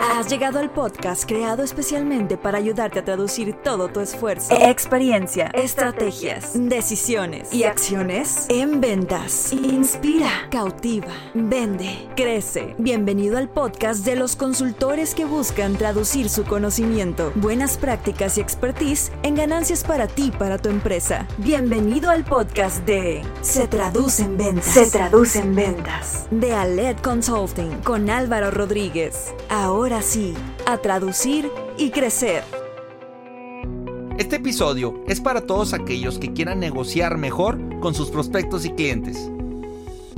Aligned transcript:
Has 0.00 0.30
llegado 0.30 0.58
al 0.58 0.70
podcast 0.70 1.28
creado 1.28 1.62
especialmente 1.62 2.38
para 2.38 2.56
ayudarte 2.56 3.00
a 3.00 3.04
traducir 3.04 3.54
todo 3.62 3.88
tu 3.88 4.00
esfuerzo, 4.00 4.54
experiencia, 4.58 5.50
estrategias, 5.52 6.52
decisiones 6.54 7.52
y 7.52 7.64
acciones 7.64 8.46
en 8.48 8.80
ventas. 8.80 9.52
Inspira, 9.52 10.30
cautiva, 10.50 11.12
vende, 11.34 12.08
crece. 12.16 12.74
Bienvenido 12.78 13.36
al 13.36 13.50
podcast 13.50 14.06
de 14.06 14.16
los 14.16 14.34
consultores 14.34 15.14
que 15.14 15.26
buscan 15.26 15.76
traducir 15.76 16.30
su 16.30 16.44
conocimiento, 16.44 17.30
buenas 17.34 17.76
prácticas 17.76 18.38
y 18.38 18.40
expertise 18.40 19.12
en 19.22 19.34
ganancias 19.34 19.84
para 19.84 20.06
ti 20.06 20.28
y 20.28 20.30
para 20.30 20.56
tu 20.56 20.70
empresa. 20.70 21.26
Bienvenido 21.36 22.10
al 22.10 22.24
podcast 22.24 22.86
de 22.86 23.22
Se 23.42 23.68
traduce 23.68 24.22
en 24.22 24.38
ventas. 24.38 24.64
Se 24.64 24.90
traduce 24.90 25.40
en 25.40 25.54
ventas. 25.54 26.28
De 26.30 26.54
Aled 26.54 26.96
Consulting 27.02 27.82
con 27.82 28.08
Álvaro 28.08 28.50
Rodríguez. 28.50 29.34
Ahora 29.50 29.81
sí, 30.00 30.32
a 30.64 30.78
traducir 30.78 31.50
y 31.76 31.90
crecer. 31.90 32.44
Este 34.16 34.36
episodio 34.36 35.02
es 35.08 35.20
para 35.20 35.40
todos 35.40 35.72
aquellos 35.72 36.20
que 36.20 36.32
quieran 36.32 36.60
negociar 36.60 37.18
mejor 37.18 37.58
con 37.80 37.92
sus 37.92 38.08
prospectos 38.08 38.64
y 38.64 38.70
clientes. 38.70 39.28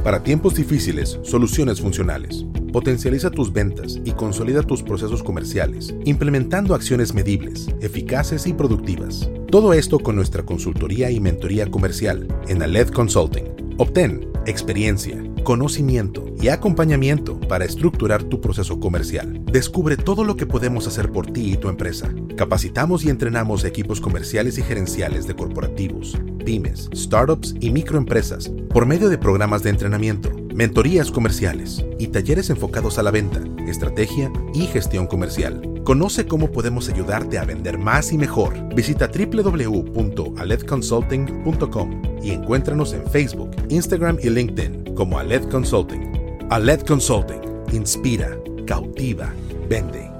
Para 0.02 0.22
tiempos 0.22 0.54
difíciles, 0.54 1.18
soluciones 1.22 1.80
funcionales. 1.80 2.44
Potencializa 2.74 3.30
tus 3.30 3.54
ventas 3.54 3.98
y 4.04 4.12
consolida 4.12 4.62
tus 4.62 4.82
procesos 4.82 5.22
comerciales, 5.22 5.94
implementando 6.04 6.74
acciones 6.74 7.14
medibles, 7.14 7.68
eficaces 7.80 8.46
y 8.46 8.52
productivas. 8.52 9.30
Todo 9.50 9.72
esto 9.72 9.98
con 9.98 10.14
nuestra 10.14 10.42
consultoría 10.42 11.10
y 11.10 11.20
mentoría 11.20 11.70
comercial 11.70 12.28
en 12.48 12.62
Aled 12.62 12.88
Consulting. 12.88 13.46
Obtén 13.78 14.28
experiencia, 14.44 15.24
conocimiento 15.44 16.24
y 16.40 16.48
acompañamiento 16.48 17.38
para 17.38 17.64
estructurar 17.64 18.24
tu 18.24 18.40
proceso 18.40 18.80
comercial. 18.80 19.44
Descubre 19.44 19.96
todo 19.96 20.24
lo 20.24 20.36
que 20.36 20.46
podemos 20.46 20.88
hacer 20.88 21.12
por 21.12 21.26
ti 21.26 21.52
y 21.52 21.56
tu 21.56 21.68
empresa. 21.68 22.12
Capacitamos 22.36 23.04
y 23.04 23.10
entrenamos 23.10 23.64
equipos 23.64 24.00
comerciales 24.00 24.58
y 24.58 24.62
gerenciales 24.62 25.28
de 25.28 25.36
corporativos, 25.36 26.18
pymes, 26.44 26.90
startups 26.94 27.54
y 27.60 27.70
microempresas 27.70 28.50
por 28.70 28.86
medio 28.86 29.08
de 29.08 29.18
programas 29.18 29.62
de 29.62 29.70
entrenamiento, 29.70 30.30
mentorías 30.54 31.10
comerciales 31.10 31.84
y 31.98 32.06
talleres 32.06 32.48
enfocados 32.48 32.98
a 32.98 33.02
la 33.02 33.10
venta, 33.10 33.42
estrategia 33.66 34.32
y 34.54 34.64
gestión 34.66 35.06
comercial. 35.06 35.82
Conoce 35.84 36.26
cómo 36.26 36.50
podemos 36.50 36.88
ayudarte 36.88 37.36
a 37.38 37.44
vender 37.44 37.76
más 37.76 38.10
y 38.12 38.18
mejor. 38.18 38.54
Visita 38.74 39.08
www.aledconsulting.com 39.08 42.02
y 42.22 42.30
encuéntranos 42.30 42.94
en 42.94 43.04
Facebook, 43.10 43.50
Instagram 43.68 44.16
y 44.22 44.30
LinkedIn 44.30 44.94
como 44.94 45.18
Aled 45.18 45.50
Consulting. 45.50 46.38
Aled 46.50 46.82
Consulting. 46.82 47.42
Inspira, 47.72 48.38
cautiva, 48.66 49.34
vende. 49.68 50.13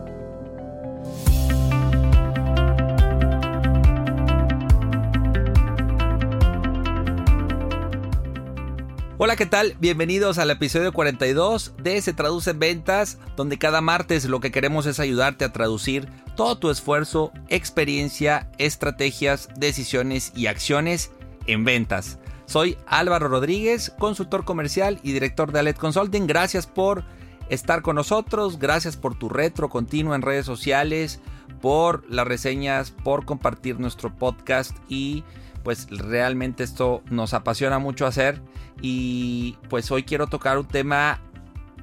Hola, 9.17 9.37
¿qué 9.37 9.47
tal? 9.47 9.77
Bienvenidos 9.79 10.39
al 10.39 10.51
episodio 10.51 10.93
42 10.93 11.75
de 11.81 12.03
Se 12.03 12.12
Traduce 12.12 12.51
en 12.51 12.59
Ventas, 12.59 13.19
donde 13.37 13.59
cada 13.59 13.81
martes 13.81 14.25
lo 14.25 14.41
que 14.41 14.51
queremos 14.51 14.87
es 14.87 14.98
ayudarte 14.98 15.45
a 15.45 15.53
traducir 15.53 16.09
todo 16.34 16.59
tu 16.59 16.69
esfuerzo, 16.69 17.31
experiencia, 17.48 18.51
estrategias, 18.59 19.51
decisiones 19.57 20.33
y 20.35 20.48
acciones 20.48 21.12
en 21.47 21.65
ventas. 21.65 22.19
Soy 22.47 22.77
Álvaro 22.89 23.29
Rodríguez, 23.29 23.92
consultor 24.01 24.45
comercial 24.45 24.98
y 25.05 25.12
director 25.12 25.53
de 25.53 25.61
Alet 25.61 25.79
Consulting. 25.79 26.27
Gracias 26.27 26.67
por 26.67 27.05
estar 27.48 27.83
con 27.83 27.95
nosotros, 27.95 28.59
gracias 28.59 28.97
por 28.97 29.17
tu 29.17 29.29
retro 29.29 29.69
continuo 29.69 30.17
en 30.17 30.23
redes 30.23 30.45
sociales, 30.45 31.20
por 31.61 32.05
las 32.11 32.27
reseñas, 32.27 32.91
por 32.91 33.25
compartir 33.25 33.79
nuestro 33.79 34.12
podcast 34.12 34.77
y 34.89 35.23
pues 35.64 35.89
realmente 35.91 36.63
esto 36.63 37.02
nos 37.11 37.35
apasiona 37.35 37.80
mucho 37.80 38.07
hacer 38.07 38.41
y 38.80 39.57
pues 39.69 39.91
hoy 39.91 40.05
quiero 40.05 40.29
tocar 40.29 40.58
un 40.58 40.69
tema 40.69 41.20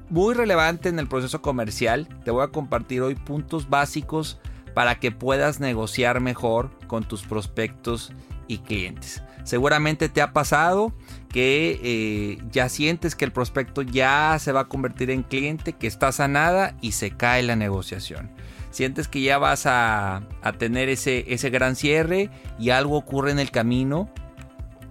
muy 0.08 0.34
relevante 0.34 0.88
en 0.88 0.98
el 0.98 1.08
proceso 1.08 1.42
comercial. 1.42 2.08
Te 2.24 2.30
voy 2.30 2.44
a 2.44 2.48
compartir 2.48 3.02
hoy 3.02 3.16
puntos 3.16 3.68
básicos 3.68 4.38
para 4.72 5.00
que 5.00 5.10
puedas 5.10 5.60
negociar 5.60 6.20
mejor 6.20 6.70
con 6.86 7.04
tus 7.04 7.22
prospectos 7.22 8.12
y 8.46 8.58
clientes. 8.58 9.22
Seguramente 9.44 10.08
te 10.08 10.22
ha 10.22 10.32
pasado 10.32 10.92
que 11.28 11.80
eh, 11.82 12.38
ya 12.52 12.68
sientes 12.68 13.16
que 13.16 13.24
el 13.24 13.32
prospecto 13.32 13.82
ya 13.82 14.36
se 14.38 14.52
va 14.52 14.60
a 14.60 14.68
convertir 14.68 15.10
en 15.10 15.24
cliente, 15.24 15.72
que 15.72 15.88
estás 15.88 16.20
a 16.20 16.28
nada 16.28 16.76
y 16.80 16.92
se 16.92 17.10
cae 17.10 17.42
la 17.42 17.56
negociación. 17.56 18.30
Sientes 18.72 19.06
que 19.06 19.20
ya 19.20 19.38
vas 19.38 19.66
a, 19.66 20.22
tener 20.58 20.88
ese, 20.88 21.26
ese 21.28 21.50
gran 21.50 21.76
cierre 21.76 22.30
y 22.58 22.70
algo 22.70 22.96
ocurre 22.96 23.30
en 23.30 23.38
el 23.38 23.50
camino 23.50 24.10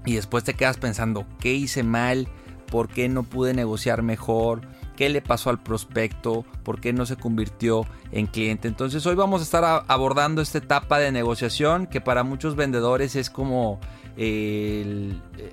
y 0.05 0.15
después 0.15 0.43
te 0.43 0.53
quedas 0.53 0.77
pensando, 0.77 1.25
¿qué 1.39 1.53
hice 1.53 1.83
mal? 1.83 2.27
¿Por 2.67 2.87
qué 2.87 3.09
no 3.09 3.23
pude 3.23 3.53
negociar 3.53 4.03
mejor? 4.03 4.61
¿Qué 4.95 5.09
le 5.09 5.21
pasó 5.21 5.49
al 5.49 5.61
prospecto? 5.61 6.45
¿Por 6.63 6.79
qué 6.79 6.93
no 6.93 7.05
se 7.05 7.17
convirtió 7.17 7.85
en 8.11 8.27
cliente? 8.27 8.67
Entonces 8.67 9.05
hoy 9.07 9.15
vamos 9.15 9.41
a 9.41 9.43
estar 9.43 9.83
abordando 9.87 10.41
esta 10.41 10.59
etapa 10.59 10.99
de 10.99 11.11
negociación 11.11 11.87
que 11.87 12.01
para 12.01 12.23
muchos 12.23 12.55
vendedores 12.55 13.15
es 13.15 13.31
como 13.31 13.79
el 14.15 15.21
eh, 15.37 15.51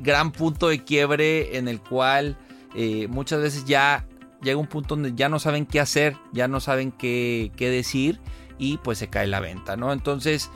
gran 0.00 0.32
punto 0.32 0.68
de 0.68 0.82
quiebre 0.82 1.56
en 1.56 1.68
el 1.68 1.80
cual 1.80 2.36
eh, 2.74 3.06
muchas 3.08 3.40
veces 3.40 3.64
ya 3.64 4.06
llega 4.44 4.58
un 4.58 4.68
punto 4.68 4.94
donde 4.94 5.14
ya 5.14 5.28
no 5.28 5.38
saben 5.40 5.66
qué 5.66 5.80
hacer, 5.80 6.16
ya 6.32 6.46
no 6.46 6.60
saben 6.60 6.92
qué, 6.92 7.50
qué 7.56 7.70
decir 7.70 8.20
y 8.58 8.78
pues 8.78 8.98
se 8.98 9.08
cae 9.08 9.26
la 9.26 9.40
venta, 9.40 9.76
¿no? 9.76 9.92
Entonces 9.92 10.50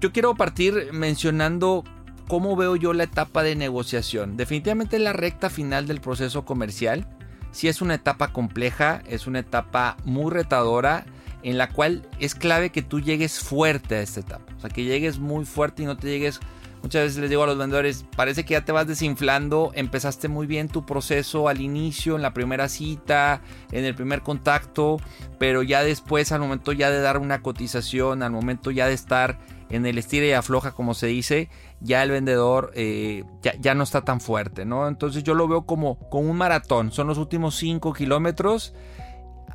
yo 0.00 0.12
quiero 0.12 0.34
partir 0.34 0.92
mencionando 0.92 1.84
cómo 2.28 2.56
veo 2.56 2.76
yo 2.76 2.92
la 2.92 3.04
etapa 3.04 3.42
de 3.42 3.56
negociación. 3.56 4.36
Definitivamente 4.36 4.98
la 4.98 5.12
recta 5.12 5.50
final 5.50 5.86
del 5.86 6.00
proceso 6.00 6.44
comercial. 6.44 7.06
Si 7.50 7.68
es 7.68 7.82
una 7.82 7.94
etapa 7.94 8.32
compleja, 8.32 9.02
es 9.08 9.26
una 9.26 9.40
etapa 9.40 9.96
muy 10.04 10.30
retadora 10.30 11.04
en 11.42 11.58
la 11.58 11.68
cual 11.68 12.06
es 12.18 12.34
clave 12.34 12.70
que 12.70 12.82
tú 12.82 13.00
llegues 13.00 13.40
fuerte 13.40 13.96
a 13.96 14.02
esta 14.02 14.20
etapa. 14.20 14.44
O 14.56 14.60
sea, 14.60 14.70
que 14.70 14.84
llegues 14.84 15.18
muy 15.18 15.44
fuerte 15.44 15.82
y 15.82 15.86
no 15.86 15.96
te 15.96 16.08
llegues 16.08 16.40
Muchas 16.82 17.02
veces 17.02 17.18
les 17.18 17.30
digo 17.30 17.42
a 17.42 17.46
los 17.46 17.58
vendedores, 17.58 18.06
parece 18.16 18.44
que 18.44 18.52
ya 18.54 18.64
te 18.64 18.72
vas 18.72 18.86
desinflando, 18.86 19.70
empezaste 19.74 20.28
muy 20.28 20.46
bien 20.46 20.68
tu 20.68 20.86
proceso 20.86 21.48
al 21.48 21.60
inicio, 21.60 22.16
en 22.16 22.22
la 22.22 22.32
primera 22.32 22.68
cita, 22.68 23.42
en 23.70 23.84
el 23.84 23.94
primer 23.94 24.22
contacto, 24.22 24.96
pero 25.38 25.62
ya 25.62 25.82
después, 25.82 26.32
al 26.32 26.40
momento 26.40 26.72
ya 26.72 26.90
de 26.90 27.00
dar 27.00 27.18
una 27.18 27.42
cotización, 27.42 28.22
al 28.22 28.32
momento 28.32 28.70
ya 28.70 28.86
de 28.86 28.94
estar 28.94 29.38
en 29.68 29.86
el 29.86 29.98
estira 29.98 30.26
y 30.26 30.32
afloja, 30.32 30.72
como 30.72 30.94
se 30.94 31.06
dice, 31.06 31.48
ya 31.80 32.02
el 32.02 32.10
vendedor 32.10 32.72
eh, 32.74 33.24
ya, 33.60 33.74
no 33.74 33.84
está 33.84 34.02
tan 34.02 34.20
fuerte, 34.20 34.64
¿no? 34.64 34.88
Entonces 34.88 35.22
yo 35.22 35.34
lo 35.34 35.46
veo 35.48 35.62
como, 35.62 35.98
como 36.10 36.30
un 36.30 36.36
maratón, 36.36 36.92
son 36.92 37.06
los 37.06 37.18
últimos 37.18 37.56
5 37.56 37.92
kilómetros, 37.92 38.74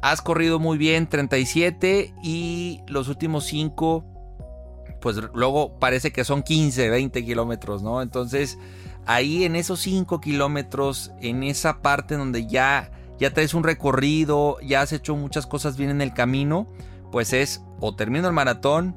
has 0.02 0.22
corrido 0.22 0.60
muy 0.60 0.78
bien 0.78 1.08
37 1.08 2.14
y 2.24 2.82
los 2.88 3.08
últimos 3.10 3.46
5 3.46 4.15
pues 5.06 5.18
luego 5.36 5.78
parece 5.78 6.12
que 6.12 6.24
son 6.24 6.42
15, 6.42 6.90
20 6.90 7.24
kilómetros, 7.24 7.84
¿no? 7.84 8.02
Entonces, 8.02 8.58
ahí 9.06 9.44
en 9.44 9.56
esos 9.56 9.80
5 9.82 10.20
kilómetros, 10.20 11.12
en 11.22 11.44
esa 11.44 11.84
parte 11.84 12.18
donde 12.18 12.48
ya, 12.48 12.90
ya 13.20 13.32
traes 13.32 13.54
un 13.54 13.64
recorrido, 13.64 14.58
ya 14.62 14.82
has 14.82 14.94
hecho 14.94 15.16
muchas 15.16 15.46
cosas 15.46 15.78
bien 15.78 15.92
en 15.92 16.02
el 16.02 16.12
camino, 16.12 16.68
pues 17.12 17.34
es 17.34 17.62
o 17.82 17.96
termino 17.96 18.28
el 18.28 18.34
maratón 18.34 18.96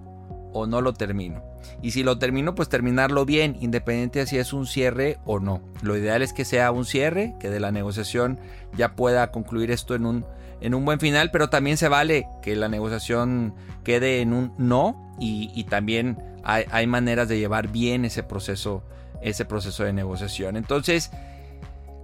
o 0.54 0.66
no 0.66 0.80
lo 0.80 0.94
termino. 0.94 1.42
Y 1.82 1.90
si 1.90 2.02
lo 2.02 2.18
termino, 2.18 2.54
pues 2.54 2.70
terminarlo 2.70 3.26
bien, 3.26 3.58
independiente 3.60 4.20
de 4.20 4.26
si 4.26 4.38
es 4.38 4.54
un 4.54 4.66
cierre 4.66 5.18
o 5.26 5.40
no. 5.40 5.60
Lo 5.82 5.94
ideal 5.94 6.22
es 6.22 6.32
que 6.32 6.46
sea 6.46 6.72
un 6.72 6.86
cierre, 6.86 7.34
que 7.38 7.50
de 7.50 7.60
la 7.60 7.70
negociación 7.70 8.40
ya 8.78 8.96
pueda 8.96 9.30
concluir 9.30 9.70
esto 9.70 9.94
en 9.94 10.06
un, 10.06 10.24
en 10.62 10.74
un 10.74 10.86
buen 10.86 11.00
final, 11.00 11.30
pero 11.30 11.50
también 11.50 11.76
se 11.76 11.88
vale 11.88 12.26
que 12.40 12.56
la 12.56 12.70
negociación 12.70 13.52
quede 13.84 14.22
en 14.22 14.32
un 14.32 14.54
no 14.56 15.04
y, 15.20 15.64
también 15.64 16.18
hay, 16.44 16.86
maneras 16.86 17.28
de 17.28 17.38
llevar 17.38 17.68
bien 17.68 18.04
ese 18.04 18.22
proceso, 18.22 18.82
ese 19.22 19.44
proceso 19.44 19.84
de 19.84 19.92
negociación. 19.92 20.56
Entonces, 20.56 21.10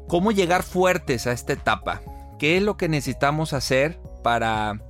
¿cómo 0.08 0.32
llegar 0.32 0.62
fuertes 0.62 1.26
a 1.26 1.32
esta 1.32 1.52
etapa? 1.52 2.00
¿Qué 2.38 2.56
es 2.56 2.62
lo 2.62 2.76
que 2.76 2.88
necesitamos 2.88 3.52
hacer 3.52 3.98
para, 4.22 4.80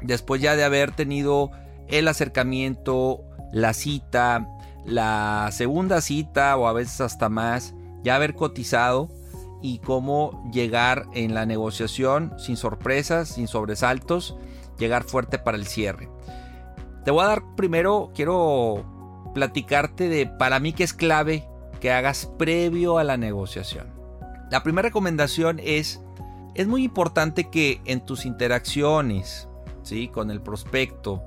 después 0.00 0.40
ya 0.40 0.56
de 0.56 0.64
haber 0.64 0.92
tenido 0.92 1.50
el 1.88 2.08
acercamiento, 2.08 3.22
la 3.52 3.74
cita, 3.74 4.48
la 4.84 5.50
segunda 5.52 6.00
cita 6.00 6.56
o 6.56 6.66
a 6.66 6.72
veces 6.72 7.00
hasta 7.00 7.28
más, 7.28 7.74
ya 8.02 8.16
haber 8.16 8.34
cotizado 8.34 9.08
y 9.62 9.78
cómo 9.78 10.42
llegar 10.52 11.06
en 11.14 11.34
la 11.34 11.46
negociación 11.46 12.34
sin 12.38 12.56
sorpresas, 12.56 13.28
sin 13.28 13.46
sobresaltos, 13.46 14.36
llegar 14.78 15.04
fuerte 15.04 15.38
para 15.38 15.56
el 15.56 15.66
cierre. 15.66 16.08
Te 17.04 17.10
voy 17.10 17.24
a 17.24 17.28
dar 17.28 17.42
primero, 17.56 18.10
quiero 18.14 18.84
platicarte 19.34 20.08
de 20.08 20.26
para 20.26 20.60
mí 20.60 20.72
que 20.72 20.84
es 20.84 20.92
clave 20.92 21.48
que 21.80 21.90
hagas 21.90 22.26
previo 22.38 22.98
a 22.98 23.04
la 23.04 23.16
negociación. 23.16 23.88
La 24.50 24.62
primera 24.62 24.88
recomendación 24.88 25.60
es 25.62 26.00
es 26.54 26.66
muy 26.66 26.84
importante 26.84 27.48
que 27.48 27.80
en 27.86 28.04
tus 28.04 28.26
interacciones, 28.26 29.48
¿sí? 29.82 30.08
Con 30.08 30.30
el 30.30 30.42
prospecto, 30.42 31.22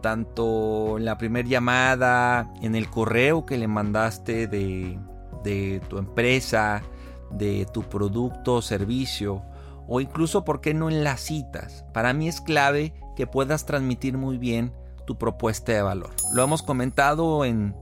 tanto 0.00 0.98
en 0.98 1.04
la 1.04 1.16
primera 1.16 1.48
llamada, 1.48 2.52
en 2.60 2.74
el 2.74 2.90
correo 2.90 3.46
que 3.46 3.56
le 3.56 3.68
mandaste 3.68 4.48
de, 4.48 4.98
de 5.44 5.80
tu 5.88 5.98
empresa, 5.98 6.82
de 7.30 7.66
tu 7.72 7.82
producto 7.84 8.54
o 8.54 8.62
servicio, 8.62 9.42
o 9.86 10.00
incluso, 10.00 10.44
¿por 10.44 10.60
qué 10.60 10.74
no 10.74 10.90
en 10.90 11.04
las 11.04 11.20
citas? 11.20 11.84
Para 11.92 12.12
mí 12.12 12.28
es 12.28 12.40
clave 12.40 12.94
que 13.16 13.26
puedas 13.26 13.66
transmitir 13.66 14.18
muy 14.18 14.38
bien 14.38 14.72
tu 15.04 15.16
propuesta 15.16 15.72
de 15.72 15.82
valor. 15.82 16.10
Lo 16.32 16.42
hemos 16.42 16.62
comentado 16.62 17.44
en 17.44 17.74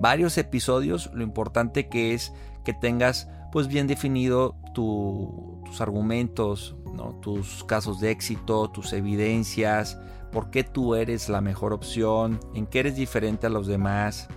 varios 0.00 0.38
episodios, 0.38 1.10
lo 1.14 1.22
importante 1.22 1.88
que 1.88 2.14
es 2.14 2.32
que 2.64 2.72
tengas 2.72 3.28
pues 3.52 3.68
bien 3.68 3.86
definido 3.86 4.56
tus 4.74 5.80
argumentos, 5.80 6.74
¿no? 6.92 7.18
tus 7.20 7.62
casos 7.64 8.00
de 8.00 8.10
éxito, 8.10 8.68
tus 8.70 8.92
evidencias, 8.92 9.98
por 10.32 10.50
qué 10.50 10.64
tú 10.64 10.96
eres 10.96 11.28
la 11.28 11.40
mejor 11.40 11.72
opción, 11.72 12.40
en 12.54 12.66
qué 12.66 12.80
eres 12.80 12.96
diferente 12.96 13.46
a 13.46 13.50
los 13.50 13.68
demás. 13.68 14.28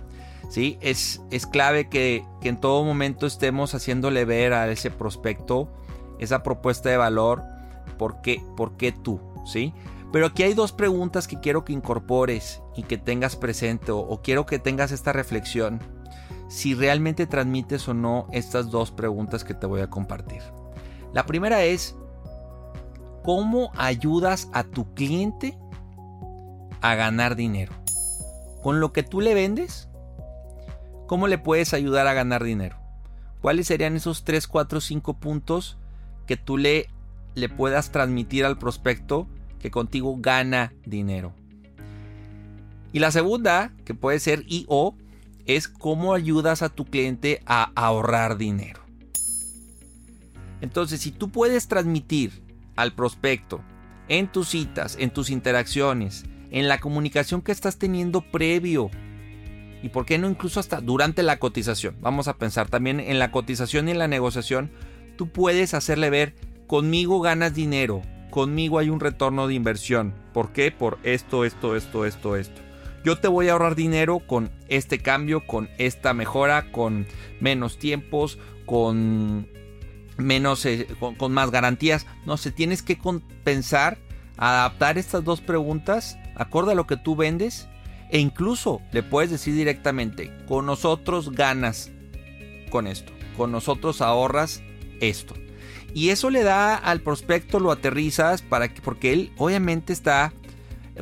¿sí? 0.50 0.78
Es, 0.80 1.20
es 1.30 1.46
clave 1.46 1.88
que, 1.88 2.24
que 2.40 2.48
en 2.48 2.60
todo 2.60 2.84
momento 2.84 3.26
estemos 3.26 3.74
haciéndole 3.74 4.24
ver 4.24 4.52
a 4.52 4.70
ese 4.70 4.90
prospecto 4.90 5.68
esa 6.18 6.42
propuesta 6.42 6.88
de 6.88 6.96
valor, 6.96 7.42
por 7.96 8.20
qué, 8.20 8.42
por 8.56 8.76
qué 8.76 8.92
tú, 8.92 9.20
¿sí? 9.46 9.72
Pero 10.12 10.26
aquí 10.26 10.42
hay 10.42 10.54
dos 10.54 10.72
preguntas 10.72 11.28
que 11.28 11.40
quiero 11.40 11.64
que 11.64 11.72
incorpores 11.72 12.62
y 12.76 12.82
que 12.82 12.96
tengas 12.96 13.36
presente 13.36 13.92
o, 13.92 14.20
quiero 14.22 14.46
que 14.46 14.58
tengas 14.58 14.90
esta 14.90 15.12
reflexión 15.12 15.80
si 16.48 16.74
realmente 16.74 17.26
transmites 17.26 17.86
o 17.88 17.94
no 17.94 18.26
estas 18.32 18.70
dos 18.70 18.90
preguntas 18.90 19.44
que 19.44 19.52
te 19.52 19.66
voy 19.66 19.82
a 19.82 19.90
compartir. 19.90 20.42
La 21.12 21.26
primera 21.26 21.62
es, 21.64 21.94
¿cómo 23.22 23.70
ayudas 23.76 24.48
a 24.54 24.64
tu 24.64 24.94
cliente 24.94 25.58
a 26.80 26.94
ganar 26.94 27.36
dinero? 27.36 27.74
¿Con 28.62 28.80
lo 28.80 28.92
que 28.92 29.02
tú 29.02 29.20
le 29.20 29.34
vendes? 29.34 29.90
¿Cómo 31.06 31.28
le 31.28 31.36
puedes 31.36 31.74
ayudar 31.74 32.06
a 32.06 32.14
ganar 32.14 32.44
dinero? 32.44 32.78
¿Cuáles 33.42 33.66
serían 33.66 33.94
esos 33.94 34.24
3, 34.24 34.48
4, 34.48 34.80
5 34.80 35.14
puntos 35.18 35.78
que 36.26 36.38
tú 36.38 36.56
le, 36.56 36.86
le 37.34 37.48
puedas 37.50 37.90
transmitir 37.90 38.46
al 38.46 38.58
prospecto 38.58 39.28
que 39.58 39.70
contigo 39.70 40.16
gana 40.18 40.72
dinero. 40.84 41.32
Y 42.92 43.00
la 43.00 43.10
segunda, 43.10 43.72
que 43.84 43.94
puede 43.94 44.18
ser 44.18 44.44
y 44.46 44.64
o, 44.68 44.94
es 45.46 45.68
cómo 45.68 46.14
ayudas 46.14 46.62
a 46.62 46.68
tu 46.68 46.84
cliente 46.84 47.42
a 47.46 47.72
ahorrar 47.74 48.36
dinero. 48.36 48.80
Entonces, 50.60 51.00
si 51.00 51.10
tú 51.10 51.30
puedes 51.30 51.68
transmitir 51.68 52.42
al 52.76 52.94
prospecto 52.94 53.62
en 54.08 54.30
tus 54.30 54.48
citas, 54.48 54.96
en 54.98 55.10
tus 55.10 55.30
interacciones, 55.30 56.24
en 56.50 56.68
la 56.68 56.78
comunicación 56.78 57.42
que 57.42 57.52
estás 57.52 57.78
teniendo 57.78 58.20
previo, 58.20 58.90
y 59.82 59.90
por 59.90 60.06
qué 60.06 60.18
no 60.18 60.28
incluso 60.28 60.58
hasta 60.58 60.80
durante 60.80 61.22
la 61.22 61.38
cotización, 61.38 61.96
vamos 62.00 62.26
a 62.28 62.36
pensar 62.36 62.68
también 62.68 63.00
en 63.00 63.18
la 63.18 63.30
cotización 63.30 63.88
y 63.88 63.92
en 63.92 63.98
la 63.98 64.08
negociación, 64.08 64.70
tú 65.16 65.28
puedes 65.28 65.74
hacerle 65.74 66.10
ver, 66.10 66.34
conmigo 66.66 67.20
ganas 67.20 67.54
dinero, 67.54 68.02
conmigo 68.30 68.78
hay 68.78 68.90
un 68.90 69.00
retorno 69.00 69.46
de 69.46 69.54
inversión. 69.54 70.14
¿Por 70.32 70.52
qué? 70.52 70.70
Por 70.70 70.98
esto, 71.02 71.44
esto, 71.44 71.76
esto, 71.76 72.04
esto, 72.04 72.36
esto. 72.36 72.60
Yo 73.04 73.18
te 73.18 73.28
voy 73.28 73.48
a 73.48 73.52
ahorrar 73.52 73.74
dinero 73.74 74.18
con 74.18 74.50
este 74.68 74.98
cambio, 74.98 75.46
con 75.46 75.68
esta 75.78 76.14
mejora, 76.14 76.70
con 76.72 77.06
menos 77.40 77.78
tiempos, 77.78 78.38
con 78.66 79.48
menos, 80.16 80.66
eh, 80.66 80.86
con, 81.16 81.32
más 81.32 81.50
garantías. 81.50 82.06
No 82.26 82.36
sé, 82.36 82.50
tienes 82.50 82.82
que 82.82 82.98
compensar, 82.98 83.98
adaptar 84.36 84.98
estas 84.98 85.24
dos 85.24 85.40
preguntas 85.40 86.18
acorde 86.34 86.72
a 86.72 86.74
lo 86.74 86.86
que 86.86 86.96
tú 86.96 87.16
vendes 87.16 87.68
e 88.10 88.18
incluso 88.18 88.80
le 88.92 89.02
puedes 89.02 89.30
decir 89.30 89.54
directamente, 89.54 90.32
con 90.46 90.66
nosotros 90.66 91.32
ganas 91.32 91.90
con 92.70 92.86
esto, 92.86 93.12
con 93.36 93.52
nosotros 93.52 94.00
ahorras 94.00 94.62
esto. 95.00 95.34
Y 95.94 96.10
eso 96.10 96.30
le 96.30 96.42
da 96.42 96.76
al 96.76 97.00
prospecto, 97.00 97.60
lo 97.60 97.72
aterrizas 97.72 98.42
para 98.42 98.72
que, 98.72 98.80
porque 98.80 99.12
él 99.12 99.32
obviamente 99.36 99.92
está, 99.92 100.32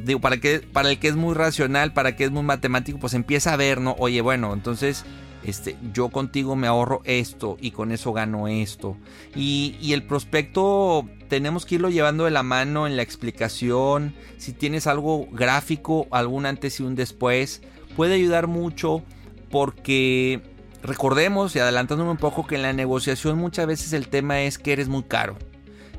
digo, 0.03 0.21
para, 0.21 0.39
que, 0.39 0.61
para 0.61 0.91
el 0.91 0.99
que 0.99 1.09
es 1.09 1.17
muy 1.17 1.35
racional, 1.35 1.93
para 1.93 2.17
que 2.17 2.25
es 2.25 2.31
muy 2.31 2.43
matemático, 2.43 2.99
pues 2.99 3.15
empieza 3.15 3.53
a 3.53 3.57
ver, 3.57 3.81
¿no? 3.81 3.97
Oye, 3.99 4.21
bueno, 4.21 4.53
entonces 4.53 5.05
este, 5.47 5.77
yo 5.93 6.09
contigo 6.09 6.57
me 6.57 6.67
ahorro 6.67 7.03
esto 7.05 7.57
y 7.61 7.71
con 7.71 7.93
eso 7.93 8.13
gano 8.13 8.49
esto. 8.49 8.97
Y, 9.35 9.77
y, 9.81 9.93
el 9.93 10.05
prospecto 10.05 11.09
tenemos 11.29 11.67
que 11.67 11.77
irlo 11.77 11.91
llevando 11.91 12.25
de 12.25 12.31
la 12.31 12.43
mano 12.43 12.87
en 12.87 12.97
la 12.97 13.03
explicación. 13.03 14.15
Si 14.39 14.53
tienes 14.53 14.87
algo 14.87 15.29
gráfico, 15.31 16.09
algún 16.11 16.47
antes 16.47 16.81
y 16.81 16.83
un 16.83 16.95
después, 16.95 17.63
puede 17.97 18.15
ayudar 18.15 18.47
mucho 18.47 19.03
porque 19.51 20.43
Recordemos 20.83 21.57
y 21.57 21.59
adelantándome 21.59 22.11
un 22.11 22.17
poco 22.17 22.47
que 22.47 22.57
en 22.57 22.63
la 22.63 22.73
negociación 22.73 23.39
muchas 23.39 23.67
veces 23.67 23.93
el 23.93 24.09
tema 24.09 24.43
es 24.43 24.59
que 24.59 24.73
eres 24.73 24.89
muy 24.89 25.03
caro. 25.03 25.37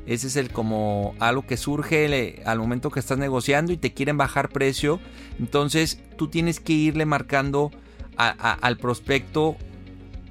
Ese 0.06 0.28
es 0.28 0.36
el 0.36 0.50
como 0.50 1.14
algo 1.18 1.46
que 1.46 1.58
surge 1.58 2.42
al 2.46 2.58
momento 2.58 2.90
que 2.90 2.98
estás 2.98 3.18
negociando 3.18 3.72
y 3.72 3.76
te 3.76 3.92
quieren 3.92 4.16
bajar 4.16 4.48
precio. 4.48 5.00
Entonces 5.38 6.00
tú 6.16 6.28
tienes 6.28 6.60
que 6.60 6.72
irle 6.72 7.04
marcando 7.04 7.70
al 8.16 8.78
prospecto 8.78 9.56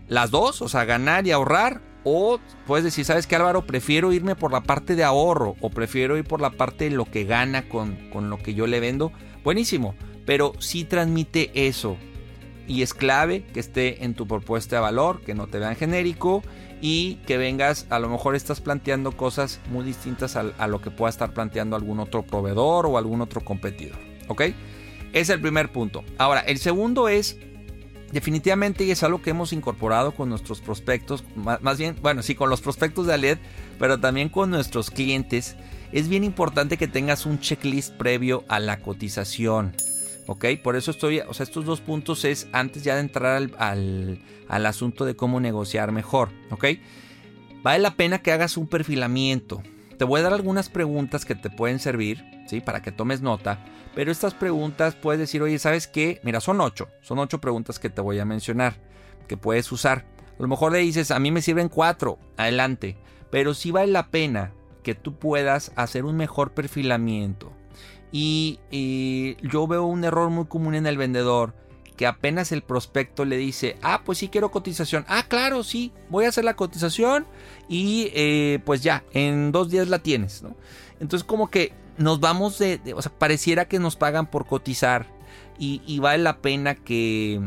las 0.07 0.31
dos, 0.31 0.63
o 0.63 0.67
sea, 0.69 0.85
ganar 0.85 1.27
y 1.27 1.31
ahorrar. 1.31 1.81
O 2.03 2.39
puedes 2.65 2.85
decir, 2.85 3.05
¿sabes 3.05 3.27
qué 3.27 3.35
Álvaro? 3.35 3.67
Prefiero 3.67 4.13
irme 4.13 4.35
por 4.35 4.51
la 4.51 4.61
parte 4.61 4.95
de 4.95 5.03
ahorro 5.03 5.55
o 5.61 5.69
prefiero 5.69 6.17
ir 6.17 6.23
por 6.23 6.41
la 6.41 6.51
parte 6.51 6.85
de 6.85 6.91
lo 6.91 7.05
que 7.05 7.25
gana 7.25 7.67
con, 7.67 7.97
con 8.11 8.29
lo 8.29 8.39
que 8.39 8.55
yo 8.55 8.65
le 8.65 8.79
vendo. 8.79 9.11
Buenísimo, 9.43 9.93
pero 10.25 10.53
sí 10.57 10.85
transmite 10.85 11.51
eso 11.53 11.97
y 12.67 12.81
es 12.81 12.93
clave 12.93 13.43
que 13.53 13.59
esté 13.59 14.03
en 14.03 14.13
tu 14.13 14.27
propuesta 14.27 14.75
de 14.75 14.81
valor, 14.81 15.21
que 15.21 15.33
no 15.33 15.47
te 15.47 15.59
vean 15.59 15.75
genérico 15.75 16.43
y 16.81 17.15
que 17.25 17.37
vengas, 17.37 17.87
a 17.89 17.99
lo 17.99 18.09
mejor 18.09 18.35
estás 18.35 18.61
planteando 18.61 19.11
cosas 19.13 19.59
muy 19.71 19.83
distintas 19.83 20.35
a, 20.35 20.67
lo 20.67 20.81
que 20.81 20.91
pueda 20.91 21.09
estar 21.09 21.33
planteando 21.33 21.75
algún 21.75 21.99
otro 21.99 22.23
proveedor 22.23 22.85
o 22.85 22.97
algún 22.97 23.21
otro 23.21 23.41
competidor. 23.41 23.97
¿Ok? 24.27 24.43
Es 25.13 25.29
el 25.29 25.41
primer 25.41 25.71
punto. 25.71 26.03
Ahora, 26.17 26.41
el 26.41 26.59
segundo 26.59 27.07
es, 27.07 27.37
definitivamente, 28.11 28.83
y 28.83 28.91
es 28.91 29.01
algo 29.01 29.21
que 29.21 29.31
hemos 29.31 29.53
incorporado 29.53 30.13
con 30.13 30.29
nuestros 30.29 30.61
prospectos, 30.61 31.23
más, 31.35 31.77
bien, 31.77 31.95
bueno, 32.01 32.21
sí, 32.21 32.35
con 32.35 32.49
los 32.49 32.61
prospectos 32.61 33.07
de 33.07 33.13
Aled, 33.13 33.37
pero 33.79 33.99
también 33.99 34.29
con 34.29 34.51
nuestros 34.51 34.91
clientes, 34.91 35.55
es 35.91 36.09
bien 36.09 36.23
importante 36.23 36.77
que 36.77 36.87
tengas 36.87 37.25
un 37.25 37.39
checklist 37.39 37.95
previo 37.95 38.43
a 38.49 38.59
la 38.59 38.79
cotización. 38.79 39.73
¿Ok? 40.27 40.45
Por 40.61 40.75
eso 40.75 40.91
estoy, 40.91 41.19
o 41.21 41.33
sea, 41.33 41.45
estos 41.45 41.65
dos 41.65 41.81
puntos 41.81 42.23
es 42.25 42.47
antes 42.51 42.83
ya 42.83 42.95
de 42.95 43.01
entrar 43.01 43.49
al, 43.57 44.19
asunto 44.47 45.05
de 45.05 45.15
cómo 45.15 45.39
negociar 45.39 45.91
mejor, 45.91 46.29
¿ok? 46.51 46.65
Vale 47.63 47.79
la 47.79 47.95
pena 47.95 48.19
que 48.19 48.31
hagas 48.31 48.57
un 48.57 48.67
perfilamiento. 48.67 49.63
Te 49.97 50.05
voy 50.05 50.19
a 50.19 50.23
dar 50.23 50.33
algunas 50.33 50.69
preguntas 50.69 51.25
que 51.25 51.33
te 51.33 51.49
pueden 51.49 51.79
servir, 51.79 52.23
¿sí? 52.47 52.61
Para 52.61 52.81
que 52.83 52.91
tomes 52.91 53.21
nota. 53.21 53.65
Pero 53.95 54.11
estas 54.11 54.35
preguntas 54.35 54.93
puedes 54.93 55.19
decir, 55.19 55.41
oye, 55.41 55.57
¿sabes 55.57 55.87
qué? 55.87 56.19
Mira, 56.23 56.39
son 56.39 56.61
ocho. 56.61 56.87
Son 57.01 57.17
ocho 57.17 57.41
preguntas 57.41 57.79
que 57.79 57.89
te 57.89 58.01
voy 58.01 58.19
a 58.19 58.25
mencionar, 58.25 58.75
que 59.27 59.37
puedes 59.37 59.71
usar. 59.71 60.05
A 60.37 60.41
lo 60.41 60.47
mejor 60.47 60.71
le 60.71 60.79
dices, 60.79 61.09
a 61.09 61.19
mí 61.19 61.31
me 61.31 61.41
sirven 61.41 61.67
cuatro, 61.67 62.19
adelante. 62.37 62.95
Pero 63.31 63.55
sí 63.55 63.71
vale 63.71 63.91
la 63.91 64.11
pena 64.11 64.53
que 64.83 64.93
tú 64.93 65.17
puedas 65.17 65.71
hacer 65.75 66.05
un 66.05 66.15
mejor 66.15 66.51
perfilamiento 66.51 67.56
y, 68.11 69.35
yo 69.41 69.67
veo 69.67 69.85
un 69.85 70.03
error 70.03 70.29
muy 70.29 70.45
común 70.45 70.75
en 70.75 70.87
el 70.87 70.97
vendedor 70.97 71.53
que 71.95 72.05
apenas 72.05 72.51
el 72.51 72.61
prospecto 72.61 73.25
le 73.25 73.37
dice, 73.37 73.75
ah, 73.81 74.03
pues 74.05 74.19
sí 74.19 74.29
quiero 74.29 74.51
cotización. 74.51 75.03
Ah, 75.07 75.25
claro, 75.27 75.63
sí, 75.63 75.91
voy 76.09 76.25
a 76.25 76.29
hacer 76.29 76.45
la 76.45 76.55
cotización 76.55 77.25
y 77.67 78.11
eh, 78.13 78.59
pues 78.65 78.83
ya, 78.83 79.03
en 79.13 79.51
dos 79.51 79.71
días 79.71 79.87
la 79.87 79.99
tienes. 79.99 80.43
Entonces 80.99 81.25
como 81.25 81.49
que 81.49 81.73
nos 81.97 82.19
vamos 82.19 82.59
de, 82.59 82.79
o 82.95 83.01
sea, 83.01 83.11
pareciera 83.11 83.67
que 83.67 83.79
nos 83.79 83.95
pagan 83.95 84.29
por 84.29 84.45
cotizar 84.45 85.07
y, 85.57 85.81
y 85.87 85.97
vale 85.97 86.21
la 86.21 86.37
pena 86.37 86.75
que 86.75 87.41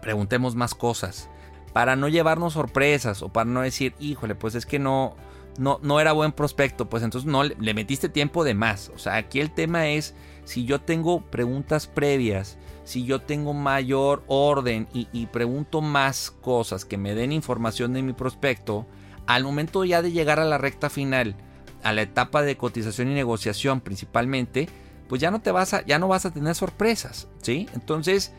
preguntemos 0.00 0.54
más 0.54 0.74
cosas 0.74 1.28
para 1.74 1.96
no 1.96 2.08
llevarnos 2.08 2.54
sorpresas 2.54 3.22
o 3.22 3.28
para 3.28 3.50
no 3.50 3.60
decir, 3.60 3.94
híjole, 3.98 4.34
pues 4.34 4.54
es 4.54 4.64
que 4.64 4.78
no, 4.78 5.16
no, 5.58 5.78
no 5.82 6.00
era 6.00 6.12
buen 6.12 6.32
prospecto, 6.32 6.88
pues 6.88 7.02
entonces 7.02 7.30
no 7.30 7.44
le, 7.44 7.74
metiste 7.74 8.08
tiempo 8.08 8.44
de 8.44 8.54
más. 8.54 8.90
O 8.94 8.98
sea, 8.98 9.16
aquí 9.16 9.40
el 9.40 9.52
tema 9.52 9.88
es 9.88 10.14
si 10.44 10.64
yo 10.64 10.80
tengo 10.80 11.20
preguntas 11.22 11.86
previas, 11.86 12.58
si 12.84 13.04
yo 13.04 13.20
tengo 13.20 13.54
mayor 13.54 14.24
orden 14.26 14.88
y, 14.92 15.08
y, 15.12 15.26
pregunto 15.26 15.80
más 15.80 16.30
cosas 16.30 16.84
que 16.84 16.98
me 16.98 17.14
den 17.14 17.32
información 17.32 17.92
de 17.92 18.02
mi 18.02 18.12
prospecto, 18.12 18.86
al 19.26 19.44
momento 19.44 19.84
ya 19.84 20.02
de 20.02 20.12
llegar 20.12 20.38
a 20.38 20.44
la 20.44 20.58
recta 20.58 20.90
final, 20.90 21.36
a 21.82 21.92
la 21.92 22.02
etapa 22.02 22.42
de 22.42 22.56
cotización 22.56 23.10
y 23.10 23.14
negociación 23.14 23.80
principalmente, 23.80 24.68
pues 25.08 25.20
ya 25.20 25.30
no 25.30 25.40
te 25.40 25.50
vas 25.50 25.74
a, 25.74 25.84
ya 25.84 25.98
no 25.98 26.08
vas 26.08 26.26
a 26.26 26.30
tener 26.32 26.54
sorpresas, 26.54 27.28
¿sí? 27.40 27.68
Entonces, 27.74 28.32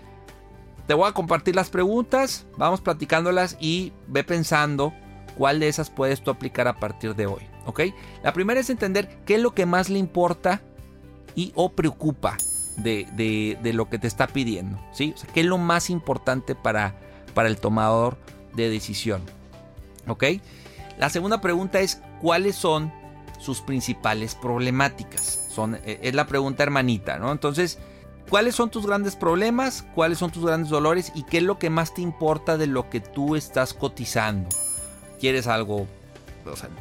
te 0.87 0.93
voy 0.93 1.09
a 1.09 1.13
compartir 1.13 1.55
las 1.55 1.69
preguntas, 1.69 2.45
vamos 2.57 2.81
platicándolas 2.81 3.57
y 3.59 3.93
ve 4.07 4.23
pensando 4.23 4.93
¿Cuál 5.37 5.59
de 5.59 5.67
esas 5.67 5.89
puedes 5.89 6.21
tú 6.21 6.31
aplicar 6.31 6.67
a 6.67 6.79
partir 6.79 7.15
de 7.15 7.27
hoy? 7.27 7.43
¿Ok? 7.65 7.81
La 8.23 8.33
primera 8.33 8.59
es 8.59 8.69
entender 8.69 9.09
qué 9.25 9.35
es 9.35 9.41
lo 9.41 9.53
que 9.53 9.65
más 9.65 9.89
le 9.89 9.99
importa 9.99 10.61
y 11.35 11.51
o 11.55 11.73
preocupa 11.73 12.37
de, 12.77 13.57
lo 13.73 13.89
que 13.89 13.99
te 13.99 14.07
está 14.07 14.27
pidiendo. 14.27 14.79
¿sí? 14.91 15.13
¿Qué 15.33 15.41
es 15.41 15.45
lo 15.45 15.57
más 15.57 15.89
importante 15.89 16.55
para, 16.55 16.95
para 17.33 17.49
el 17.49 17.57
tomador 17.57 18.17
de 18.53 18.69
decisión? 18.69 19.21
¿Ok? 20.07 20.23
La 20.97 21.09
segunda 21.09 21.41
pregunta 21.41 21.81
es 21.81 22.01
¿cuáles 22.21 22.55
son 22.55 22.91
sus 23.39 23.61
principales 23.61 24.35
problemáticas? 24.35 25.49
Son, 25.51 25.75
e, 25.75 25.99
es 26.01 26.15
la 26.15 26.27
pregunta 26.27 26.63
hermanita, 26.63 27.19
¿no? 27.19 27.31
Entonces, 27.31 27.79
¿cuáles 28.29 28.55
son 28.55 28.69
tus 28.69 28.85
grandes 28.85 29.15
problemas? 29.15 29.85
¿Cuáles 29.93 30.19
son 30.19 30.31
tus 30.31 30.45
grandes 30.45 30.69
dolores? 30.69 31.11
¿Y 31.15 31.23
qué 31.23 31.39
es 31.39 31.43
lo 31.43 31.59
que 31.59 31.69
más 31.69 31.93
te 31.93 32.01
importa 32.01 32.57
de 32.57 32.67
lo 32.67 32.89
que 32.89 33.01
tú 33.01 33.35
estás 33.35 33.73
cotizando? 33.73 34.47
¿Quieres 35.19 35.47
algo 35.47 35.87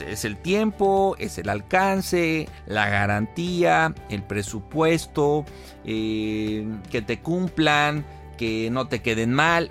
es 0.06 0.24
el 0.24 0.36
tiempo, 0.36 1.16
es 1.18 1.38
el 1.38 1.48
alcance, 1.48 2.48
la 2.66 2.88
garantía, 2.88 3.94
el 4.10 4.22
presupuesto, 4.22 5.44
eh, 5.84 6.66
que 6.90 7.02
te 7.02 7.20
cumplan, 7.20 8.04
que 8.36 8.68
no 8.70 8.88
te 8.88 9.00
queden 9.00 9.32
mal. 9.32 9.70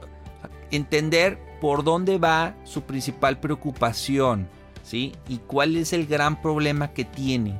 Entender 0.71 1.39
por 1.61 1.83
dónde 1.83 2.17
va 2.17 2.55
su 2.63 2.83
principal 2.83 3.39
preocupación, 3.39 4.47
¿sí? 4.83 5.13
Y 5.27 5.37
cuál 5.37 5.77
es 5.77 5.93
el 5.93 6.07
gran 6.07 6.41
problema 6.41 6.91
que 6.93 7.05
tiene. 7.05 7.59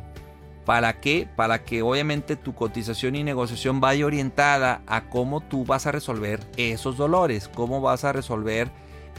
¿Para 0.66 1.02
qué? 1.02 1.28
Para 1.36 1.64
que 1.64 1.82
obviamente 1.82 2.38
tu 2.38 2.56
cotización 2.56 3.16
y 3.16 3.24
negociación 3.24 3.82
vaya 3.82 4.06
orientada 4.06 4.82
a 4.88 5.10
cómo 5.10 5.42
tú 5.42 5.66
vas 5.66 5.86
a 5.88 5.92
resolver 5.92 6.40
esos 6.56 6.96
dolores, 6.96 7.50
cómo 7.54 7.82
vas 7.82 8.06
a 8.06 8.14
resolver 8.14 8.72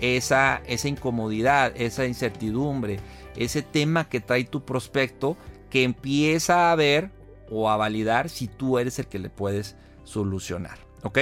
esa, 0.05 0.63
esa 0.67 0.89
incomodidad, 0.89 1.73
esa 1.77 2.07
incertidumbre, 2.07 3.01
ese 3.37 3.63
tema 3.63 4.09
que 4.09 4.21
trae 4.21 4.45
tu 4.45 4.65
prospecto 4.65 5.37
que 5.71 5.83
empieza 5.83 6.71
a 6.71 6.77
ver 6.77 7.11
o 7.51 7.69
a 7.69 7.77
validar 7.77 8.29
si 8.29 8.49
tú 8.49 8.79
eres 8.79 8.99
el 8.99 9.07
que 9.07 9.19
le 9.19 9.31
puedes 9.31 9.77
solucionar. 10.05 10.79
¿Ok? 11.03 11.19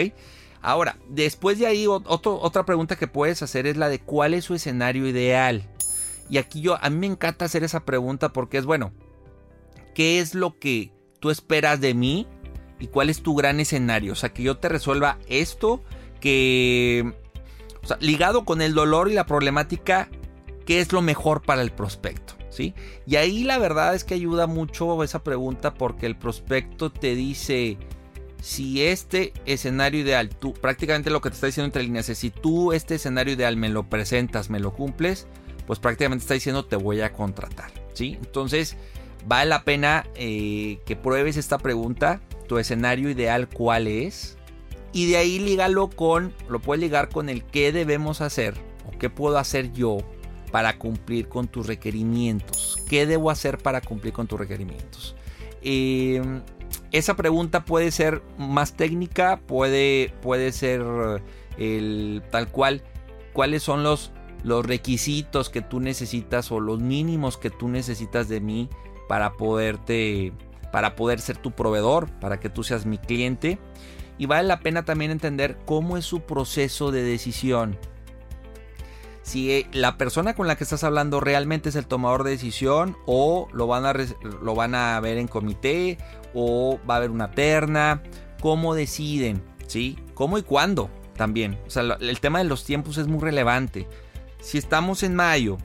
Ahora, 0.61 0.97
después 1.09 1.59
de 1.59 1.67
ahí, 1.67 1.87
otra 1.89 2.65
pregunta 2.65 2.97
que 2.97 3.09
puedes 3.09 3.43
hacer 3.43 3.67
es 3.67 3.77
la 3.77 3.89
de 3.89 3.99
cuál 3.99 4.35
es 4.35 4.45
su 4.45 4.55
escenario 4.55 5.09
ideal. 5.09 5.69
Y 6.31 6.39
aquí 6.39 6.61
yo, 6.61 6.79
a 6.81 6.89
mí 6.89 6.97
me 6.99 7.07
encanta 7.07 7.45
hacer 7.45 7.65
esa 7.65 7.85
pregunta 7.85 8.33
porque 8.33 8.59
es 8.59 8.65
bueno, 8.65 8.93
¿qué 9.95 10.21
es 10.21 10.35
lo 10.35 10.59
que 10.59 10.93
tú 11.19 11.31
esperas 11.31 11.81
de 11.81 11.95
mí? 11.95 12.29
¿Y 12.79 12.87
cuál 12.87 13.11
es 13.11 13.23
tu 13.23 13.35
gran 13.35 13.59
escenario? 13.59 14.13
O 14.13 14.17
sea, 14.17 14.33
que 14.33 14.43
yo 14.43 14.57
te 14.59 14.69
resuelva 14.69 15.19
esto, 15.27 15.83
que 16.21 17.13
o 17.83 17.87
sea, 17.87 17.99
ligado 18.01 18.45
con 18.45 18.63
el 18.63 18.75
dolor 18.75 19.11
y 19.11 19.15
la 19.15 19.27
problemática, 19.27 20.09
¿qué 20.67 20.81
es 20.81 20.93
lo 20.93 21.03
mejor 21.03 21.43
para 21.43 21.63
el 21.63 21.73
prospecto? 21.73 22.35
¿Sí? 22.51 22.75
Y 23.07 23.17
ahí 23.17 23.45
la 23.45 23.59
verdad 23.59 23.95
es 23.95 24.05
que 24.05 24.15
ayuda 24.15 24.47
mucho 24.47 25.03
esa 25.03 25.25
pregunta 25.25 25.73
porque 25.73 26.05
el 26.05 26.17
prospecto 26.17 26.93
te 26.93 27.15
dice 27.15 27.79
si 28.43 28.83
este 28.83 29.33
escenario 29.47 30.01
ideal, 30.01 30.29
tú 30.29 30.53
prácticamente 30.53 31.11
lo 31.11 31.21
que 31.21 31.31
te 31.31 31.37
está 31.37 31.47
diciendo 31.47 31.67
entre 31.67 31.85
líneas 31.85 32.09
es 32.09 32.19
si 32.19 32.31
tú 32.31 32.73
este 32.73 32.97
escenario 32.97 33.33
ideal 33.33 33.57
me 33.57 33.69
lo 33.69 33.85
presentas, 33.85 34.51
me 34.51 34.61
lo 34.61 34.75
cumples, 34.75 35.29
pues 35.67 35.79
prácticamente 35.79 36.25
está 36.25 36.35
diciendo 36.35 36.65
te 36.65 36.77
voy 36.77 37.01
a 37.01 37.13
contratar, 37.13 37.71
¿sí? 37.95 38.19
Entonces 38.21 38.77
vale 39.27 39.49
la 39.49 39.63
pena 39.63 40.07
eh, 40.17 40.81
que 40.85 40.97
pruebes 40.97 41.37
esta 41.37 41.57
pregunta, 41.59 42.21
tu 42.49 42.59
escenario 42.59 43.09
ideal 43.09 43.49
cuál 43.49 43.87
es, 43.87 44.37
y 44.93 45.11
de 45.11 45.17
ahí 45.17 45.39
lígalo 45.39 45.89
con, 45.89 46.33
lo 46.49 46.61
puedes 46.61 46.83
ligar 46.83 47.09
con 47.09 47.29
el 47.29 47.45
qué 47.45 47.73
debemos 47.73 48.21
hacer 48.21 48.55
o 48.87 48.99
qué 48.99 49.09
puedo 49.11 49.39
hacer 49.39 49.73
yo 49.73 49.99
para 50.51 50.79
cumplir 50.79 51.29
con 51.29 51.49
tus 51.49 51.67
requerimientos. 51.67 52.79
¿Qué 52.89 53.07
debo 53.07 53.31
hacer 53.31 53.59
para 53.59 53.81
cumplir 53.81 54.13
con 54.13 54.27
tus 54.27 54.39
requerimientos? 54.39 55.17
Em, 55.63 56.43
esa 56.93 57.17
pregunta 57.17 57.65
puede 57.65 57.91
ser 57.91 58.23
más 58.37 58.75
técnica, 58.77 59.41
puede, 59.47 60.13
puede 60.21 60.53
ser 60.53 60.83
el 61.57 62.23
tal 62.31 62.49
cual. 62.49 62.83
¿Cuáles 63.33 63.63
son 63.63 63.83
los, 63.83 64.13
los 64.45 64.65
requisitos 64.67 65.49
que 65.49 65.63
tú 65.63 65.81
necesitas 65.81 66.53
o 66.53 66.61
los 66.61 66.81
mínimos 66.81 67.39
que 67.39 67.49
tú 67.49 67.69
necesitas 67.69 68.29
de 68.29 68.43
mí 68.43 68.69
para 69.09 69.33
poderte, 69.33 70.35
para 70.71 70.97
poder 70.97 71.19
ser 71.19 71.39
tu 71.39 71.53
proveedor, 71.53 72.11
para 72.21 72.41
que 72.41 72.51
tú 72.51 72.63
seas 72.63 72.85
mi 72.85 72.99
cliente? 72.99 73.59
Y 74.19 74.27
vale 74.27 74.49
la 74.49 74.61
pena 74.61 74.85
también 74.85 75.11
entender 75.11 75.57
cómo 75.65 75.97
es 75.97 76.05
su 76.05 76.21
proceso 76.21 76.91
de 76.91 77.03
decisión. 77.03 77.79
Si 79.23 79.53
eh, 79.53 79.69
la 79.73 79.97
persona 79.97 80.35
con 80.35 80.47
la 80.47 80.57
que 80.57 80.65
estás 80.65 80.85
hablando 80.85 81.21
realmente 81.21 81.69
es 81.69 81.77
el 81.77 81.87
tomador 81.87 82.25
de 82.25 82.33
decisión 82.33 82.97
o 83.07 83.49
lo 83.53 83.67
van 83.67 83.87
a, 83.87 83.95
lo 84.43 84.55
van 84.55 84.75
a 84.75 84.99
ver 85.01 85.17
en 85.17 85.29
comité 85.29 85.97
o 86.35 86.79
va 86.89 86.95
a 86.95 86.97
haber 86.99 87.11
una 87.11 87.31
terna, 87.31 88.03
cómo 88.41 88.75
deciden, 88.75 89.43
¿sí? 89.69 89.99
¿Cómo 90.15 90.39
y 90.39 90.43
cuándo? 90.43 90.91
También. 91.17 91.59
O 91.67 91.71
sea, 91.71 91.97
el 92.01 92.21
tema 92.21 92.39
de 92.39 92.45
los 92.45 92.65
tiempos 92.65 92.99
es 92.99 93.07
muy 93.07 93.21
relevante. 93.21 93.87
Si 94.41 94.59
estamos 94.59 95.05
en 95.05 95.15
mayo, 95.15 95.57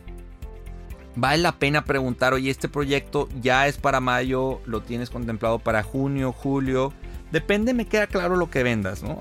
vale 1.15 1.41
la 1.41 1.57
pena 1.57 1.83
preguntar, 1.83 2.33
oye, 2.33 2.51
este 2.51 2.69
proyecto 2.69 3.27
ya 3.41 3.67
es 3.67 3.77
para 3.77 3.99
mayo, 3.99 4.61
lo 4.65 4.81
tienes 4.81 5.09
contemplado 5.09 5.57
para 5.57 5.81
junio, 5.81 6.31
julio. 6.31 6.93
Depende, 7.31 7.73
me 7.73 7.85
queda 7.85 8.07
claro 8.07 8.35
lo 8.35 8.49
que 8.49 8.63
vendas, 8.63 9.03
¿no? 9.03 9.19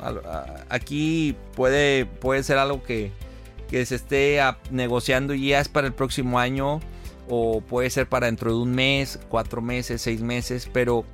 Aquí 0.68 1.36
puede, 1.54 2.06
puede 2.06 2.42
ser 2.42 2.58
algo 2.58 2.82
que, 2.82 3.10
que 3.68 3.84
se 3.84 3.96
esté 3.96 4.40
negociando 4.70 5.34
y 5.34 5.48
ya 5.48 5.60
es 5.60 5.68
para 5.68 5.88
el 5.88 5.92
próximo 5.92 6.38
año 6.38 6.80
o 7.28 7.60
puede 7.60 7.90
ser 7.90 8.08
para 8.08 8.26
dentro 8.26 8.52
de 8.52 8.58
un 8.58 8.72
mes, 8.74 9.18
cuatro 9.28 9.60
meses, 9.60 10.02
seis 10.02 10.20
meses, 10.20 10.70
pero 10.72 11.04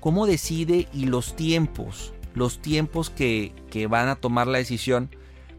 ¿cómo 0.00 0.26
decide 0.26 0.88
y 0.92 1.06
los 1.06 1.34
tiempos, 1.36 2.12
los 2.34 2.60
tiempos 2.60 3.08
que, 3.08 3.54
que 3.70 3.86
van 3.86 4.08
a 4.08 4.16
tomar 4.16 4.46
la 4.46 4.58
decisión 4.58 5.10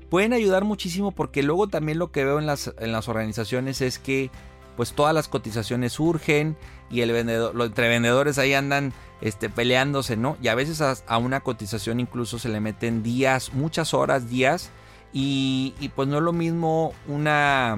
pueden 0.10 0.34
ayudar 0.34 0.64
muchísimo 0.64 1.12
porque 1.12 1.42
luego 1.42 1.68
también 1.68 1.98
lo 1.98 2.12
que 2.12 2.24
veo 2.24 2.38
en 2.38 2.46
las, 2.46 2.72
en 2.78 2.92
las 2.92 3.08
organizaciones 3.08 3.82
es 3.82 3.98
que 3.98 4.30
pues 4.78 4.94
todas 4.94 5.14
las 5.14 5.28
cotizaciones 5.28 5.94
surgen 5.94 6.56
y 6.94 7.02
el 7.02 7.12
vendedor, 7.12 7.56
los 7.56 7.68
entre 7.68 7.90
vendedores 7.90 8.38
ahí 8.38 8.54
andan 8.54 8.94
este, 9.20 9.50
peleándose, 9.50 10.16
¿no? 10.16 10.38
Y 10.44 10.50
a 10.50 10.56
veces 10.56 10.80
a, 10.80 11.18
una 11.18 11.40
cotización 11.40 12.00
incluso 12.00 12.38
se 12.38 12.50
le 12.50 12.60
meten 12.60 13.02
días, 13.02 13.52
muchas 13.54 13.96
horas, 13.96 14.30
días, 14.30 14.70
y, 15.12 15.74
pues 15.96 16.08
no 16.08 16.18
es 16.18 16.24
lo 16.24 16.34
mismo 16.34 16.94
una, 17.08 17.78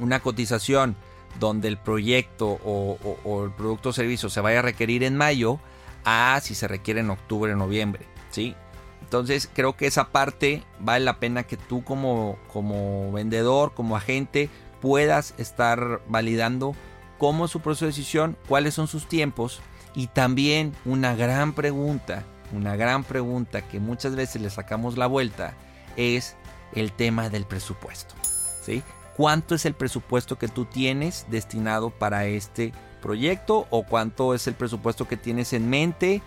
una 0.00 0.20
cotización 0.20 0.94
donde 1.40 1.66
el 1.66 1.78
proyecto 1.78 2.60
o, 2.64 3.44
el 3.44 3.50
producto 3.52 3.88
o 3.88 3.92
servicio 3.92 4.28
se 4.28 4.40
vaya 4.40 4.60
a 4.60 4.62
requerir 4.62 5.02
en 5.02 5.16
mayo 5.16 5.58
a 6.04 6.40
si 6.42 6.54
se 6.54 6.68
requiere 6.68 7.00
en 7.00 7.10
octubre 7.10 7.54
noviembre, 7.56 8.06
¿sí? 8.30 8.54
Entonces 9.02 9.50
creo 9.52 9.76
que 9.76 9.86
esa 9.86 10.08
parte 10.12 10.62
vale 10.78 11.04
la 11.04 11.18
pena 11.18 11.42
que 11.42 11.56
tú 11.56 11.82
como, 11.82 12.38
como 12.52 13.10
vendedor, 13.10 13.72
como 13.74 13.96
agente, 13.96 14.48
puedas 14.80 15.34
estar 15.38 16.00
validando 16.08 16.74
cómo 17.20 17.44
es 17.44 17.50
su 17.50 17.60
proceso 17.60 17.84
de 17.84 17.90
decisión, 17.90 18.36
cuáles 18.48 18.72
son 18.72 18.88
sus 18.88 19.06
tiempos 19.06 19.60
y 19.94 20.06
también 20.06 20.74
una 20.86 21.14
gran 21.14 21.52
pregunta, 21.52 22.24
una 22.52 22.76
gran 22.76 23.04
pregunta 23.04 23.60
que 23.60 23.78
muchas 23.78 24.16
veces 24.16 24.40
le 24.40 24.48
sacamos 24.48 24.96
la 24.96 25.06
vuelta 25.06 25.54
es 25.96 26.34
el 26.74 26.92
tema 26.92 27.28
del 27.28 27.44
presupuesto. 27.44 28.14
¿sí? 28.62 28.82
¿Cuánto 29.18 29.54
es 29.54 29.66
el 29.66 29.74
presupuesto 29.74 30.38
que 30.38 30.48
tú 30.48 30.64
tienes 30.64 31.26
destinado 31.28 31.90
para 31.90 32.24
este 32.24 32.72
proyecto 33.02 33.66
o 33.68 33.84
cuánto 33.84 34.34
es 34.34 34.46
el 34.46 34.54
presupuesto 34.54 35.06
que 35.06 35.18
tienes 35.18 35.52
en 35.52 35.68
mente? 35.68 36.22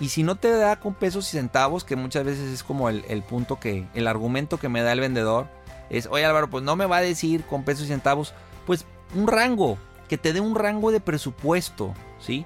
Y 0.00 0.08
si 0.08 0.24
no 0.24 0.34
te 0.34 0.50
da 0.50 0.80
con 0.80 0.94
pesos 0.94 1.28
y 1.28 1.36
centavos, 1.36 1.84
que 1.84 1.94
muchas 1.94 2.24
veces 2.24 2.50
es 2.50 2.64
como 2.64 2.88
el, 2.88 3.04
el 3.08 3.22
punto 3.22 3.60
que, 3.60 3.86
el 3.94 4.08
argumento 4.08 4.58
que 4.58 4.68
me 4.68 4.82
da 4.82 4.90
el 4.90 4.98
vendedor, 4.98 5.46
es, 5.88 6.08
oye 6.10 6.24
Álvaro, 6.24 6.50
pues 6.50 6.64
no 6.64 6.74
me 6.74 6.86
va 6.86 6.96
a 6.96 7.02
decir 7.02 7.44
con 7.44 7.62
pesos 7.62 7.84
y 7.84 7.88
centavos, 7.88 8.34
pues 8.66 8.86
un 9.14 9.28
rango, 9.28 9.78
que 10.12 10.18
te 10.18 10.34
dé 10.34 10.40
un 10.40 10.54
rango 10.54 10.92
de 10.92 11.00
presupuesto, 11.00 11.94
¿sí? 12.20 12.44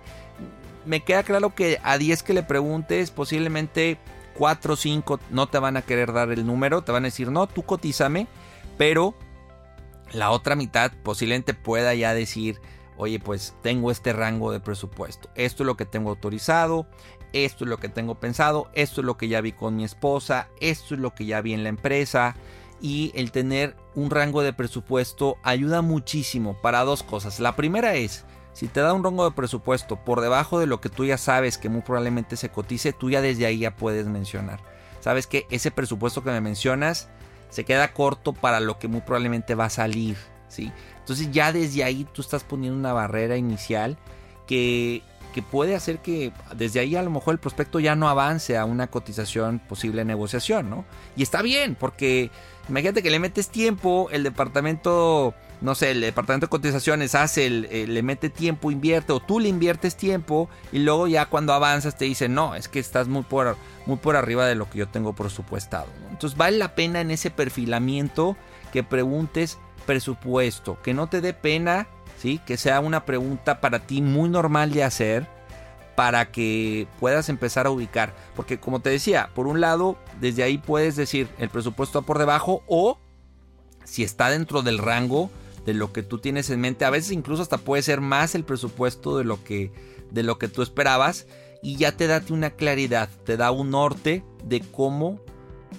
Me 0.84 1.02
queda 1.02 1.24
claro 1.24 1.52
que 1.52 1.80
a 1.82 1.98
10 1.98 2.22
que 2.22 2.32
le 2.32 2.44
preguntes, 2.44 3.10
posiblemente 3.10 3.98
4 4.34 4.74
o 4.74 4.76
5 4.76 5.18
no 5.30 5.48
te 5.48 5.58
van 5.58 5.76
a 5.76 5.82
querer 5.82 6.12
dar 6.12 6.30
el 6.30 6.46
número, 6.46 6.82
te 6.82 6.92
van 6.92 7.02
a 7.02 7.08
decir, 7.08 7.32
no, 7.32 7.48
tú 7.48 7.64
cotízame, 7.64 8.28
pero 8.78 9.16
la 10.12 10.30
otra 10.30 10.54
mitad 10.54 10.92
posiblemente 11.02 11.54
pueda 11.54 11.92
ya 11.94 12.14
decir, 12.14 12.60
oye, 12.96 13.18
pues 13.18 13.56
tengo 13.64 13.90
este 13.90 14.12
rango 14.12 14.52
de 14.52 14.60
presupuesto, 14.60 15.28
esto 15.34 15.64
es 15.64 15.66
lo 15.66 15.76
que 15.76 15.86
tengo 15.86 16.10
autorizado, 16.10 16.86
esto 17.32 17.64
es 17.64 17.68
lo 17.68 17.78
que 17.78 17.88
tengo 17.88 18.14
pensado, 18.14 18.70
esto 18.74 19.00
es 19.00 19.04
lo 19.04 19.16
que 19.16 19.26
ya 19.26 19.40
vi 19.40 19.50
con 19.50 19.74
mi 19.74 19.82
esposa, 19.82 20.46
esto 20.60 20.94
es 20.94 21.00
lo 21.00 21.16
que 21.16 21.26
ya 21.26 21.40
vi 21.40 21.52
en 21.52 21.64
la 21.64 21.68
empresa, 21.70 22.36
y 22.80 23.12
el 23.14 23.32
tener 23.32 23.76
un 23.94 24.10
rango 24.10 24.42
de 24.42 24.52
presupuesto 24.52 25.36
ayuda 25.42 25.82
muchísimo 25.82 26.60
para 26.60 26.84
dos 26.84 27.02
cosas. 27.02 27.40
La 27.40 27.56
primera 27.56 27.94
es, 27.94 28.24
si 28.52 28.68
te 28.68 28.80
da 28.80 28.92
un 28.92 29.04
rango 29.04 29.24
de 29.24 29.34
presupuesto 29.34 29.96
por 29.96 30.20
debajo 30.20 30.58
de 30.58 30.66
lo 30.66 30.80
que 30.80 30.88
tú 30.88 31.04
ya 31.04 31.18
sabes 31.18 31.58
que 31.58 31.68
muy 31.68 31.82
probablemente 31.82 32.36
se 32.36 32.50
cotice, 32.50 32.92
tú 32.92 33.10
ya 33.10 33.20
desde 33.20 33.46
ahí 33.46 33.58
ya 33.58 33.76
puedes 33.76 34.06
mencionar. 34.06 34.60
Sabes 35.00 35.26
que 35.26 35.46
ese 35.50 35.70
presupuesto 35.70 36.22
que 36.22 36.30
me 36.30 36.40
mencionas 36.40 37.08
se 37.50 37.64
queda 37.64 37.92
corto 37.92 38.32
para 38.32 38.60
lo 38.60 38.78
que 38.78 38.88
muy 38.88 39.00
probablemente 39.00 39.54
va 39.54 39.66
a 39.66 39.70
salir. 39.70 40.16
¿sí? 40.48 40.72
Entonces 40.98 41.30
ya 41.30 41.52
desde 41.52 41.84
ahí 41.84 42.06
tú 42.12 42.22
estás 42.22 42.44
poniendo 42.44 42.78
una 42.78 42.92
barrera 42.92 43.36
inicial 43.36 43.96
que, 44.46 45.02
que 45.36 45.42
puede 45.42 45.74
hacer 45.74 45.98
que 45.98 46.32
desde 46.54 46.80
ahí 46.80 46.96
a 46.96 47.02
lo 47.02 47.10
mejor 47.10 47.34
el 47.34 47.38
prospecto 47.38 47.78
ya 47.78 47.94
no 47.94 48.08
avance 48.08 48.56
a 48.56 48.64
una 48.64 48.86
cotización 48.86 49.58
posible 49.58 50.02
negociación, 50.02 50.70
¿no? 50.70 50.86
Y 51.14 51.22
está 51.22 51.42
bien, 51.42 51.76
porque 51.78 52.30
imagínate 52.70 53.02
que 53.02 53.10
le 53.10 53.18
metes 53.18 53.50
tiempo, 53.50 54.08
el 54.12 54.22
departamento 54.22 55.34
no 55.60 55.74
sé, 55.74 55.90
el 55.90 56.00
departamento 56.00 56.46
de 56.46 56.50
cotizaciones 56.50 57.14
hace, 57.14 57.44
el, 57.44 57.92
le 57.92 58.02
mete 58.02 58.30
tiempo, 58.30 58.70
invierte, 58.70 59.12
o 59.12 59.20
tú 59.20 59.38
le 59.38 59.50
inviertes 59.50 59.94
tiempo, 59.94 60.48
y 60.72 60.78
luego 60.78 61.06
ya 61.06 61.26
cuando 61.26 61.52
avanzas 61.52 61.98
te 61.98 62.06
dice, 62.06 62.30
no, 62.30 62.54
es 62.54 62.68
que 62.68 62.78
estás 62.78 63.06
muy 63.06 63.22
por, 63.22 63.58
muy 63.84 63.98
por 63.98 64.16
arriba 64.16 64.46
de 64.46 64.54
lo 64.54 64.70
que 64.70 64.78
yo 64.78 64.88
tengo 64.88 65.14
presupuestado. 65.14 65.88
Entonces 66.10 66.38
vale 66.38 66.56
la 66.56 66.74
pena 66.74 67.02
en 67.02 67.10
ese 67.10 67.30
perfilamiento 67.30 68.38
que 68.72 68.84
preguntes 68.84 69.58
presupuesto, 69.84 70.80
que 70.82 70.94
no 70.94 71.08
te 71.08 71.20
dé 71.20 71.34
pena, 71.34 71.88
que 72.44 72.56
sea 72.56 72.80
una 72.80 73.04
pregunta 73.04 73.60
para 73.60 73.80
ti 73.80 74.02
muy 74.02 74.28
normal 74.28 74.72
de 74.72 74.84
hacer, 74.84 75.26
para 75.94 76.30
que 76.30 76.86
puedas 77.00 77.28
empezar 77.28 77.66
a 77.66 77.70
ubicar. 77.70 78.14
Porque 78.34 78.58
como 78.58 78.80
te 78.80 78.90
decía, 78.90 79.30
por 79.34 79.46
un 79.46 79.60
lado, 79.60 79.96
desde 80.20 80.42
ahí 80.42 80.58
puedes 80.58 80.96
decir 80.96 81.28
el 81.38 81.48
presupuesto 81.48 82.02
por 82.02 82.18
debajo 82.18 82.62
o 82.66 82.98
si 83.84 84.02
está 84.02 84.30
dentro 84.30 84.62
del 84.62 84.78
rango, 84.78 85.30
de 85.64 85.74
lo 85.74 85.92
que 85.92 86.02
tú 86.02 86.18
tienes 86.18 86.50
en 86.50 86.60
mente. 86.60 86.84
A 86.84 86.90
veces 86.90 87.10
incluso 87.10 87.42
hasta 87.42 87.58
puede 87.58 87.82
ser 87.82 88.00
más 88.00 88.34
el 88.34 88.44
presupuesto 88.44 89.18
de 89.18 89.24
lo 89.24 89.42
que, 89.42 89.72
de 90.10 90.22
lo 90.22 90.38
que 90.38 90.48
tú 90.48 90.62
esperabas. 90.62 91.26
Y 91.62 91.76
ya 91.76 91.92
te 91.92 92.06
da 92.06 92.22
una 92.30 92.50
claridad, 92.50 93.08
te 93.24 93.36
da 93.36 93.50
un 93.50 93.70
norte 93.70 94.22
de 94.44 94.60
cómo 94.60 95.20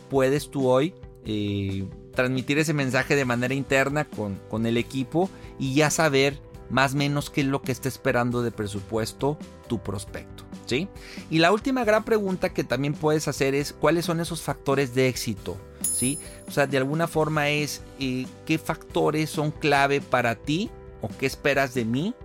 puedes 0.10 0.50
tú 0.52 0.68
hoy 0.68 0.94
eh, 1.24 1.88
transmitir 2.18 2.58
ese 2.58 2.74
mensaje 2.74 3.16
de 3.16 3.26
manera 3.26 3.54
interna 3.54 4.04
con, 4.04 4.40
con 4.50 4.66
el 4.66 4.78
equipo 4.78 5.30
y 5.60 5.76
ya 5.76 5.92
saber 5.92 6.42
más 6.72 6.96
o 6.96 6.98
menos 6.98 7.30
qué 7.30 7.42
es 7.42 7.48
lo 7.48 7.62
que 7.62 7.72
está 7.72 7.88
esperando 7.88 8.42
de 8.42 8.50
presupuesto 8.50 9.38
tu 9.68 9.84
prospecto. 9.84 10.44
¿sí? 10.66 10.88
Y 11.30 11.38
la 11.38 11.52
última 11.52 11.86
gran 11.86 12.04
pregunta 12.04 12.50
que 12.50 12.64
también 12.64 12.96
puedes 12.96 13.28
hacer 13.28 13.54
es 13.54 13.72
cuáles 13.72 14.06
son 14.06 14.20
esos 14.20 14.42
factores 14.42 14.96
de 14.96 15.10
éxito. 15.10 15.58
¿sí? 15.94 16.18
O 16.48 16.52
sea, 16.52 16.66
de 16.66 16.78
alguna 16.78 17.08
forma 17.08 17.50
es 17.50 17.84
eh, 18.00 18.26
qué 18.48 18.58
factores 18.58 19.30
son 19.30 19.52
clave 19.52 20.02
para 20.02 20.34
ti 20.34 20.72
o 21.04 21.10
qué 21.20 21.28
esperas 21.28 21.76
de 21.76 21.86
mí 21.86 22.16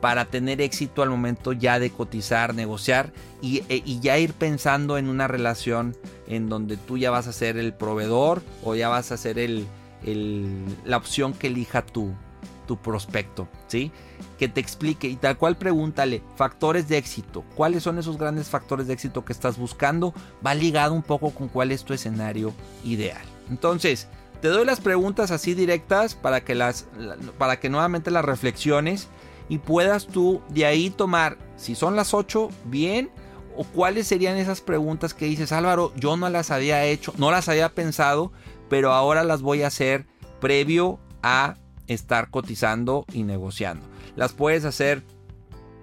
para 0.00 0.26
tener 0.26 0.60
éxito 0.60 1.02
al 1.02 1.10
momento 1.10 1.52
ya 1.52 1.78
de 1.78 1.90
cotizar, 1.90 2.54
negociar 2.54 3.12
y, 3.42 3.62
e, 3.68 3.82
ya 4.00 4.18
ir 4.18 4.32
pensando 4.32 4.98
en 4.98 5.08
una 5.08 5.28
relación 5.28 5.96
en 6.26 6.48
donde 6.48 6.76
tú 6.76 6.98
ya 6.98 7.10
vas 7.10 7.26
a 7.26 7.32
ser 7.32 7.56
el 7.56 7.74
proveedor 7.74 8.42
o 8.64 8.74
ya 8.74 8.88
vas 8.88 9.12
a 9.12 9.16
ser 9.16 9.38
el, 9.38 9.66
la 10.84 10.96
opción 10.96 11.32
que 11.32 11.48
elija 11.48 11.84
tú, 11.84 12.12
tu 12.66 12.76
prospecto, 12.76 13.48
¿sí? 13.66 13.90
Que 14.38 14.48
te 14.48 14.60
explique 14.60 15.08
y 15.08 15.16
tal 15.16 15.36
cual 15.36 15.56
pregúntale 15.56 16.22
factores 16.36 16.88
de 16.88 16.98
éxito. 16.98 17.44
¿Cuáles 17.56 17.82
son 17.82 17.98
esos 17.98 18.18
grandes 18.18 18.48
factores 18.48 18.86
de 18.86 18.94
éxito 18.94 19.24
que 19.24 19.32
estás 19.32 19.58
buscando? 19.58 20.14
Va 20.46 20.54
ligado 20.54 20.94
un 20.94 21.02
poco 21.02 21.30
con 21.30 21.48
cuál 21.48 21.72
es 21.72 21.84
tu 21.84 21.94
escenario 21.94 22.52
ideal. 22.84 23.22
Entonces, 23.50 24.06
te 24.40 24.48
doy 24.48 24.64
las 24.64 24.80
preguntas 24.80 25.30
así 25.30 25.54
directas 25.54 26.14
para 26.14 26.44
que 26.44 26.54
las 26.54 26.86
para 27.38 27.58
que 27.58 27.68
nuevamente 27.68 28.10
las 28.10 28.24
reflexiones 28.24 29.08
y 29.48 29.58
puedas 29.58 30.06
tú 30.06 30.42
de 30.48 30.66
ahí 30.66 30.90
tomar 30.90 31.38
si 31.56 31.74
son 31.74 31.96
las 31.96 32.14
8 32.14 32.48
bien 32.64 33.10
o 33.56 33.64
cuáles 33.64 34.06
serían 34.06 34.36
esas 34.36 34.60
preguntas 34.60 35.14
que 35.14 35.26
dices, 35.26 35.52
"Álvaro, 35.52 35.92
yo 35.96 36.16
no 36.16 36.28
las 36.28 36.50
había 36.50 36.84
hecho, 36.84 37.12
no 37.18 37.30
las 37.30 37.48
había 37.48 37.74
pensado, 37.74 38.32
pero 38.68 38.92
ahora 38.92 39.24
las 39.24 39.42
voy 39.42 39.62
a 39.62 39.68
hacer 39.68 40.06
previo 40.40 41.00
a 41.22 41.56
estar 41.86 42.30
cotizando 42.30 43.04
y 43.12 43.24
negociando. 43.24 43.86
Las 44.14 44.32
puedes 44.32 44.64
hacer 44.64 45.02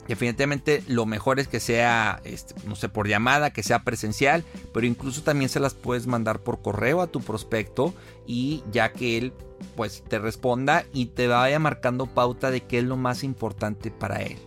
Definitivamente 0.08 0.84
lo 0.88 1.06
mejor 1.06 1.40
es 1.40 1.48
que 1.48 1.60
sea, 1.60 2.22
este, 2.26 2.54
no 2.68 2.76
sé, 2.76 2.90
por 2.90 3.08
llamada, 3.08 3.52
que 3.52 3.64
sea 3.64 3.84
presencial, 3.84 4.44
pero 4.74 4.86
incluso 4.86 5.24
también 5.24 5.50
se 5.50 5.60
las 5.60 5.74
puedes 5.74 6.06
mandar 6.06 6.40
por 6.40 6.62
correo 6.62 7.02
a 7.02 7.08
tu 7.08 7.22
prospecto 7.22 7.94
y 8.28 8.64
ya 8.72 8.92
que 8.94 9.18
él 9.18 9.34
pues 9.76 10.04
te 10.08 10.20
responda 10.20 10.86
y 10.94 11.08
te 11.08 11.28
vaya 11.28 11.60
marcando 11.60 12.06
pauta 12.08 12.52
de 12.52 12.62
qué 12.62 12.80
es 12.80 12.84
lo 12.84 12.98
más 12.98 13.24
importante 13.24 13.92
para 13.92 14.22
él. 14.22 14.38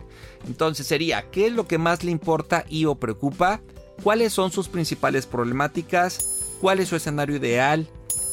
Entonces 0.47 0.87
sería, 0.87 1.29
¿qué 1.29 1.47
es 1.47 1.53
lo 1.53 1.67
que 1.67 1.77
más 1.77 2.03
le 2.03 2.11
importa 2.11 2.65
y 2.69 2.85
o 2.85 2.95
preocupa? 2.95 3.61
¿Cuáles 4.03 4.33
son 4.33 4.51
sus 4.51 4.69
principales 4.69 5.25
problemáticas? 5.25 6.57
¿Cuál 6.61 6.79
es 6.79 6.89
su 6.89 6.95
escenario 6.95 7.35
ideal? 7.35 7.87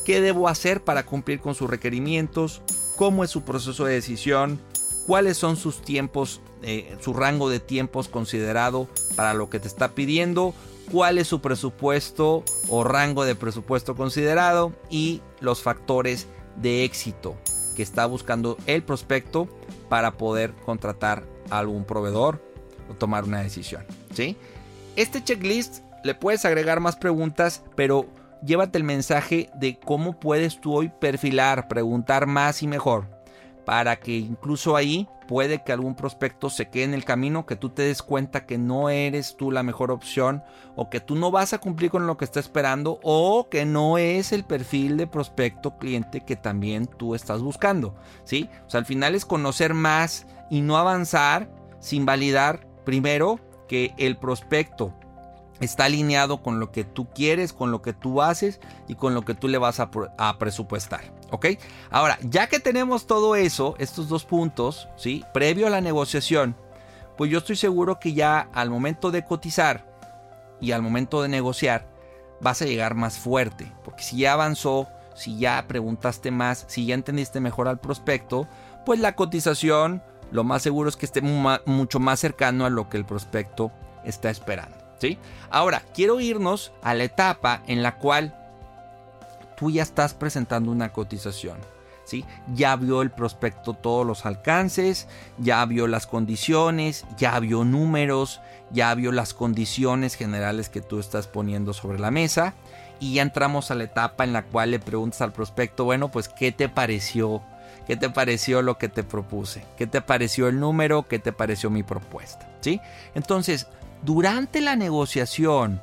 ¿Qué 0.04 0.20
debo 0.20 0.48
hacer 0.48 0.84
para 0.84 1.04
cumplir 1.04 1.40
con 1.40 1.54
sus 1.54 1.68
requerimientos? 1.68 2.62
cómo 2.96 3.22
es 3.22 3.30
su 3.30 3.42
proceso 3.42 3.84
de 3.84 3.94
decisión, 3.94 4.60
cuáles 5.06 5.36
son 5.36 5.56
sus 5.56 5.82
tiempos, 5.82 6.40
eh, 6.62 6.96
su 7.00 7.12
rango 7.12 7.48
de 7.48 7.60
tiempos 7.60 8.08
considerado 8.08 8.88
para 9.14 9.34
lo 9.34 9.48
que 9.48 9.60
te 9.60 9.68
está 9.68 9.94
pidiendo, 9.94 10.54
cuál 10.90 11.18
es 11.18 11.28
su 11.28 11.40
presupuesto 11.40 12.42
o 12.68 12.84
rango 12.84 13.24
de 13.24 13.34
presupuesto 13.34 13.94
considerado 13.94 14.72
y 14.90 15.20
los 15.40 15.62
factores 15.62 16.26
de 16.56 16.84
éxito 16.84 17.36
que 17.76 17.82
está 17.82 18.06
buscando 18.06 18.56
el 18.66 18.82
prospecto 18.82 19.48
para 19.88 20.12
poder 20.12 20.54
contratar 20.64 21.24
a 21.50 21.58
algún 21.58 21.84
proveedor 21.84 22.42
o 22.90 22.94
tomar 22.94 23.24
una 23.24 23.42
decisión. 23.42 23.84
¿sí? 24.14 24.36
Este 24.96 25.22
checklist 25.22 25.82
le 26.02 26.14
puedes 26.14 26.44
agregar 26.44 26.80
más 26.80 26.96
preguntas, 26.96 27.62
pero 27.74 28.06
llévate 28.44 28.78
el 28.78 28.84
mensaje 28.84 29.50
de 29.54 29.78
cómo 29.78 30.18
puedes 30.18 30.60
tú 30.60 30.74
hoy 30.74 30.90
perfilar, 31.00 31.68
preguntar 31.68 32.26
más 32.26 32.62
y 32.62 32.66
mejor, 32.66 33.06
para 33.64 33.96
que 33.96 34.16
incluso 34.16 34.76
ahí 34.76 35.08
puede 35.26 35.62
que 35.62 35.72
algún 35.72 35.94
prospecto 35.94 36.50
se 36.50 36.68
quede 36.68 36.84
en 36.84 36.94
el 36.94 37.04
camino, 37.04 37.46
que 37.46 37.56
tú 37.56 37.70
te 37.70 37.82
des 37.82 38.02
cuenta 38.02 38.46
que 38.46 38.58
no 38.58 38.90
eres 38.90 39.36
tú 39.36 39.50
la 39.50 39.62
mejor 39.62 39.90
opción 39.90 40.42
o 40.74 40.90
que 40.90 41.00
tú 41.00 41.16
no 41.16 41.30
vas 41.30 41.52
a 41.52 41.58
cumplir 41.58 41.90
con 41.90 42.06
lo 42.06 42.16
que 42.16 42.24
está 42.24 42.40
esperando 42.40 43.00
o 43.02 43.48
que 43.48 43.64
no 43.64 43.98
es 43.98 44.32
el 44.32 44.44
perfil 44.44 44.96
de 44.96 45.06
prospecto 45.06 45.78
cliente 45.78 46.20
que 46.20 46.36
también 46.36 46.86
tú 46.86 47.14
estás 47.14 47.42
buscando, 47.42 47.94
¿sí? 48.24 48.48
O 48.66 48.70
sea, 48.70 48.80
al 48.80 48.86
final 48.86 49.14
es 49.14 49.24
conocer 49.24 49.74
más 49.74 50.26
y 50.50 50.60
no 50.60 50.76
avanzar 50.76 51.50
sin 51.80 52.06
validar 52.06 52.66
primero 52.84 53.40
que 53.68 53.94
el 53.98 54.16
prospecto 54.16 54.94
está 55.60 55.84
alineado 55.84 56.42
con 56.42 56.60
lo 56.60 56.70
que 56.70 56.84
tú 56.84 57.08
quieres, 57.14 57.52
con 57.52 57.70
lo 57.70 57.82
que 57.82 57.92
tú 57.92 58.22
haces 58.22 58.60
y 58.88 58.94
con 58.94 59.14
lo 59.14 59.22
que 59.22 59.34
tú 59.34 59.48
le 59.48 59.58
vas 59.58 59.80
a, 59.80 59.90
presupuestar. 60.38 61.00
¿Ok? 61.30 61.46
Ahora, 61.90 62.18
ya 62.22 62.48
que 62.48 62.60
tenemos 62.60 63.06
todo 63.06 63.34
eso, 63.36 63.74
estos 63.78 64.08
dos 64.08 64.24
puntos, 64.24 64.88
¿sí? 64.96 65.24
Previo 65.34 65.66
a 65.66 65.70
la 65.70 65.80
negociación, 65.80 66.56
pues 67.16 67.30
yo 67.30 67.38
estoy 67.38 67.56
seguro 67.56 67.98
que 67.98 68.12
ya 68.12 68.48
al 68.52 68.70
momento 68.70 69.10
de 69.10 69.24
cotizar 69.24 69.84
y 70.60 70.72
al 70.72 70.82
momento 70.82 71.22
de 71.22 71.28
negociar, 71.28 71.86
vas 72.40 72.62
a 72.62 72.66
llegar 72.66 72.94
más 72.94 73.18
fuerte. 73.18 73.72
Porque 73.84 74.02
si 74.02 74.18
ya 74.18 74.34
avanzó, 74.34 74.88
si 75.14 75.38
ya 75.38 75.64
preguntaste 75.66 76.30
más, 76.30 76.64
si 76.68 76.86
ya 76.86 76.94
entendiste 76.94 77.40
mejor 77.40 77.68
al 77.68 77.80
prospecto, 77.80 78.46
pues 78.84 79.00
la 79.00 79.16
cotización, 79.16 80.02
lo 80.30 80.44
más 80.44 80.62
seguro 80.62 80.88
es 80.88 80.96
que 80.96 81.06
esté 81.06 81.22
mucho 81.22 81.98
más 81.98 82.20
cercano 82.20 82.66
a 82.66 82.70
lo 82.70 82.88
que 82.88 82.98
el 82.98 83.04
prospecto 83.04 83.72
está 84.04 84.30
esperando. 84.30 84.76
¿sí? 84.98 85.18
Ahora, 85.50 85.82
quiero 85.94 86.20
irnos 86.20 86.72
a 86.82 86.94
la 86.94 87.04
etapa 87.04 87.62
en 87.66 87.82
la 87.82 87.96
cual 87.98 88.45
tú 89.56 89.70
ya 89.70 89.82
estás 89.82 90.14
presentando 90.14 90.70
una 90.70 90.92
cotización. 90.92 91.58
¿Sí? 92.04 92.24
Ya 92.54 92.76
vio 92.76 93.02
el 93.02 93.10
prospecto 93.10 93.74
todos 93.74 94.06
los 94.06 94.26
alcances, 94.26 95.08
ya 95.38 95.64
vio 95.64 95.88
las 95.88 96.06
condiciones, 96.06 97.04
ya 97.18 97.40
vio 97.40 97.64
números, 97.64 98.40
ya 98.70 98.94
vio 98.94 99.10
las 99.10 99.34
condiciones 99.34 100.14
generales 100.14 100.68
que 100.68 100.80
tú 100.80 101.00
estás 101.00 101.26
poniendo 101.26 101.72
sobre 101.72 101.98
la 101.98 102.12
mesa 102.12 102.54
y 103.00 103.14
ya 103.14 103.22
entramos 103.22 103.70
a 103.70 103.74
la 103.74 103.84
etapa 103.84 104.24
en 104.24 104.32
la 104.32 104.44
cual 104.44 104.70
le 104.70 104.78
preguntas 104.78 105.20
al 105.20 105.32
prospecto, 105.32 105.84
bueno, 105.84 106.08
pues 106.10 106.28
¿qué 106.28 106.52
te 106.52 106.68
pareció? 106.68 107.42
¿Qué 107.86 107.96
te 107.96 108.10
pareció 108.10 108.62
lo 108.62 108.78
que 108.78 108.88
te 108.88 109.04
propuse? 109.04 109.64
¿Qué 109.76 109.86
te 109.86 110.00
pareció 110.00 110.48
el 110.48 110.58
número? 110.58 111.06
¿Qué 111.06 111.18
te 111.18 111.32
pareció 111.32 111.70
mi 111.70 111.82
propuesta? 111.82 112.48
¿Sí? 112.60 112.80
Entonces, 113.14 113.68
durante 114.02 114.60
la 114.60 114.74
negociación, 114.74 115.80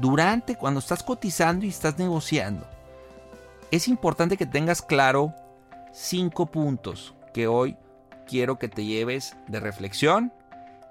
durante 0.00 0.56
cuando 0.56 0.80
estás 0.80 1.02
cotizando 1.02 1.64
y 1.64 1.68
estás 1.68 1.98
negociando, 1.98 2.66
es 3.70 3.88
importante 3.88 4.36
que 4.36 4.46
tengas 4.46 4.82
claro 4.82 5.34
cinco 5.92 6.46
puntos 6.46 7.14
que 7.32 7.46
hoy 7.46 7.76
quiero 8.26 8.58
que 8.58 8.68
te 8.68 8.84
lleves 8.84 9.36
de 9.48 9.60
reflexión, 9.60 10.32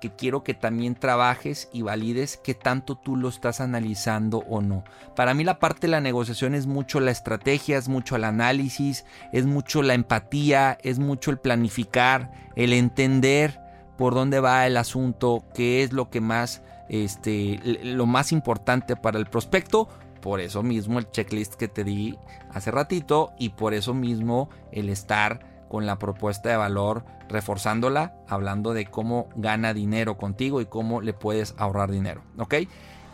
que 0.01 0.11
quiero 0.11 0.43
que 0.43 0.53
también 0.53 0.95
trabajes 0.95 1.69
y 1.71 1.81
valides 1.81 2.37
que 2.37 2.53
tanto 2.53 2.95
tú 2.95 3.15
lo 3.15 3.29
estás 3.29 3.61
analizando 3.61 4.39
o 4.49 4.61
no. 4.61 4.83
Para 5.15 5.33
mí 5.33 5.43
la 5.43 5.59
parte 5.59 5.87
de 5.87 5.91
la 5.91 6.01
negociación 6.01 6.53
es 6.53 6.67
mucho 6.67 6.99
la 6.99 7.11
estrategia, 7.11 7.77
es 7.77 7.87
mucho 7.87 8.15
el 8.15 8.23
análisis, 8.23 9.05
es 9.31 9.45
mucho 9.45 9.81
la 9.81 9.93
empatía, 9.93 10.77
es 10.83 10.99
mucho 10.99 11.31
el 11.31 11.39
planificar, 11.39 12.31
el 12.55 12.73
entender 12.73 13.59
por 13.97 14.13
dónde 14.13 14.39
va 14.39 14.67
el 14.67 14.77
asunto, 14.77 15.45
qué 15.53 15.83
es 15.83 15.93
lo 15.93 16.09
que 16.09 16.21
más, 16.21 16.61
este, 16.89 17.59
lo 17.83 18.05
más 18.05 18.31
importante 18.31 18.95
para 18.95 19.19
el 19.19 19.25
prospecto, 19.25 19.89
por 20.21 20.39
eso 20.39 20.63
mismo 20.63 20.99
el 20.99 21.09
checklist 21.11 21.55
que 21.55 21.67
te 21.67 21.83
di 21.83 22.17
hace 22.51 22.71
ratito 22.71 23.33
y 23.37 23.49
por 23.49 23.73
eso 23.73 23.93
mismo 23.93 24.49
el 24.71 24.89
estar 24.89 25.67
con 25.69 25.85
la 25.85 25.99
propuesta 25.99 26.49
de 26.49 26.57
valor 26.57 27.05
reforzándola, 27.29 28.15
hablando 28.27 28.73
de 28.73 28.85
cómo 28.85 29.29
gana 29.35 29.73
dinero 29.73 30.17
contigo 30.17 30.61
y 30.61 30.65
cómo 30.65 31.01
le 31.01 31.13
puedes 31.13 31.53
ahorrar 31.57 31.91
dinero. 31.91 32.23
¿Ok? 32.37 32.55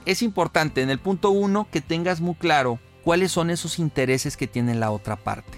Es 0.05 0.21
importante 0.21 0.81
en 0.81 0.89
el 0.89 0.99
punto 0.99 1.31
1 1.31 1.67
que 1.71 1.81
tengas 1.81 2.21
muy 2.21 2.35
claro 2.35 2.79
cuáles 3.03 3.31
son 3.31 3.49
esos 3.49 3.79
intereses 3.79 4.37
que 4.37 4.47
tiene 4.47 4.75
la 4.75 4.91
otra 4.91 5.15
parte. 5.15 5.57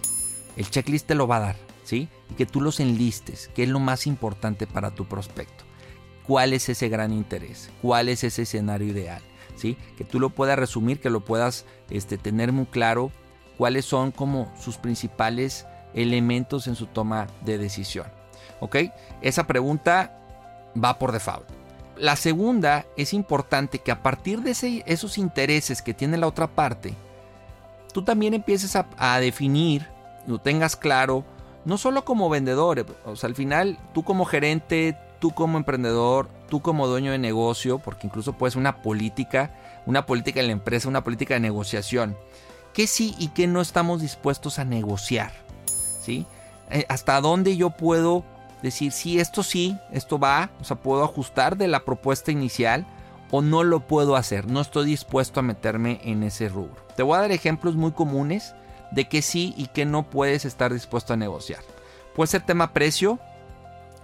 El 0.56 0.69
checklist 0.69 1.08
te 1.08 1.15
lo 1.15 1.28
va 1.28 1.38
a 1.38 1.41
dar, 1.41 1.56
¿sí? 1.84 2.10
Y 2.30 2.36
que 2.36 2.45
tú 2.45 2.62
los 2.62 2.80
enlistes, 2.80 3.49
que 3.56 3.63
es 3.63 3.69
lo 3.69 3.80
más 3.80 4.06
importante 4.06 4.67
para 4.67 4.91
tu 4.91 5.06
prospecto. 5.06 5.62
¿Cuál 6.25 6.53
es 6.53 6.69
ese 6.69 6.89
gran 6.89 7.12
interés? 7.12 7.69
¿Cuál 7.81 8.09
es 8.09 8.23
ese 8.23 8.43
escenario 8.43 8.88
ideal? 8.88 9.21
¿Sí? 9.55 9.77
Que 9.97 10.03
tú 10.03 10.19
lo 10.19 10.29
puedas 10.29 10.57
resumir, 10.57 10.99
que 10.99 11.09
lo 11.09 11.25
puedas 11.25 11.65
este, 11.89 12.17
tener 12.17 12.51
muy 12.51 12.65
claro 12.65 13.12
cuáles 13.57 13.86
son 13.86 14.12
como 14.12 14.51
sus 14.59 14.77
principales 14.77 15.65
elementos 15.93 16.67
en 16.67 16.75
su 16.75 16.88
toma 16.88 17.27
de 17.45 17.57
decisión. 17.57 18.07
¿Ok? 18.59 18.77
Esa 19.21 19.45
pregunta 19.45 20.17
va 20.81 20.97
por 20.97 21.12
default. 21.12 21.47
La 21.97 22.15
segunda 22.15 22.86
es 22.97 23.13
importante 23.13 23.79
que 23.79 23.91
a 23.91 24.01
partir 24.01 24.41
de 24.41 24.83
esos 24.86 25.17
intereses 25.17 25.81
que 25.81 25.93
tiene 25.93 26.17
la 26.17 26.27
otra 26.27 26.47
parte, 26.47 26.95
tú 27.93 28.03
también 28.03 28.33
empieces 28.33 28.75
a, 28.75 29.19
definir, 29.19 29.88
lo 30.25 30.39
tengas 30.39 30.75
claro, 30.75 31.23
no 31.65 31.77
solo 31.77 32.03
como 32.03 32.29
vendedor, 32.29 32.86
o 33.05 33.15
sea, 33.15 33.27
al 33.27 33.36
final 33.36 33.77
tú 33.93 34.03
como 34.03 34.25
gerente, 34.25 34.97
tú 35.23 35.31
como 35.31 35.57
emprendedor, 35.57 36.27
tú 36.49 36.62
como 36.62 36.86
dueño 36.86 37.13
de 37.13 37.17
negocio, 37.17 37.79
porque 37.79 38.07
incluso 38.07 38.33
puede 38.33 38.51
ser 38.51 38.59
una 38.59 38.81
política, 38.81 39.51
una 39.86 40.05
política 40.05 40.41
en 40.41 40.47
la 40.47 40.51
empresa, 40.51 40.89
una 40.89 41.05
política 41.05 41.36
de 41.36 41.39
negociación. 41.39 42.17
¿Qué 42.73 42.88
sí 42.88 43.15
y 43.17 43.29
qué 43.29 43.47
no 43.47 43.62
estamos 43.62 44.01
dispuestos 44.01 44.59
a 44.59 44.65
negociar? 44.65 45.31
¿Sí? 46.01 46.25
Eh, 46.71 46.86
¿Hasta 46.89 47.21
dónde 47.21 47.55
yo 47.55 47.69
puedo 47.69 48.25
decir, 48.62 48.91
sí, 48.91 49.17
esto 49.17 49.43
sí, 49.43 49.77
esto 49.93 50.19
va, 50.19 50.49
o 50.59 50.65
sea, 50.65 50.75
puedo 50.75 51.05
ajustar 51.05 51.55
de 51.55 51.69
la 51.69 51.86
propuesta 51.86 52.33
inicial 52.33 52.86
o 53.31 53.41
no 53.41 53.63
lo 53.63 53.88
puedo 53.88 54.17
hacer, 54.17 54.45
no 54.45 54.59
estoy 54.59 54.88
dispuesto 54.88 55.39
a 55.39 55.43
meterme 55.43 56.01
en 56.03 56.23
ese 56.23 56.49
rubro. 56.49 56.86
Te 56.97 57.03
voy 57.03 57.15
a 57.15 57.21
dar 57.21 57.31
ejemplos 57.31 57.75
muy 57.75 57.93
comunes 57.93 58.55
de 58.91 59.07
que 59.07 59.21
sí 59.21 59.53
y 59.55 59.67
que 59.67 59.86
no 59.86 60.03
puedes 60.03 60.43
estar 60.43 60.73
dispuesto 60.73 61.13
a 61.13 61.17
negociar. 61.17 61.62
Puede 62.13 62.27
ser 62.27 62.45
tema 62.45 62.73
precio, 62.73 63.19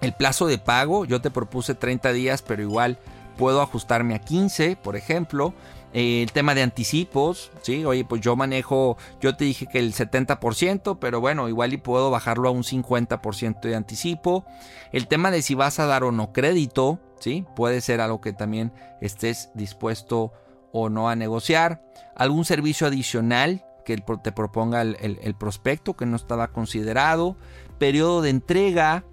el 0.00 0.12
plazo 0.12 0.46
de 0.46 0.58
pago, 0.58 1.04
yo 1.04 1.20
te 1.20 1.30
propuse 1.30 1.74
30 1.74 2.12
días, 2.12 2.42
pero 2.42 2.62
igual 2.62 2.98
puedo 3.36 3.62
ajustarme 3.62 4.14
a 4.14 4.18
15, 4.18 4.76
por 4.76 4.96
ejemplo. 4.96 5.54
Eh, 5.92 6.22
el 6.22 6.30
tema 6.30 6.54
de 6.54 6.62
anticipos, 6.62 7.50
¿sí? 7.62 7.84
Oye, 7.84 8.04
pues 8.04 8.20
yo 8.20 8.36
manejo, 8.36 8.96
yo 9.20 9.36
te 9.36 9.44
dije 9.44 9.66
que 9.66 9.80
el 9.80 9.92
70%, 9.92 10.98
pero 11.00 11.20
bueno, 11.20 11.48
igual 11.48 11.72
y 11.72 11.78
puedo 11.78 12.10
bajarlo 12.10 12.48
a 12.48 12.52
un 12.52 12.62
50% 12.62 13.60
de 13.62 13.74
anticipo. 13.74 14.44
El 14.92 15.08
tema 15.08 15.30
de 15.30 15.42
si 15.42 15.54
vas 15.54 15.80
a 15.80 15.86
dar 15.86 16.04
o 16.04 16.12
no 16.12 16.32
crédito, 16.32 17.00
¿sí? 17.18 17.44
Puede 17.56 17.80
ser 17.80 18.00
algo 18.00 18.20
que 18.20 18.32
también 18.32 18.72
estés 19.00 19.50
dispuesto 19.54 20.32
o 20.72 20.88
no 20.88 21.08
a 21.08 21.16
negociar. 21.16 21.82
Algún 22.14 22.44
servicio 22.44 22.86
adicional 22.86 23.64
que 23.84 23.96
te 23.96 24.30
proponga 24.30 24.82
el, 24.82 24.96
el 25.00 25.34
prospecto 25.34 25.96
que 25.96 26.06
no 26.06 26.14
estaba 26.14 26.48
considerado. 26.48 27.36
Periodo 27.78 28.22
de 28.22 28.30
entrega, 28.30 29.04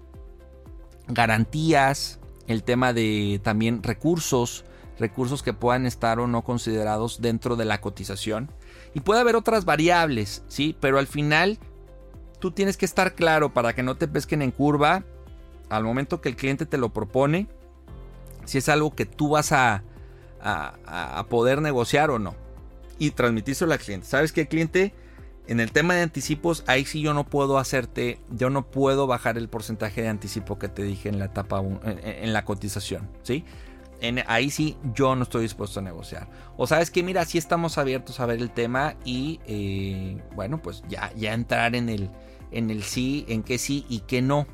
garantías, 1.08 2.18
el 2.46 2.62
tema 2.62 2.92
de 2.92 3.40
también 3.42 3.82
recursos, 3.82 4.64
recursos 4.98 5.42
que 5.42 5.52
puedan 5.52 5.86
estar 5.86 6.18
o 6.18 6.26
no 6.26 6.42
considerados 6.42 7.20
dentro 7.20 7.56
de 7.56 7.64
la 7.64 7.80
cotización. 7.80 8.50
Y 8.94 9.00
puede 9.00 9.20
haber 9.20 9.36
otras 9.36 9.64
variables, 9.64 10.42
¿sí? 10.48 10.76
Pero 10.80 10.98
al 10.98 11.06
final 11.06 11.58
tú 12.38 12.50
tienes 12.50 12.76
que 12.76 12.86
estar 12.86 13.14
claro 13.14 13.52
para 13.52 13.74
que 13.74 13.82
no 13.82 13.96
te 13.96 14.08
pesquen 14.08 14.42
en 14.42 14.50
curva 14.50 15.04
al 15.68 15.84
momento 15.84 16.20
que 16.20 16.28
el 16.28 16.36
cliente 16.36 16.66
te 16.66 16.78
lo 16.78 16.90
propone, 16.90 17.46
si 18.44 18.58
es 18.58 18.68
algo 18.68 18.94
que 18.94 19.04
tú 19.04 19.30
vas 19.30 19.52
a, 19.52 19.82
a, 20.40 21.26
poder 21.28 21.60
negociar 21.60 22.10
o 22.10 22.18
no. 22.18 22.34
Y 22.98 23.10
transmitírselo 23.10 23.72
al 23.72 23.78
cliente. 23.78 24.06
¿Sabes 24.06 24.32
que 24.32 24.42
el 24.42 24.48
cliente? 24.48 24.94
En 25.48 25.60
el 25.60 25.72
tema 25.72 25.94
de 25.94 26.02
anticipos, 26.02 26.62
ahí 26.66 26.84
sí 26.84 27.00
yo 27.00 27.14
no 27.14 27.24
puedo 27.24 27.56
hacerte, 27.56 28.20
yo 28.30 28.50
no 28.50 28.70
puedo 28.70 29.06
bajar 29.06 29.38
el 29.38 29.48
porcentaje 29.48 30.02
de 30.02 30.08
anticipo 30.08 30.58
que 30.58 30.68
te 30.68 30.82
dije 30.82 31.08
en 31.08 31.18
la 31.18 31.24
etapa, 31.24 31.62
en 31.84 32.32
la 32.34 32.44
cotización, 32.44 33.08
¿sí? 33.22 33.44
ahí 34.26 34.50
sí 34.50 34.76
yo 34.94 35.16
no 35.16 35.22
estoy 35.22 35.42
dispuesto 35.42 35.80
a 35.80 35.82
negociar. 35.82 36.28
O 36.56 36.66
sabes 36.66 36.90
que 36.90 37.02
mira, 37.02 37.24
sí 37.24 37.38
estamos 37.38 37.78
abiertos 37.78 38.20
a 38.20 38.26
ver 38.26 38.40
el 38.40 38.50
tema 38.50 38.96
y 39.04 39.40
eh, 39.46 40.22
bueno, 40.34 40.60
pues 40.62 40.82
ya, 40.88 41.12
ya 41.16 41.34
entrar 41.34 41.74
en 41.74 41.88
el, 41.88 42.10
en 42.50 42.70
el 42.70 42.82
sí, 42.82 43.24
en 43.28 43.42
qué 43.42 43.58
sí 43.58 43.86
y 43.88 44.00
qué 44.00 44.22
no. 44.22 44.46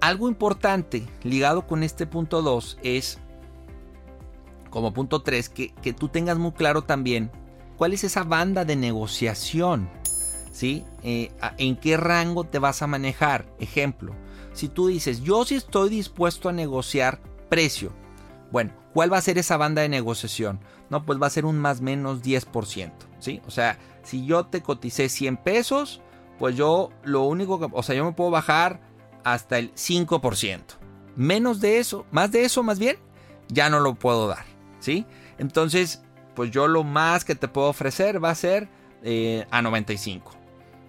Algo 0.00 0.28
importante 0.28 1.04
ligado 1.24 1.66
con 1.66 1.82
este 1.82 2.06
punto 2.06 2.40
2 2.40 2.78
es, 2.82 3.18
como 4.70 4.92
punto 4.92 5.22
3, 5.22 5.48
que, 5.48 5.74
que, 5.74 5.92
tú 5.92 6.08
tengas 6.08 6.38
muy 6.38 6.52
claro 6.52 6.82
también 6.82 7.32
cuál 7.78 7.92
es 7.94 8.04
esa 8.04 8.24
banda 8.24 8.64
de 8.64 8.76
negociación. 8.76 9.88
¿Sí? 10.52 10.84
Eh, 11.04 11.30
¿En 11.56 11.76
qué 11.76 11.96
rango 11.96 12.42
te 12.42 12.58
vas 12.58 12.82
a 12.82 12.88
manejar? 12.88 13.46
Ejemplo, 13.60 14.12
si 14.52 14.68
tú 14.68 14.88
dices, 14.88 15.22
yo 15.22 15.44
sí 15.44 15.54
estoy 15.54 15.88
dispuesto 15.88 16.48
a 16.48 16.52
negociar 16.52 17.20
precio, 17.48 17.92
bueno, 18.50 18.72
¿cuál 18.92 19.12
va 19.12 19.18
a 19.18 19.22
ser 19.22 19.38
esa 19.38 19.56
banda 19.56 19.82
de 19.82 19.88
negociación? 19.88 20.58
No, 20.90 21.06
pues 21.06 21.22
va 21.22 21.28
a 21.28 21.30
ser 21.30 21.44
un 21.44 21.58
más 21.58 21.80
menos 21.80 22.22
10%, 22.22 22.92
¿sí? 23.20 23.40
O 23.46 23.52
sea, 23.52 23.78
si 24.02 24.26
yo 24.26 24.46
te 24.46 24.60
coticé 24.60 25.08
100 25.08 25.36
pesos, 25.36 26.00
pues 26.40 26.56
yo 26.56 26.90
lo 27.04 27.22
único 27.22 27.60
que, 27.60 27.68
o 27.70 27.82
sea, 27.84 27.94
yo 27.94 28.04
me 28.04 28.12
puedo 28.12 28.30
bajar 28.30 28.80
hasta 29.22 29.58
el 29.58 29.72
5%. 29.74 30.60
Menos 31.14 31.60
de 31.60 31.78
eso, 31.78 32.04
más 32.10 32.32
de 32.32 32.44
eso 32.44 32.64
más 32.64 32.80
bien, 32.80 32.96
ya 33.48 33.70
no 33.70 33.78
lo 33.78 33.94
puedo 33.94 34.26
dar, 34.26 34.44
¿sí? 34.80 35.06
Entonces, 35.38 36.02
pues 36.38 36.52
yo 36.52 36.68
lo 36.68 36.84
más 36.84 37.24
que 37.24 37.34
te 37.34 37.48
puedo 37.48 37.66
ofrecer 37.66 38.22
va 38.22 38.30
a 38.30 38.34
ser 38.36 38.68
eh, 39.02 39.44
a 39.50 39.60
95. 39.60 40.30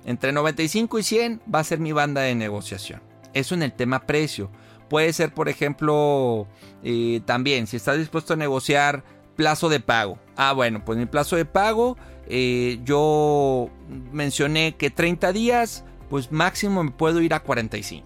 Entre 0.05 0.31
95 0.31 0.99
y 0.99 1.01
100 1.01 1.41
va 1.51 1.57
a 1.57 1.63
ser 1.63 1.79
mi 1.79 1.91
banda 1.91 2.21
de 2.21 2.35
negociación. 2.35 3.01
Eso 3.33 3.55
en 3.55 3.63
el 3.63 3.73
tema 3.73 4.05
precio. 4.05 4.51
Puede 4.89 5.11
ser, 5.11 5.33
por 5.33 5.49
ejemplo, 5.49 6.45
eh, 6.83 7.21
también, 7.25 7.65
si 7.65 7.77
estás 7.77 7.97
dispuesto 7.97 8.33
a 8.33 8.35
negociar 8.35 9.03
plazo 9.35 9.69
de 9.69 9.79
pago. 9.79 10.19
Ah, 10.37 10.53
bueno, 10.53 10.85
pues 10.85 10.99
mi 10.99 11.07
plazo 11.07 11.35
de 11.35 11.45
pago, 11.45 11.97
eh, 12.27 12.77
yo 12.83 13.71
mencioné 14.11 14.75
que 14.75 14.91
30 14.91 15.33
días, 15.33 15.83
pues 16.11 16.31
máximo 16.31 16.83
me 16.83 16.91
puedo 16.91 17.21
ir 17.21 17.33
a 17.33 17.39
45. 17.39 18.05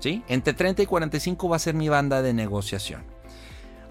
¿Sí? 0.00 0.22
Entre 0.26 0.54
30 0.54 0.84
y 0.84 0.86
45 0.86 1.50
va 1.50 1.56
a 1.56 1.58
ser 1.58 1.74
mi 1.74 1.90
banda 1.90 2.22
de 2.22 2.32
negociación. 2.32 3.11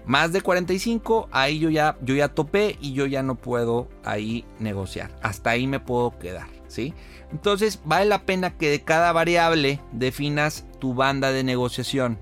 Más 0.04 0.32
de 0.32 0.40
45, 0.40 1.28
ahí 1.30 1.58
yo 1.58 1.70
ya, 1.70 1.96
yo 2.02 2.14
ya 2.14 2.28
topé 2.28 2.76
y 2.80 2.92
yo 2.92 3.06
ya 3.06 3.22
no 3.22 3.36
puedo 3.36 3.88
ahí 4.04 4.44
negociar. 4.58 5.16
Hasta 5.22 5.50
ahí 5.50 5.66
me 5.66 5.80
puedo 5.80 6.18
quedar. 6.18 6.48
¿sí? 6.72 6.94
Entonces 7.30 7.80
vale 7.84 8.06
la 8.06 8.24
pena 8.24 8.56
que 8.56 8.70
de 8.70 8.82
cada 8.82 9.12
variable 9.12 9.80
definas 9.92 10.66
tu 10.80 10.94
banda 10.94 11.30
de 11.30 11.44
negociación. 11.44 12.18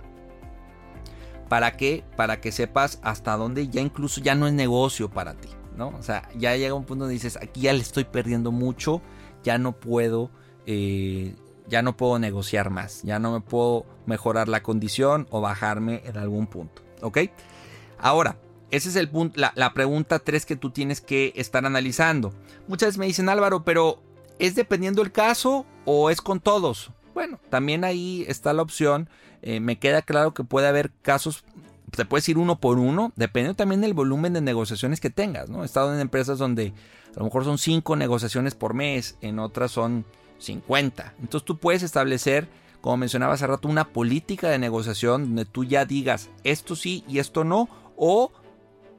¿Para 1.49 1.77
qué? 1.77 2.05
Para 2.17 2.41
que 2.41 2.53
sepas 2.53 3.01
hasta 3.03 3.37
dónde 3.37 3.69
ya 3.69 3.81
incluso 3.81 4.21
ya 4.21 4.35
no 4.35 4.47
es 4.47 4.53
negocio 4.53 5.09
para 5.11 5.35
ti, 5.35 5.49
¿no? 5.77 5.89
O 5.99 6.03
sea, 6.03 6.29
ya 6.37 6.57
llega 6.57 6.75
un 6.75 6.85
punto 6.85 7.05
donde 7.05 7.15
dices, 7.15 7.37
aquí 7.37 7.63
ya 7.63 7.73
le 7.73 7.81
estoy 7.81 8.05
perdiendo 8.05 8.53
mucho, 8.53 9.03
ya 9.43 9.59
no 9.59 9.73
puedo, 9.73 10.31
eh, 10.67 11.35
ya 11.67 11.83
no 11.83 11.97
puedo 11.97 12.21
negociar 12.21 12.71
más, 12.71 13.03
ya 13.03 13.19
no 13.19 13.33
me 13.33 13.41
puedo 13.41 13.85
mejorar 14.07 14.49
la 14.49 14.63
condición 14.63 15.27
o 15.31 15.41
bajarme 15.41 16.03
en 16.05 16.19
algún 16.19 16.47
punto, 16.47 16.83
¿ok? 17.03 17.19
Ahora, 18.01 18.39
ese 18.71 18.89
es 18.89 18.97
el 18.97 19.09
punto, 19.09 19.41
la, 19.55 19.75
pregunta 19.75 20.19
3 20.19 20.47
que 20.47 20.57
tú 20.57 20.71
tienes 20.71 21.01
que 21.01 21.33
estar 21.37 21.67
analizando. 21.67 22.33
Muchas 22.69 22.89
veces 22.89 22.99
me 22.99 23.07
dicen, 23.07 23.29
Álvaro, 23.29 23.65
pero 23.65 24.01
¿Es 24.41 24.55
dependiendo 24.55 25.03
el 25.03 25.13
caso 25.13 25.67
o 25.85 26.09
es 26.09 26.23
con 26.23 26.41
todos? 26.41 26.93
Bueno, 27.13 27.39
también 27.51 27.85
ahí 27.85 28.25
está 28.27 28.55
la 28.55 28.63
opción. 28.63 29.11
Eh, 29.43 29.61
me 29.61 29.79
queda 29.79 30.01
claro 30.01 30.33
que 30.33 30.45
puede 30.45 30.67
haber 30.67 30.91
casos, 31.03 31.45
se 31.95 32.07
puede 32.07 32.25
ir 32.29 32.39
uno 32.39 32.59
por 32.59 32.79
uno, 32.79 33.13
dependiendo 33.17 33.55
también 33.55 33.83
del 33.83 33.93
volumen 33.93 34.33
de 34.33 34.41
negociaciones 34.41 34.99
que 34.99 35.11
tengas. 35.11 35.51
¿no? 35.51 35.63
He 35.63 35.67
estado 35.67 35.93
en 35.93 36.01
empresas 36.01 36.39
donde 36.39 36.73
a 37.15 37.19
lo 37.19 37.27
mejor 37.27 37.45
son 37.45 37.59
5 37.59 37.97
negociaciones 37.97 38.55
por 38.55 38.73
mes, 38.73 39.19
en 39.21 39.39
otras 39.39 39.73
son 39.73 40.07
50. 40.39 41.13
Entonces 41.21 41.45
tú 41.45 41.59
puedes 41.59 41.83
establecer, 41.83 42.49
como 42.81 42.97
mencionaba 42.97 43.35
hace 43.35 43.47
rato, 43.47 43.69
una 43.69 43.89
política 43.89 44.49
de 44.49 44.59
negociación 44.59 45.27
donde 45.27 45.45
tú 45.45 45.65
ya 45.65 45.85
digas 45.85 46.31
esto 46.45 46.77
sí 46.77 47.05
y 47.07 47.19
esto 47.19 47.45
no, 47.45 47.69
o 48.03 48.33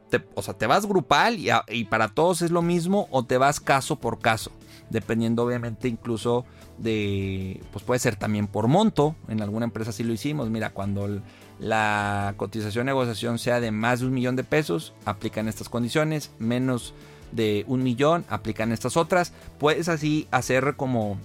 te, 0.10 0.24
o 0.36 0.42
sea, 0.42 0.54
te 0.54 0.68
vas 0.68 0.86
grupal 0.86 1.38
y, 1.68 1.84
para 1.86 2.10
todos 2.10 2.42
es 2.42 2.52
lo 2.52 2.62
mismo, 2.62 3.08
o 3.12 3.24
te 3.24 3.38
vas 3.38 3.60
caso 3.60 3.98
por 3.98 4.20
caso 4.20 4.52
dependiendo 4.90 5.46
obviamente 5.46 5.88
incluso 5.88 6.46
de, 6.78 7.64
pues 7.72 7.86
puede 7.86 8.00
ser 8.00 8.18
también 8.18 8.48
por 8.48 8.68
monto, 8.68 9.16
en 9.30 9.42
alguna 9.42 9.66
empresa 9.66 9.94
sí 9.94 10.04
lo 10.04 10.12
hicimos, 10.12 10.50
mira, 10.50 10.72
cuando 10.72 11.22
la 11.60 12.34
cotización 12.38 12.88
negociación 12.88 13.40
sea 13.40 13.62
de 13.62 13.72
más 13.72 14.02
de 14.02 14.08
un 14.08 14.14
millón 14.14 14.36
de 14.36 14.44
pesos, 14.44 14.94
aplican 15.06 15.48
estas 15.48 15.70
condiciones, 15.70 16.32
menos 16.40 16.94
de 17.32 17.64
un 17.68 17.84
millón, 17.84 18.26
aplican 18.30 18.72
estas 18.72 18.98
otras. 18.98 19.32
Puedes 19.60 19.88
así 19.88 20.28
hacer 20.32 20.76
como 20.76 21.18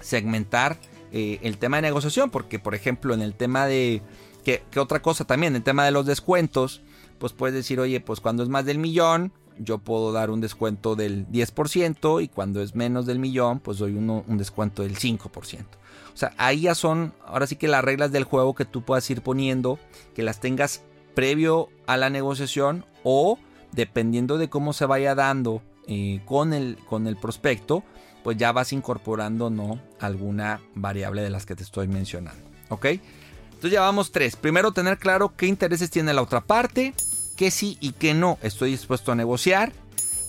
segmentar 0.00 0.76
eh, 1.10 1.38
el 1.42 1.58
tema 1.58 1.78
de 1.78 1.82
negociación, 1.82 2.30
porque 2.30 2.58
por 2.58 2.74
ejemplo 2.74 3.14
en 3.14 3.22
el 3.22 3.34
tema 3.34 3.66
de... 3.66 4.02
Que, 4.44 4.62
otra 4.76 5.00
cosa 5.00 5.24
también, 5.24 5.54
el 5.54 5.62
tema 5.62 5.84
de 5.84 5.92
los 5.92 6.04
descuentos, 6.04 6.82
pues 7.22 7.32
puedes 7.32 7.54
decir, 7.54 7.78
oye, 7.78 8.00
pues 8.00 8.18
cuando 8.18 8.42
es 8.42 8.48
más 8.48 8.64
del 8.64 8.80
millón, 8.80 9.30
yo 9.56 9.78
puedo 9.78 10.10
dar 10.10 10.28
un 10.28 10.40
descuento 10.40 10.96
del 10.96 11.24
10% 11.28 12.20
y 12.20 12.26
cuando 12.26 12.60
es 12.60 12.74
menos 12.74 13.06
del 13.06 13.20
millón, 13.20 13.60
pues 13.60 13.78
doy 13.78 13.94
uno, 13.94 14.24
un 14.26 14.38
descuento 14.38 14.82
del 14.82 14.98
5%. 14.98 15.28
O 15.30 16.16
sea, 16.16 16.34
ahí 16.36 16.62
ya 16.62 16.74
son, 16.74 17.14
ahora 17.24 17.46
sí 17.46 17.54
que 17.54 17.68
las 17.68 17.84
reglas 17.84 18.10
del 18.10 18.24
juego 18.24 18.56
que 18.56 18.64
tú 18.64 18.82
puedas 18.82 19.08
ir 19.08 19.22
poniendo, 19.22 19.78
que 20.16 20.24
las 20.24 20.40
tengas 20.40 20.82
previo 21.14 21.68
a 21.86 21.96
la 21.96 22.10
negociación 22.10 22.84
o 23.04 23.38
dependiendo 23.70 24.36
de 24.36 24.50
cómo 24.50 24.72
se 24.72 24.86
vaya 24.86 25.14
dando 25.14 25.62
eh, 25.86 26.22
con, 26.24 26.52
el, 26.52 26.76
con 26.88 27.06
el 27.06 27.14
prospecto, 27.14 27.84
pues 28.24 28.36
ya 28.36 28.50
vas 28.50 28.72
incorporando 28.72 29.48
no 29.48 29.80
alguna 30.00 30.60
variable 30.74 31.22
de 31.22 31.30
las 31.30 31.46
que 31.46 31.54
te 31.54 31.62
estoy 31.62 31.86
mencionando. 31.86 32.42
¿Ok? 32.68 32.86
Entonces 32.86 33.70
ya 33.70 33.82
vamos 33.82 34.10
tres. 34.10 34.34
Primero 34.34 34.72
tener 34.72 34.98
claro 34.98 35.34
qué 35.36 35.46
intereses 35.46 35.88
tiene 35.88 36.12
la 36.12 36.22
otra 36.22 36.40
parte, 36.40 36.94
qué 37.36 37.50
sí 37.50 37.76
y 37.80 37.92
qué 37.92 38.14
no 38.14 38.38
estoy 38.42 38.70
dispuesto 38.70 39.12
a 39.12 39.16
negociar 39.16 39.72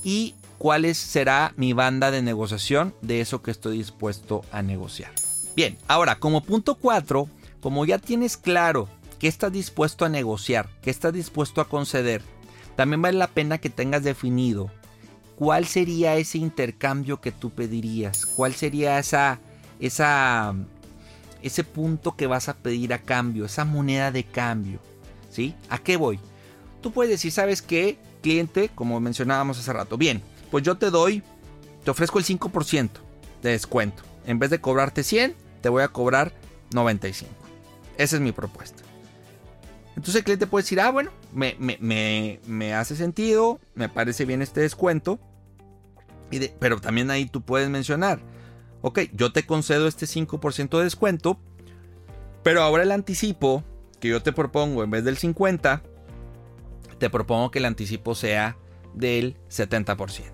y 0.04 0.36
cuál 0.58 0.94
será 0.96 1.54
mi 1.58 1.74
banda 1.74 2.12
de 2.12 2.22
negociación 2.22 2.96
de 3.02 3.22
eso 3.22 3.42
que 3.42 3.52
estoy 3.52 3.78
dispuesto 3.78 4.44
a 4.52 4.62
negociar. 4.62 5.12
Bien, 5.56 5.78
ahora 5.88 6.20
como 6.20 6.44
punto 6.44 6.76
4, 6.76 7.28
como 7.62 7.86
ya 7.86 8.00
tienes 8.00 8.38
claro 8.38 8.88
qué 9.20 9.28
estás 9.28 9.52
dispuesto 9.52 10.06
a 10.06 10.10
negociar, 10.10 10.70
qué 10.82 10.90
estás 10.90 11.14
dispuesto 11.14 11.62
a 11.62 11.70
conceder, 11.70 12.22
también 12.76 13.02
vale 13.02 13.18
la 13.18 13.28
pena 13.28 13.58
que 13.58 13.70
tengas 13.70 14.04
definido 14.04 14.72
cuál 15.36 15.66
sería 15.66 16.16
ese 16.16 16.38
intercambio 16.38 17.22
que 17.22 17.32
tú 17.32 17.50
pedirías, 17.50 18.26
cuál 18.26 18.54
sería 18.54 19.00
esa, 19.00 19.40
esa, 19.80 20.56
ese 21.42 21.64
punto 21.64 22.16
que 22.16 22.28
vas 22.28 22.50
a 22.50 22.56
pedir 22.56 22.94
a 22.94 23.00
cambio, 23.00 23.46
esa 23.46 23.66
moneda 23.66 24.12
de 24.12 24.24
cambio, 24.24 24.80
¿sí? 25.30 25.56
¿A 25.70 25.78
qué 25.78 25.98
voy? 25.98 26.20
Tú 26.84 26.92
puedes 26.92 27.10
decir, 27.10 27.32
¿sabes 27.32 27.62
qué? 27.62 27.98
Cliente, 28.22 28.70
como 28.76 29.00
mencionábamos 29.00 29.58
hace 29.58 29.72
rato, 29.72 29.98
bien, 29.98 30.22
pues 30.52 30.66
yo 30.66 30.78
te 30.78 30.90
doy, 30.92 31.24
te 31.86 31.90
ofrezco 31.90 32.20
el 32.20 32.26
5% 32.26 32.90
de 33.42 33.52
descuento. 33.52 34.04
En 34.28 34.38
vez 34.38 34.50
de 34.50 34.60
cobrarte 34.60 35.02
100, 35.02 35.34
te 35.62 35.70
voy 35.70 35.82
a 35.82 35.88
cobrar 35.88 36.34
95. 36.74 37.32
Esa 37.98 38.18
es 38.18 38.22
mi 38.22 38.34
propuesta. 38.34 38.84
Entonces 39.96 40.16
el 40.16 40.24
cliente 40.26 40.46
puede 40.46 40.64
decir, 40.64 40.82
ah, 40.82 40.92
bueno, 40.92 41.12
me, 41.32 42.74
hace 42.74 42.98
sentido, 42.98 43.62
me 43.76 43.88
parece 43.88 44.26
bien 44.26 44.42
este 44.42 44.60
descuento. 44.60 45.20
pero 46.60 46.82
también 46.82 47.12
ahí 47.12 47.28
tú 47.28 47.42
puedes 47.42 47.70
mencionar, 47.70 48.20
ok, 48.82 49.00
yo 49.14 49.32
te 49.32 49.46
concedo 49.46 49.88
este 49.88 50.06
5% 50.06 50.78
de 50.78 50.84
descuento, 50.84 51.40
pero 52.44 52.62
ahora 52.62 52.84
el 52.84 52.92
anticipo 52.92 53.64
que 54.02 54.10
yo 54.10 54.22
te 54.22 54.34
propongo 54.34 54.84
en 54.84 54.92
vez 54.92 55.06
del 55.06 55.16
50, 55.16 55.82
te 57.04 57.10
propongo 57.10 57.52
que 57.52 57.60
el 57.60 57.66
anticipo 57.66 58.16
sea 58.16 58.56
del 58.94 59.36
70%. 59.50 60.32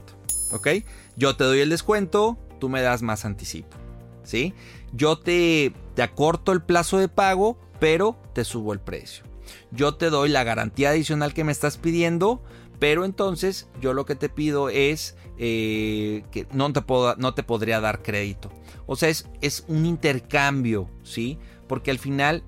¿Ok? 0.52 0.68
Yo 1.16 1.36
te 1.36 1.44
doy 1.44 1.62
el 1.62 1.72
descuento, 1.72 2.38
tú 2.60 2.70
me 2.70 2.84
das 2.84 3.02
más 3.02 3.26
anticipo. 3.26 3.76
¿Sí? 4.22 4.54
Yo 4.94 5.18
te, 5.18 5.74
te 5.96 6.04
acorto 6.04 6.52
el 6.52 6.62
plazo 6.62 7.00
de 7.00 7.08
pago, 7.10 7.58
pero 7.80 8.22
te 8.34 8.44
subo 8.44 8.72
el 8.72 8.80
precio 8.80 9.30
yo 9.72 9.96
te 9.96 10.10
doy 10.10 10.30
la 10.30 10.44
garantía 10.44 10.90
adicional 10.90 11.34
que 11.34 11.44
me 11.44 11.52
estás 11.52 11.78
pidiendo, 11.78 12.42
pero 12.80 13.06
entonces 13.06 13.68
yo 13.82 13.94
lo 13.94 14.06
que 14.06 14.16
te 14.16 14.30
pido 14.30 14.70
es 14.70 15.16
eh, 15.38 16.24
que 16.32 16.48
no 16.54 16.72
te, 16.72 16.82
puedo, 16.82 17.16
no 17.16 17.34
te 17.34 17.44
podría 17.44 17.80
dar 17.80 18.02
crédito. 18.02 18.52
O 18.86 18.96
sea, 18.96 19.10
es, 19.10 19.28
es 19.42 19.66
un 19.68 19.86
intercambio, 19.86 20.90
¿sí? 21.04 21.38
Porque 21.68 21.92
al 21.92 22.00
final 22.00 22.44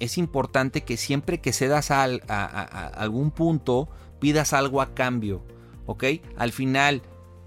es 0.00 0.18
importante 0.18 0.82
que 0.82 0.96
siempre 0.96 1.40
que 1.40 1.52
cedas 1.52 1.90
a, 1.90 2.04
algún 2.04 3.30
punto, 3.30 3.88
pidas 4.18 4.52
algo 4.52 4.80
a 4.80 4.94
cambio, 4.94 5.44
¿ok? 5.86 6.04
Al 6.36 6.52
final, 6.52 7.02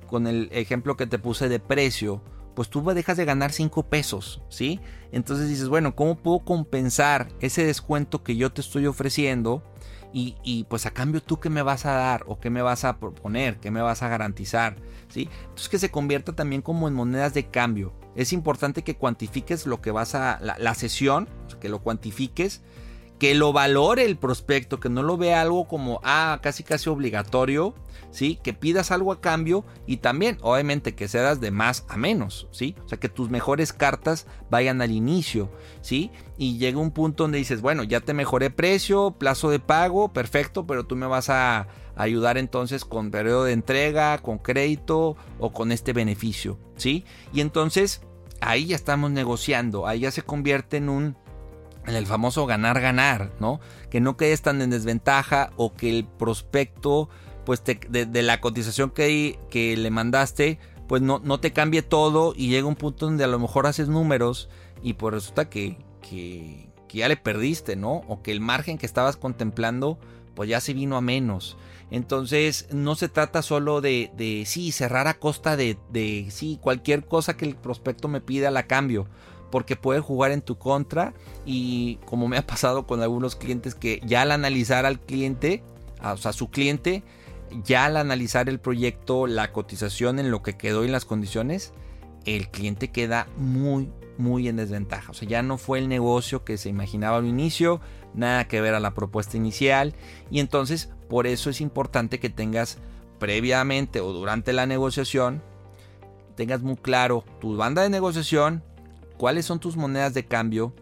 con 0.07 0.27
el 0.27 0.49
ejemplo 0.51 0.97
que 0.97 1.07
te 1.07 1.19
puse 1.19 1.49
de 1.49 1.59
precio, 1.59 2.21
pues 2.55 2.69
tú 2.69 2.83
dejas 2.83 3.17
de 3.17 3.25
ganar 3.25 3.51
5 3.51 3.83
pesos, 3.83 4.41
¿sí? 4.49 4.79
Entonces 5.11 5.47
dices, 5.47 5.69
bueno, 5.69 5.95
¿cómo 5.95 6.17
puedo 6.17 6.39
compensar 6.39 7.29
ese 7.39 7.65
descuento 7.65 8.23
que 8.23 8.35
yo 8.35 8.51
te 8.51 8.61
estoy 8.61 8.85
ofreciendo? 8.87 9.63
Y, 10.13 10.65
pues 10.69 10.85
a 10.85 10.91
cambio 10.91 11.23
tú 11.23 11.39
qué 11.39 11.49
me 11.49 11.61
vas 11.61 11.85
a 11.85 11.93
dar 11.93 12.25
o 12.27 12.37
qué 12.41 12.49
me 12.49 12.61
vas 12.61 12.83
a 12.83 12.99
proponer, 12.99 13.61
qué 13.61 13.71
me 13.71 13.81
vas 13.81 14.03
a 14.03 14.09
garantizar, 14.09 14.75
¿sí? 15.07 15.29
Entonces 15.43 15.69
que 15.69 15.79
se 15.79 15.89
convierta 15.89 16.33
también 16.33 16.61
como 16.61 16.89
en 16.89 16.93
monedas 16.93 17.33
de 17.33 17.47
cambio. 17.47 17.93
Es 18.15 18.33
importante 18.33 18.83
que 18.83 18.95
cuantifiques 18.95 19.65
lo 19.65 19.81
que 19.81 19.91
vas 19.91 20.15
a, 20.15 20.39
la, 20.41 20.73
sesión, 20.75 21.29
que 21.59 21.69
lo 21.69 21.79
cuantifiques 21.79 22.61
que 23.21 23.35
lo 23.35 23.53
valore 23.53 24.03
el 24.05 24.17
prospecto, 24.17 24.79
que 24.79 24.89
no 24.89 25.03
lo 25.03 25.15
vea 25.15 25.41
algo 25.41 25.67
como, 25.67 26.01
ah, 26.03 26.39
casi 26.41 26.63
casi 26.63 26.89
obligatorio, 26.89 27.75
¿sí? 28.09 28.39
Que 28.41 28.51
pidas 28.51 28.89
algo 28.89 29.11
a 29.11 29.21
cambio 29.21 29.63
y 29.85 29.97
también, 29.97 30.39
obviamente, 30.41 30.95
que 30.95 31.07
cedas 31.07 31.39
de 31.39 31.51
más 31.51 31.85
a 31.87 31.97
menos, 31.97 32.47
¿sí? 32.49 32.75
O 32.83 32.89
sea, 32.89 32.99
que 32.99 33.09
tus 33.09 33.29
mejores 33.29 33.73
cartas 33.73 34.25
vayan 34.49 34.81
al 34.81 34.89
inicio, 34.89 35.51
¿sí? 35.81 36.09
Y 36.39 36.57
llega 36.57 36.79
un 36.79 36.89
punto 36.89 37.25
donde 37.25 37.37
dices, 37.37 37.61
bueno, 37.61 37.83
ya 37.83 37.99
te 37.99 38.15
mejoré 38.15 38.49
precio, 38.49 39.11
plazo 39.11 39.51
de 39.51 39.59
pago, 39.59 40.11
perfecto, 40.11 40.65
pero 40.65 40.87
tú 40.87 40.95
me 40.95 41.05
vas 41.05 41.29
a 41.29 41.67
ayudar 42.03 42.37
entonces 42.37 42.85
con 42.85 43.11
periodo 43.11 43.45
de 43.45 43.53
entrega, 43.53 44.17
con 44.19 44.37
crédito 44.37 45.15
o 45.39 45.51
con 45.51 45.71
este 45.71 45.93
beneficio, 45.93 46.57
¿sí? 46.75 47.05
Y 47.33 47.41
entonces 47.41 48.01
ahí 48.39 48.67
ya 48.67 48.75
estamos 48.75 49.11
negociando, 49.11 49.87
ahí 49.87 50.01
ya 50.01 50.11
se 50.11 50.21
convierte 50.23 50.77
en 50.77 50.89
un 50.89 51.17
en 51.87 51.95
el 51.95 52.05
famoso 52.05 52.45
ganar-ganar, 52.45 53.31
¿no? 53.39 53.59
Que 53.89 54.01
no 54.01 54.15
quedes 54.15 54.41
tan 54.41 54.61
en 54.61 54.69
desventaja 54.69 55.51
o 55.55 55.73
que 55.73 55.89
el 55.89 56.05
prospecto, 56.05 57.09
pues 57.43 57.63
de, 57.63 58.21
la 58.21 58.39
cotización 58.39 58.91
que, 58.91 59.39
que 59.49 59.75
le 59.75 59.89
mandaste, 59.89 60.59
pues 60.87 61.01
no, 61.01 61.19
no, 61.23 61.39
te 61.39 61.53
cambie 61.53 61.81
todo 61.81 62.33
y 62.35 62.49
llega 62.49 62.67
un 62.67 62.75
punto 62.75 63.05
donde 63.05 63.23
a 63.23 63.27
lo 63.27 63.39
mejor 63.39 63.65
haces 63.65 63.87
números 63.87 64.49
y 64.83 64.93
pues 64.93 65.13
resulta 65.13 65.49
que, 65.49 65.77
que, 66.01 66.69
ya 66.89 67.07
le 67.07 67.15
perdiste, 67.15 67.75
¿no? 67.75 68.01
O 68.07 68.21
que 68.21 68.31
el 68.31 68.41
margen 68.41 68.77
que 68.77 68.85
estabas 68.85 69.15
contemplando, 69.15 69.97
pues 70.35 70.49
ya 70.49 70.59
se 70.59 70.73
vino 70.73 70.97
a 70.97 71.01
menos. 71.01 71.57
Entonces 71.91 72.67
no 72.71 72.95
se 72.95 73.09
trata 73.09 73.41
solo 73.41 73.81
de, 73.81 74.11
de 74.15 74.45
sí, 74.45 74.71
cerrar 74.71 75.07
a 75.07 75.19
costa 75.19 75.57
de, 75.57 75.77
de 75.91 76.27
sí, 76.31 76.57
cualquier 76.61 77.05
cosa 77.05 77.35
que 77.35 77.45
el 77.45 77.55
prospecto 77.55 78.07
me 78.07 78.21
pida 78.21 78.49
la 78.49 78.65
cambio 78.65 79.07
porque 79.51 79.75
puede 79.75 79.99
jugar 79.99 80.31
en 80.31 80.41
tu 80.41 80.57
contra 80.57 81.13
y 81.45 81.97
como 82.05 82.27
me 82.27 82.37
ha 82.37 82.47
pasado 82.47 82.87
con 82.87 83.01
algunos 83.01 83.35
clientes 83.35 83.75
que 83.75 84.01
ya 84.05 84.21
al 84.21 84.31
analizar 84.31 84.85
al 84.85 84.99
cliente, 84.99 85.61
o 86.01 86.17
sea, 86.17 86.33
su 86.33 86.49
cliente, 86.49 87.03
ya 87.65 87.85
al 87.85 87.97
analizar 87.97 88.49
el 88.49 88.59
proyecto, 88.59 89.27
la 89.27 89.51
cotización 89.51 90.19
en 90.19 90.31
lo 90.31 90.41
que 90.41 90.57
quedó 90.57 90.85
y 90.85 90.87
las 90.87 91.05
condiciones, 91.05 91.73
el 92.25 92.49
cliente 92.49 92.91
queda 92.91 93.27
muy, 93.35 93.91
muy 94.17 94.47
en 94.47 94.55
desventaja. 94.55 95.11
O 95.11 95.13
sea, 95.13 95.27
ya 95.27 95.43
no 95.43 95.57
fue 95.57 95.79
el 95.79 95.89
negocio 95.89 96.43
que 96.45 96.57
se 96.57 96.69
imaginaba 96.69 97.17
al 97.17 97.25
inicio, 97.25 97.81
nada 98.13 98.47
que 98.47 98.61
ver 98.61 98.73
a 98.73 98.79
la 98.79 98.93
propuesta 98.93 99.37
inicial. 99.37 99.93
Y 100.29 100.39
entonces, 100.39 100.89
por 101.09 101.27
eso 101.27 101.49
es 101.49 101.61
importante 101.61 102.19
que 102.19 102.29
tengas 102.29 102.77
previamente 103.19 104.01
o 104.01 104.11
durante 104.13 104.53
la 104.53 104.65
negociación, 104.65 105.43
tengas 106.35 106.61
muy 106.61 106.75
claro 106.75 107.23
tu 107.39 107.55
banda 107.55 107.83
de 107.83 107.89
negociación, 107.89 108.63
cuáles 109.17 109.45
son 109.45 109.59
tus 109.59 109.77
monedas 109.77 110.13
de 110.13 110.25
cambio, 110.25 110.73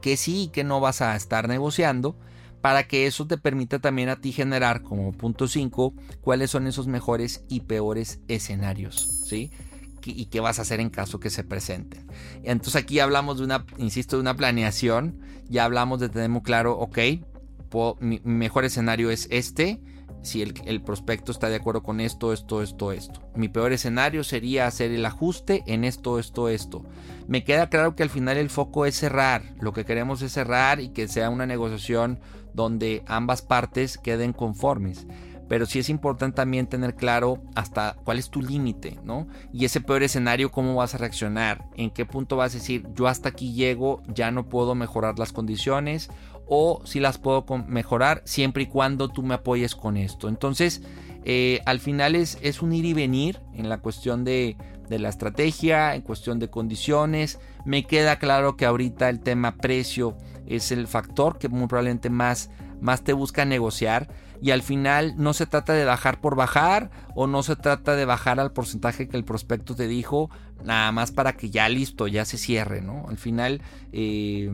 que 0.00 0.16
sí 0.16 0.44
y 0.44 0.48
que 0.48 0.64
no 0.64 0.80
vas 0.80 1.02
a 1.02 1.16
estar 1.16 1.48
negociando, 1.48 2.16
para 2.60 2.86
que 2.86 3.06
eso 3.06 3.26
te 3.26 3.38
permita 3.38 3.78
también 3.78 4.10
a 4.10 4.20
ti 4.20 4.32
generar 4.32 4.82
como 4.82 5.12
punto 5.12 5.48
5 5.48 5.94
cuáles 6.20 6.50
son 6.50 6.66
esos 6.66 6.86
mejores 6.86 7.44
y 7.48 7.60
peores 7.60 8.20
escenarios, 8.28 9.24
¿sí? 9.26 9.50
Y 10.06 10.26
qué 10.26 10.40
vas 10.40 10.58
a 10.58 10.62
hacer 10.62 10.80
en 10.80 10.90
caso 10.90 11.20
que 11.20 11.30
se 11.30 11.44
presenten. 11.44 12.06
Entonces 12.42 12.76
aquí 12.76 13.00
hablamos 13.00 13.38
de 13.38 13.44
una, 13.44 13.66
insisto, 13.78 14.16
de 14.16 14.22
una 14.22 14.36
planeación, 14.36 15.20
ya 15.48 15.64
hablamos 15.64 16.00
de 16.00 16.08
tener 16.08 16.28
muy 16.28 16.42
claro, 16.42 16.78
ok, 16.78 16.98
mi 18.00 18.20
mejor 18.24 18.64
escenario 18.64 19.10
es 19.10 19.28
este, 19.30 19.80
si 20.22 20.42
el, 20.42 20.82
prospecto 20.82 21.32
está 21.32 21.48
de 21.48 21.56
acuerdo 21.56 21.82
con 21.82 22.00
esto, 22.00 22.32
esto, 22.32 22.62
esto, 22.62 22.92
esto. 22.92 23.22
Mi 23.34 23.48
peor 23.48 23.72
escenario 23.72 24.22
sería 24.22 24.66
hacer 24.66 24.90
el 24.90 25.06
ajuste 25.06 25.62
en 25.66 25.84
esto, 25.84 26.18
esto, 26.18 26.48
esto. 26.48 26.84
Me 27.26 27.42
queda 27.42 27.70
claro 27.70 27.96
que 27.96 28.02
al 28.02 28.10
final 28.10 28.36
el 28.36 28.50
foco 28.50 28.84
es 28.84 28.96
cerrar. 28.96 29.54
Lo 29.60 29.72
que 29.72 29.84
queremos 29.84 30.20
es 30.22 30.32
cerrar 30.32 30.80
y 30.80 30.90
que 30.90 31.08
sea 31.08 31.30
una 31.30 31.46
negociación 31.46 32.20
donde 32.52 33.02
ambas 33.06 33.40
partes 33.42 33.96
queden 33.96 34.32
conformes. 34.32 35.06
Pero 35.50 35.66
sí 35.66 35.80
es 35.80 35.88
importante 35.88 36.36
también 36.36 36.68
tener 36.68 36.94
claro 36.94 37.42
hasta 37.56 37.96
cuál 38.04 38.20
es 38.20 38.30
tu 38.30 38.40
límite, 38.40 39.00
¿no? 39.02 39.26
Y 39.52 39.64
ese 39.64 39.80
peor 39.80 40.04
escenario, 40.04 40.52
cómo 40.52 40.76
vas 40.76 40.94
a 40.94 40.98
reaccionar, 40.98 41.66
en 41.74 41.90
qué 41.90 42.06
punto 42.06 42.36
vas 42.36 42.54
a 42.54 42.58
decir, 42.58 42.86
yo 42.94 43.08
hasta 43.08 43.30
aquí 43.30 43.52
llego, 43.52 44.00
ya 44.06 44.30
no 44.30 44.48
puedo 44.48 44.76
mejorar 44.76 45.18
las 45.18 45.32
condiciones, 45.32 46.08
o 46.46 46.82
si 46.84 47.00
las 47.00 47.18
puedo 47.18 47.44
mejorar 47.66 48.22
siempre 48.24 48.62
y 48.62 48.66
cuando 48.66 49.08
tú 49.08 49.24
me 49.24 49.34
apoyes 49.34 49.74
con 49.74 49.96
esto. 49.96 50.28
Entonces, 50.28 50.82
eh, 51.24 51.58
al 51.66 51.80
final 51.80 52.14
es, 52.14 52.38
es 52.42 52.62
un 52.62 52.72
ir 52.72 52.84
y 52.84 52.92
venir 52.92 53.40
en 53.52 53.68
la 53.68 53.78
cuestión 53.78 54.22
de, 54.22 54.56
de 54.88 55.00
la 55.00 55.08
estrategia, 55.08 55.96
en 55.96 56.02
cuestión 56.02 56.38
de 56.38 56.48
condiciones. 56.48 57.40
Me 57.64 57.88
queda 57.88 58.20
claro 58.20 58.56
que 58.56 58.66
ahorita 58.66 59.08
el 59.08 59.18
tema 59.18 59.56
precio 59.56 60.16
es 60.46 60.70
el 60.70 60.86
factor 60.86 61.38
que 61.38 61.48
muy 61.48 61.66
probablemente 61.66 62.08
más, 62.08 62.50
más 62.80 63.02
te 63.02 63.14
busca 63.14 63.44
negociar. 63.44 64.08
Y 64.42 64.52
al 64.52 64.62
final 64.62 65.14
no 65.16 65.34
se 65.34 65.46
trata 65.46 65.74
de 65.74 65.84
bajar 65.84 66.20
por 66.20 66.34
bajar 66.34 66.90
o 67.14 67.26
no 67.26 67.42
se 67.42 67.56
trata 67.56 67.94
de 67.94 68.04
bajar 68.04 68.40
al 68.40 68.52
porcentaje 68.52 69.08
que 69.08 69.16
el 69.16 69.24
prospecto 69.24 69.74
te 69.74 69.86
dijo, 69.86 70.30
nada 70.64 70.90
más 70.92 71.12
para 71.12 71.34
que 71.36 71.50
ya 71.50 71.68
listo, 71.68 72.08
ya 72.08 72.24
se 72.24 72.38
cierre, 72.38 72.80
¿no? 72.80 73.04
Al 73.08 73.18
final 73.18 73.60
eh, 73.92 74.50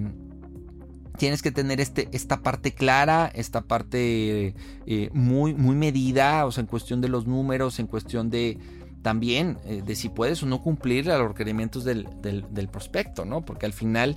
tienes 1.16 1.42
que 1.42 1.50
tener 1.50 1.80
este, 1.80 2.08
esta 2.12 2.42
parte 2.42 2.72
clara, 2.72 3.30
esta 3.34 3.62
parte 3.62 4.54
eh, 4.86 5.10
muy, 5.12 5.54
muy 5.54 5.74
medida, 5.74 6.46
o 6.46 6.52
sea, 6.52 6.62
en 6.62 6.66
cuestión 6.66 7.00
de 7.00 7.08
los 7.08 7.26
números, 7.26 7.78
en 7.78 7.86
cuestión 7.86 8.30
de, 8.30 8.58
también 9.02 9.58
eh, 9.64 9.82
de 9.84 9.94
si 9.94 10.08
puedes 10.08 10.42
o 10.42 10.46
no 10.46 10.62
cumplir 10.62 11.10
a 11.10 11.18
los 11.18 11.28
requerimientos 11.28 11.84
del, 11.84 12.08
del, 12.22 12.68
prospecto, 12.68 13.24
¿no? 13.24 13.44
Porque 13.44 13.66
al 13.66 13.72
final 13.72 14.16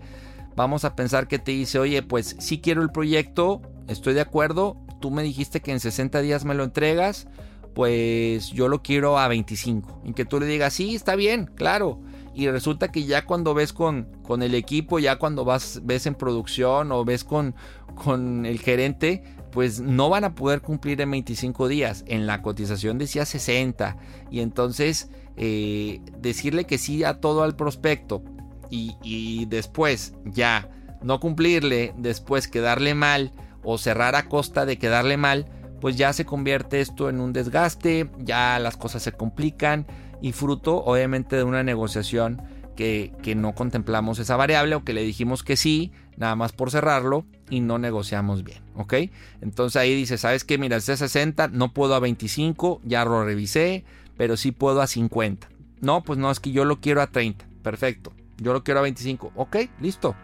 vamos 0.55 0.83
a 0.83 0.95
pensar 0.95 1.27
que 1.27 1.39
te 1.39 1.51
dice, 1.51 1.79
oye, 1.79 2.01
pues 2.03 2.35
sí 2.39 2.59
quiero 2.59 2.81
el 2.81 2.91
proyecto, 2.91 3.61
estoy 3.87 4.13
de 4.13 4.21
acuerdo, 4.21 4.77
tú 4.99 5.11
me 5.11 5.23
dijiste 5.23 5.61
que 5.61 5.71
en 5.71 5.79
60 5.79 6.21
días 6.21 6.45
me 6.45 6.53
lo 6.53 6.63
entregas, 6.63 7.27
pues 7.73 8.49
yo 8.51 8.67
lo 8.67 8.81
quiero 8.81 9.17
a 9.17 9.27
25. 9.27 10.01
En 10.05 10.13
que 10.13 10.25
tú 10.25 10.39
le 10.39 10.45
digas, 10.45 10.73
sí, 10.73 10.95
está 10.95 11.15
bien, 11.15 11.49
claro. 11.55 11.99
Y 12.33 12.47
resulta 12.49 12.91
que 12.91 13.05
ya 13.05 13.25
cuando 13.25 13.53
ves 13.53 13.73
con, 13.73 14.07
con 14.23 14.43
el 14.43 14.55
equipo, 14.55 14.99
ya 14.99 15.17
cuando 15.17 15.45
vas, 15.45 15.81
ves 15.83 16.05
en 16.05 16.15
producción 16.15 16.91
o 16.91 17.03
ves 17.03 17.23
con, 17.23 17.55
con 17.95 18.45
el 18.45 18.59
gerente, 18.59 19.23
pues 19.51 19.79
no 19.79 20.09
van 20.09 20.23
a 20.23 20.35
poder 20.35 20.61
cumplir 20.61 21.01
en 21.01 21.11
25 21.11 21.67
días. 21.67 22.03
En 22.07 22.27
la 22.27 22.41
cotización 22.41 22.97
decía 22.97 23.25
60. 23.25 23.97
Y 24.31 24.41
entonces 24.41 25.09
eh, 25.37 26.01
decirle 26.19 26.65
que 26.65 26.77
sí 26.77 27.03
a 27.03 27.19
todo 27.19 27.43
al 27.43 27.55
prospecto 27.55 28.23
y, 28.69 28.95
y 29.03 29.45
después 29.45 30.13
ya 30.25 30.69
no 31.01 31.19
cumplirle, 31.19 31.93
después 31.97 32.47
quedarle 32.47 32.93
mal 32.93 33.33
o 33.63 33.77
cerrar 33.77 34.15
a 34.15 34.27
costa 34.27 34.65
de 34.65 34.77
quedarle 34.77 35.17
mal, 35.17 35.45
pues 35.79 35.95
ya 35.95 36.13
se 36.13 36.25
convierte 36.25 36.81
esto 36.81 37.09
en 37.09 37.19
un 37.19 37.33
desgaste, 37.33 38.09
ya 38.19 38.59
las 38.59 38.77
cosas 38.77 39.03
se 39.03 39.11
complican 39.11 39.87
y 40.21 40.31
fruto 40.33 40.83
obviamente 40.83 41.35
de 41.35 41.43
una 41.43 41.63
negociación 41.63 42.41
que, 42.75 43.11
que, 43.21 43.35
no 43.35 43.53
contemplamos 43.55 44.19
esa 44.19 44.37
variable 44.37 44.75
o 44.75 44.83
que 44.83 44.93
le 44.93 45.03
dijimos 45.03 45.43
que 45.43 45.57
sí, 45.57 45.91
nada 46.15 46.35
más 46.35 46.53
por 46.53 46.71
cerrarlo 46.71 47.25
y 47.49 47.59
no 47.59 47.77
negociamos 47.77 48.43
bien, 48.43 48.61
¿ok? 48.75 48.93
Entonces 49.41 49.75
ahí 49.75 49.93
dice, 49.95 50.17
¿sabes 50.17 50.45
qué? 50.45 50.57
Mira, 50.57 50.77
este 50.77 50.95
60, 50.95 51.49
no 51.49 51.73
puedo 51.73 51.95
a 51.95 51.99
25, 51.99 52.81
ya 52.85 53.03
lo 53.03 53.25
revisé, 53.25 53.83
pero 54.17 54.37
sí 54.37 54.51
puedo 54.51 54.81
a 54.81 54.87
50. 54.87 55.49
No, 55.81 56.03
pues 56.03 56.19
no, 56.19 56.31
es 56.31 56.39
que 56.39 56.51
yo 56.51 56.63
lo 56.63 56.79
quiero 56.79 57.01
a 57.01 57.07
30, 57.07 57.45
perfecto, 57.63 58.13
yo 58.37 58.53
lo 58.53 58.63
quiero 58.63 58.79
a 58.79 58.83
25, 58.83 59.33
ok, 59.35 59.57
listo, 59.81 60.15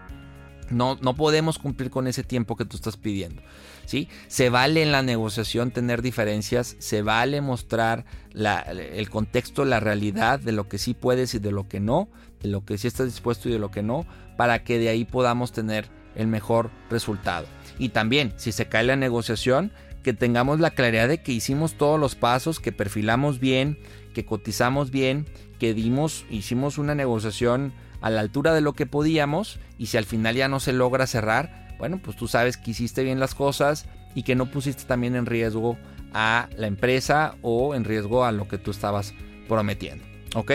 no, 0.70 0.98
no 1.02 1.16
podemos 1.16 1.60
cumplir 1.60 1.90
con 1.90 2.08
ese 2.08 2.24
tiempo 2.24 2.56
que 2.56 2.66
tú 2.66 2.78
estás 2.78 2.98
pidiendo. 2.98 3.42
¿sí? 3.86 4.10
Se 4.28 4.50
vale 4.50 4.82
en 4.82 4.92
la 4.92 5.02
negociación 5.02 5.72
tener 5.72 6.02
diferencias, 6.02 6.76
se 6.80 7.02
vale 7.02 7.42
mostrar 7.42 8.06
el 8.34 9.10
contexto, 9.10 9.66
la 9.66 9.80
realidad 9.80 10.40
de 10.40 10.52
lo 10.52 10.68
que 10.68 10.78
sí 10.78 10.94
puedes 10.94 11.34
y 11.36 11.40
de 11.40 11.52
lo 11.52 11.68
que 11.68 11.80
no, 11.80 12.10
de 12.42 12.50
lo 12.50 12.66
que 12.66 12.78
sí 12.78 12.88
estás 12.88 13.08
dispuesto 13.08 13.50
y 13.50 13.54
de 13.54 13.60
lo 13.60 13.72
que 13.72 13.84
no, 13.84 14.06
para 14.38 14.64
que 14.64 14.78
de 14.78 14.90
ahí 14.90 15.06
podamos 15.06 15.52
tener 15.52 15.88
el 16.16 16.28
mejor 16.28 16.72
resultado. 16.90 17.48
Y 17.78 17.90
también, 17.90 18.34
si 18.38 18.52
se 18.52 18.68
cae 18.68 18.84
la 18.84 18.96
negociación, 18.96 19.72
que 20.04 20.14
tengamos 20.14 20.60
la 20.60 20.72
claridad 20.72 21.08
de 21.08 21.24
que 21.24 21.32
hicimos 21.32 21.74
todos 21.74 22.00
los 22.00 22.16
pasos, 22.16 22.60
que 22.60 22.72
perfilamos 22.72 23.40
bien, 23.40 23.80
que 24.14 24.26
cotizamos 24.26 24.92
bien, 24.92 25.26
que 25.60 25.74
dimos, 25.74 26.26
hicimos 26.30 26.78
una 26.78 26.96
negociación 26.96 27.74
a 28.06 28.12
la 28.12 28.22
altura 28.22 28.54
de 28.54 28.62
lo 28.62 28.74
que 28.74 28.86
podíamos 28.86 29.58
y 29.80 29.88
si 29.88 29.98
al 29.98 30.06
final 30.06 30.36
ya 30.36 30.48
no 30.48 30.60
se 30.60 30.74
logra 30.74 31.08
cerrar, 31.08 31.74
bueno, 31.80 32.00
pues 32.00 32.16
tú 32.16 32.28
sabes 32.28 32.56
que 32.56 32.70
hiciste 32.70 33.04
bien 33.04 33.20
las 33.20 33.34
cosas 33.34 33.88
y 34.14 34.22
que 34.22 34.36
no 34.36 34.52
pusiste 34.52 34.84
también 34.84 35.16
en 35.16 35.26
riesgo 35.26 35.76
a 36.14 36.48
la 36.56 36.68
empresa 36.68 37.36
o 37.42 37.74
en 37.74 37.84
riesgo 37.84 38.24
a 38.24 38.32
lo 38.32 38.48
que 38.48 38.60
tú 38.60 38.70
estabas 38.70 39.16
prometiendo. 39.48 40.06
¿Ok? 40.36 40.52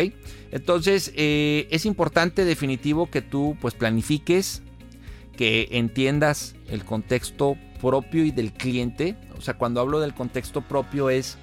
Entonces 0.52 1.12
eh, 1.16 1.66
es 1.72 1.86
importante 1.86 2.44
definitivo 2.44 3.10
que 3.10 3.20
tú 3.20 3.56
pues 3.60 3.74
planifiques, 3.74 4.62
que 5.36 5.66
entiendas 5.72 6.54
el 6.68 6.84
contexto 6.84 7.56
propio 7.80 8.24
y 8.24 8.30
del 8.30 8.52
cliente. 8.52 9.16
O 9.36 9.40
sea, 9.40 9.54
cuando 9.54 9.80
hablo 9.80 9.98
del 9.98 10.14
contexto 10.14 10.62
propio 10.62 11.10
es, 11.10 11.36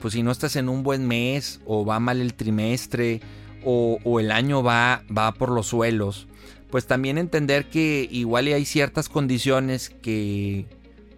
pues 0.00 0.14
si 0.14 0.24
no 0.24 0.32
estás 0.32 0.56
en 0.56 0.68
un 0.68 0.82
buen 0.82 1.06
mes 1.06 1.60
o 1.66 1.86
va 1.86 2.00
mal 2.00 2.20
el 2.20 2.34
trimestre 2.34 3.20
o, 3.66 4.20
el 4.20 4.30
año 4.30 4.62
va, 4.62 5.02
va 5.16 5.32
por 5.32 5.50
los 5.50 5.66
suelos, 5.66 6.28
pues 6.70 6.86
también 6.86 7.18
entender 7.18 7.68
que 7.68 8.08
igual 8.10 8.46
hay 8.46 8.64
ciertas 8.64 9.08
condiciones 9.08 9.90
que, 9.90 10.66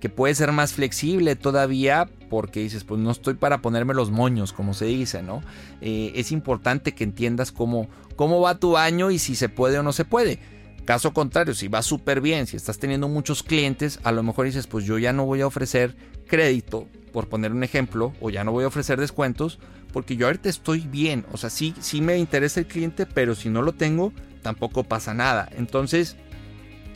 que 0.01 0.09
puede 0.09 0.35
ser 0.35 0.53
más 0.53 0.73
flexible 0.73 1.37
todavía 1.37 2.09
porque 2.31 2.61
dices, 2.61 2.85
pues 2.85 3.01
no 3.01 3.11
estoy 3.11 3.35
para 3.35 3.61
ponerme 3.61 3.95
los 3.95 4.11
moños, 4.11 4.53
como 4.53 4.75
se 4.75 4.87
dice, 4.87 5.23
¿no? 5.23 5.43
Eh, 5.81 6.13
es 6.15 6.33
importante 6.33 6.95
que 6.95 7.05
entiendas 7.05 7.53
cómo, 7.53 7.89
cómo 8.17 8.41
va 8.41 8.59
tu 8.59 8.77
año 8.77 9.11
y 9.11 9.19
si 9.19 9.35
se 9.35 9.49
puede 9.49 9.79
o 9.79 9.83
no 9.83 9.93
se 9.93 10.05
puede. 10.05 10.39
Caso 10.85 11.13
contrario, 11.13 11.55
si 11.55 11.69
va 11.69 11.83
súper 11.83 12.23
bien, 12.23 12.47
si 12.47 12.57
estás 12.57 12.79
teniendo 12.79 13.09
muchos 13.09 13.43
clientes, 13.43 14.01
a 14.05 14.13
lo 14.13 14.23
mejor 14.23 14.47
dices, 14.47 14.67
pues 14.67 14.87
yo 14.87 14.99
ya 14.99 15.13
no 15.13 15.27
voy 15.27 15.43
a 15.43 15.47
ofrecer 15.47 15.97
crédito, 16.27 16.87
por 17.13 17.29
poner 17.29 17.53
un 17.53 17.65
ejemplo, 17.65 18.15
o 18.21 18.31
ya 18.31 18.45
no 18.45 18.53
voy 18.53 18.65
a 18.65 18.69
ofrecer 18.69 18.99
descuentos, 18.99 19.59
porque 19.93 20.17
yo 20.17 20.27
ahorita 20.27 20.49
estoy 20.49 20.81
bien. 20.81 21.25
O 21.33 21.37
sea, 21.37 21.51
sí, 21.51 21.75
sí 21.81 22.01
me 22.01 22.19
interesa 22.19 22.61
el 22.61 22.67
cliente, 22.67 23.07
pero 23.07 23.35
si 23.35 23.49
no 23.49 23.63
lo 23.63 23.73
tengo, 23.73 24.13
tampoco 24.43 24.85
pasa 24.85 25.15
nada. 25.15 25.49
Entonces, 25.57 26.17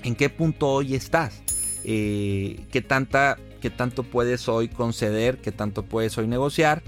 ¿en 0.02 0.14
qué 0.14 0.28
punto 0.28 0.68
hoy 0.68 0.94
estás? 0.94 1.42
Eh, 1.84 2.66
¿qué, 2.70 2.80
tanta, 2.80 3.38
¿Qué 3.60 3.70
tanto 3.70 4.02
puedes 4.04 4.48
hoy 4.48 4.68
conceder? 4.68 5.38
¿Qué 5.38 5.52
tanto 5.52 5.84
puedes 5.84 6.16
hoy 6.18 6.26
negociar? 6.26 6.82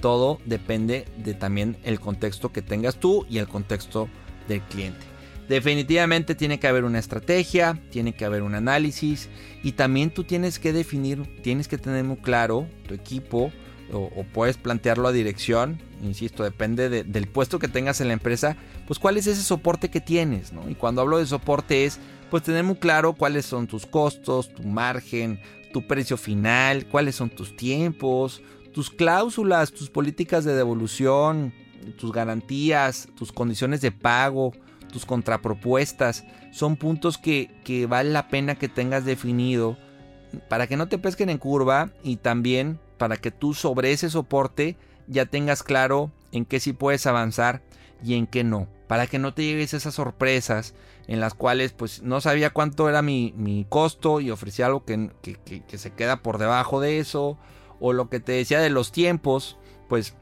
Todo 0.00 0.40
depende 0.46 1.04
de 1.18 1.34
también 1.34 1.76
el 1.84 2.00
contexto 2.00 2.52
que 2.52 2.62
tengas 2.62 2.96
tú 2.96 3.26
y 3.30 3.38
el 3.38 3.46
contexto 3.46 4.08
del 4.48 4.60
cliente. 4.62 5.12
Definitivamente 5.48 6.34
tiene 6.34 6.58
que 6.58 6.66
haber 6.66 6.84
una 6.84 6.98
estrategia, 6.98 7.78
tiene 7.90 8.14
que 8.14 8.24
haber 8.24 8.42
un 8.42 8.54
análisis 8.54 9.28
y 9.62 9.72
también 9.72 10.10
tú 10.10 10.24
tienes 10.24 10.58
que 10.58 10.72
definir, 10.72 11.42
tienes 11.42 11.68
que 11.68 11.78
tener 11.78 12.04
muy 12.04 12.16
claro 12.16 12.66
tu 12.86 12.94
equipo, 12.94 13.52
o, 13.92 14.24
puedes 14.32 14.56
plantearlo 14.56 15.08
a 15.08 15.12
dirección, 15.12 15.80
insisto, 16.02 16.42
depende 16.42 16.88
del 17.04 17.28
puesto 17.28 17.58
que 17.58 17.68
tengas 17.68 18.00
en 18.00 18.08
la 18.08 18.14
empresa, 18.14 18.56
pues 18.86 18.98
cuál 18.98 19.16
es 19.16 19.26
ese 19.26 19.42
soporte 19.42 19.90
que 19.90 20.00
tienes, 20.00 20.52
¿no? 20.52 20.68
Y 20.68 20.74
cuando 20.74 21.02
hablo 21.02 21.18
de 21.18 21.26
soporte 21.26 21.84
es, 21.84 21.98
pues 22.30 22.42
tener 22.42 22.64
muy 22.64 22.76
claro 22.76 23.12
cuáles 23.12 23.44
son 23.44 23.66
tus 23.66 23.86
costos, 23.86 24.52
tu 24.54 24.62
margen, 24.62 25.40
tu 25.72 25.86
precio 25.86 26.16
final, 26.16 26.86
cuáles 26.86 27.16
son 27.16 27.30
tus 27.30 27.56
tiempos, 27.56 28.42
tus 28.72 28.90
cláusulas, 28.90 29.72
tus 29.72 29.90
políticas 29.90 30.44
de 30.44 30.54
devolución, 30.54 31.52
tus 31.98 32.12
garantías, 32.12 33.08
tus 33.16 33.32
condiciones 33.32 33.80
de 33.80 33.92
pago, 33.92 34.52
tus 34.90 35.04
contrapropuestas, 35.04 36.24
son 36.52 36.76
puntos 36.76 37.18
que, 37.18 37.50
que 37.64 37.86
vale 37.86 38.10
la 38.10 38.28
pena 38.28 38.54
que 38.54 38.68
tengas 38.68 39.04
definido 39.04 39.76
para 40.48 40.66
que 40.66 40.76
no 40.76 40.88
te 40.88 40.98
pesquen 40.98 41.30
en 41.30 41.38
curva 41.38 41.90
y 42.02 42.16
también 42.16 42.78
para 43.02 43.16
que 43.16 43.32
tú 43.32 43.52
sobre 43.52 43.90
ese 43.90 44.10
soporte 44.10 44.76
ya 45.08 45.26
tengas 45.26 45.64
claro 45.64 46.12
en 46.30 46.44
qué 46.44 46.60
sí 46.60 46.72
puedes 46.72 47.04
avanzar 47.08 47.60
y 48.00 48.14
en 48.14 48.28
qué 48.28 48.44
no. 48.44 48.68
Para 48.86 49.08
que 49.08 49.18
no 49.18 49.34
te 49.34 49.42
llegues 49.42 49.74
esas 49.74 49.96
sorpresas 49.96 50.72
en 51.08 51.18
las 51.18 51.34
cuales 51.34 51.72
pues 51.72 52.00
no 52.02 52.20
sabía 52.20 52.50
cuánto 52.50 52.88
era 52.88 53.02
mi, 53.02 53.66
costo 53.68 54.20
y 54.20 54.30
ofrecía 54.30 54.66
algo 54.66 54.84
que, 54.84 55.10
que, 55.20 55.78
se 55.78 55.90
queda 55.90 56.22
por 56.22 56.38
debajo 56.38 56.80
de 56.80 57.00
eso. 57.00 57.38
O 57.80 57.92
lo 57.92 58.08
que 58.08 58.20
te 58.20 58.30
decía 58.30 58.60
de 58.60 58.70
los 58.70 58.92
tiempos, 58.92 59.58
pues 59.88 60.14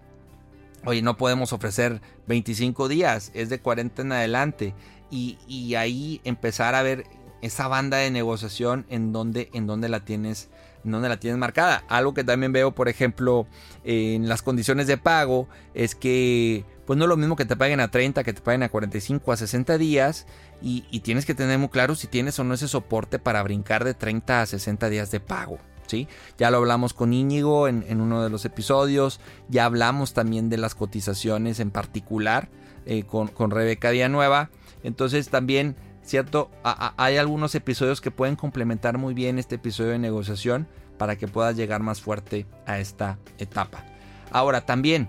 oye, 0.87 1.03
no 1.03 1.19
podemos 1.19 1.53
ofrecer 1.53 2.01
25 2.29 2.89
días, 2.89 3.31
es 3.35 3.51
de 3.51 3.61
40 3.61 4.01
en 4.01 4.13
adelante. 4.13 4.75
Y, 5.11 5.37
y, 5.47 5.75
ahí 5.75 6.23
empezar 6.25 6.75
a 6.75 6.83
ver 6.83 7.05
esa 7.43 7.69
banda 7.69 7.99
de 7.99 8.11
negociación 8.11 8.87
en 8.89 9.13
donde, 9.13 9.51
en 9.53 9.67
donde 9.67 9.91
la 9.91 10.03
tienes 10.07 10.49
donde 10.85 11.09
la 11.09 11.19
tienes 11.19 11.39
marcada. 11.39 11.85
Algo 11.89 12.15
que 12.15 12.25
también 12.25 12.53
veo, 12.53 12.73
por 12.73 12.89
ejemplo, 12.89 13.47
en 13.85 14.29
las 14.29 14.43
condiciones 14.43 14.87
de 14.87 14.99
pago 14.99 15.49
es 15.75 15.95
que 15.95 16.65
pues 16.87 16.99
no 16.99 17.05
es 17.05 17.09
lo 17.09 17.17
mismo 17.17 17.37
que 17.37 17.45
te 17.45 17.57
paguen 17.57 17.79
a 17.79 17.89
30, 17.89 18.25
que 18.25 18.33
te 18.33 18.41
paguen 18.41 18.65
a 18.65 18.69
45, 18.69 19.31
a 19.31 19.37
60 19.37 19.79
días 19.79 20.27
y, 20.61 20.83
tienes 21.01 21.25
que 21.25 21.35
tener 21.35 21.57
muy 21.57 21.69
claro 21.69 21.95
si 21.95 22.09
tienes 22.09 22.39
o 22.41 22.45
no 22.45 22.53
ese 22.53 22.67
soporte 22.67 23.21
para 23.21 23.43
brincar 23.45 23.85
de 23.85 23.95
30 23.95 24.43
a 24.43 24.47
60 24.47 24.89
días 24.89 25.11
de 25.11 25.21
pago. 25.21 25.59
¿Sí? 25.87 26.09
Ya 26.39 26.51
lo 26.51 26.59
hablamos 26.59 26.93
con 26.93 27.13
Íñigo 27.13 27.67
en, 27.69 28.01
uno 28.01 28.23
de 28.23 28.31
los 28.31 28.45
episodios, 28.45 29.21
ya 29.49 29.65
hablamos 29.65 30.15
también 30.15 30.49
de 30.49 30.57
las 30.57 30.75
cotizaciones 30.75 31.59
en 31.59 31.71
particular 31.71 32.49
eh, 32.87 33.05
con, 33.05 33.29
con 33.29 33.51
Rebeca 33.51 33.93
Nueva. 34.09 34.51
Entonces 34.83 35.29
también 35.29 35.77
¿cierto? 36.03 36.51
hay 36.63 37.17
algunos 37.17 37.55
episodios 37.55 38.01
que 38.01 38.11
pueden 38.11 38.37
complementar 38.37 38.99
muy 38.99 39.15
bien 39.15 39.39
este 39.39 39.57
episodio 39.57 39.91
de 39.91 39.99
negociación 39.99 40.69
para 40.99 41.17
que 41.17 41.29
puedas 41.29 41.57
llegar 41.57 41.83
más 41.83 42.01
fuerte 42.01 42.47
a 42.67 42.79
esta 42.79 43.19
etapa. 43.39 43.85
Ahora 44.31 44.67
también, 44.67 45.09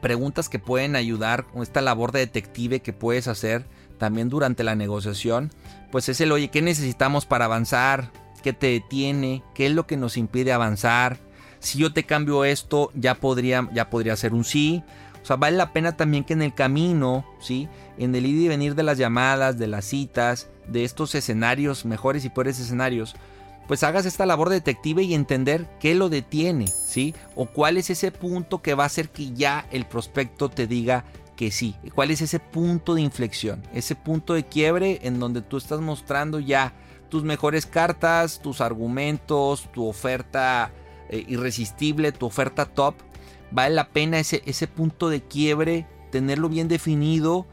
preguntas 0.00 0.48
que 0.48 0.58
pueden 0.58 0.96
ayudar 0.96 1.46
esta 1.60 1.80
labor 1.80 2.12
de 2.12 2.20
detective 2.20 2.80
que 2.80 2.92
puedes 2.92 3.28
hacer 3.28 3.66
también 3.98 4.28
durante 4.28 4.64
la 4.64 4.74
negociación, 4.74 5.50
pues 5.90 6.08
es 6.08 6.20
el, 6.20 6.32
oye, 6.32 6.48
¿qué 6.48 6.62
necesitamos 6.62 7.26
para 7.26 7.46
avanzar? 7.46 8.10
¿Qué 8.42 8.52
te 8.52 8.68
detiene? 8.68 9.42
¿Qué 9.54 9.66
es 9.66 9.72
lo 9.72 9.86
que 9.86 9.96
nos 9.96 10.16
impide 10.16 10.52
avanzar? 10.52 11.18
Si 11.58 11.78
yo 11.78 11.92
te 11.92 12.04
cambio 12.04 12.44
esto, 12.44 12.90
ya 12.94 13.16
podría, 13.16 13.68
ya 13.72 13.90
podría 13.90 14.16
ser 14.16 14.32
un 14.32 14.44
sí. 14.44 14.84
O 15.22 15.26
sea, 15.26 15.36
vale 15.36 15.56
la 15.56 15.72
pena 15.72 15.96
también 15.96 16.24
que 16.24 16.32
en 16.32 16.42
el 16.42 16.54
camino, 16.54 17.24
¿sí? 17.40 17.68
En 17.98 18.14
el 18.14 18.26
ir 18.26 18.42
y 18.42 18.48
venir 18.48 18.74
de 18.74 18.82
las 18.82 18.98
llamadas, 18.98 19.58
de 19.58 19.66
las 19.66 19.84
citas, 19.84 20.48
de 20.66 20.84
estos 20.84 21.14
escenarios, 21.14 21.84
mejores 21.84 22.24
y 22.24 22.28
peores 22.28 22.58
escenarios, 22.60 23.16
pues 23.66 23.82
hagas 23.82 24.06
esta 24.06 24.24
labor 24.24 24.48
detective 24.48 25.02
y 25.02 25.14
entender 25.14 25.68
qué 25.78 25.94
lo 25.94 26.08
detiene, 26.08 26.66
¿sí? 26.66 27.14
O 27.34 27.46
cuál 27.46 27.76
es 27.76 27.90
ese 27.90 28.10
punto 28.10 28.62
que 28.62 28.74
va 28.74 28.84
a 28.84 28.86
hacer 28.86 29.10
que 29.10 29.32
ya 29.32 29.66
el 29.70 29.86
prospecto 29.86 30.48
te 30.48 30.66
diga 30.66 31.04
que 31.36 31.50
sí. 31.50 31.76
¿Cuál 31.94 32.10
es 32.10 32.22
ese 32.22 32.40
punto 32.40 32.94
de 32.94 33.02
inflexión? 33.02 33.62
Ese 33.74 33.94
punto 33.94 34.34
de 34.34 34.44
quiebre 34.44 35.00
en 35.02 35.20
donde 35.20 35.42
tú 35.42 35.58
estás 35.58 35.80
mostrando 35.80 36.40
ya 36.40 36.72
tus 37.10 37.22
mejores 37.24 37.66
cartas, 37.66 38.40
tus 38.40 38.60
argumentos, 38.60 39.70
tu 39.72 39.86
oferta 39.86 40.72
eh, 41.10 41.24
irresistible, 41.28 42.12
tu 42.12 42.26
oferta 42.26 42.66
top. 42.66 42.94
Vale 43.50 43.74
la 43.74 43.88
pena 43.88 44.18
ese, 44.18 44.42
ese 44.46 44.66
punto 44.66 45.08
de 45.08 45.22
quiebre, 45.22 45.86
tenerlo 46.10 46.48
bien 46.48 46.68
definido 46.68 47.46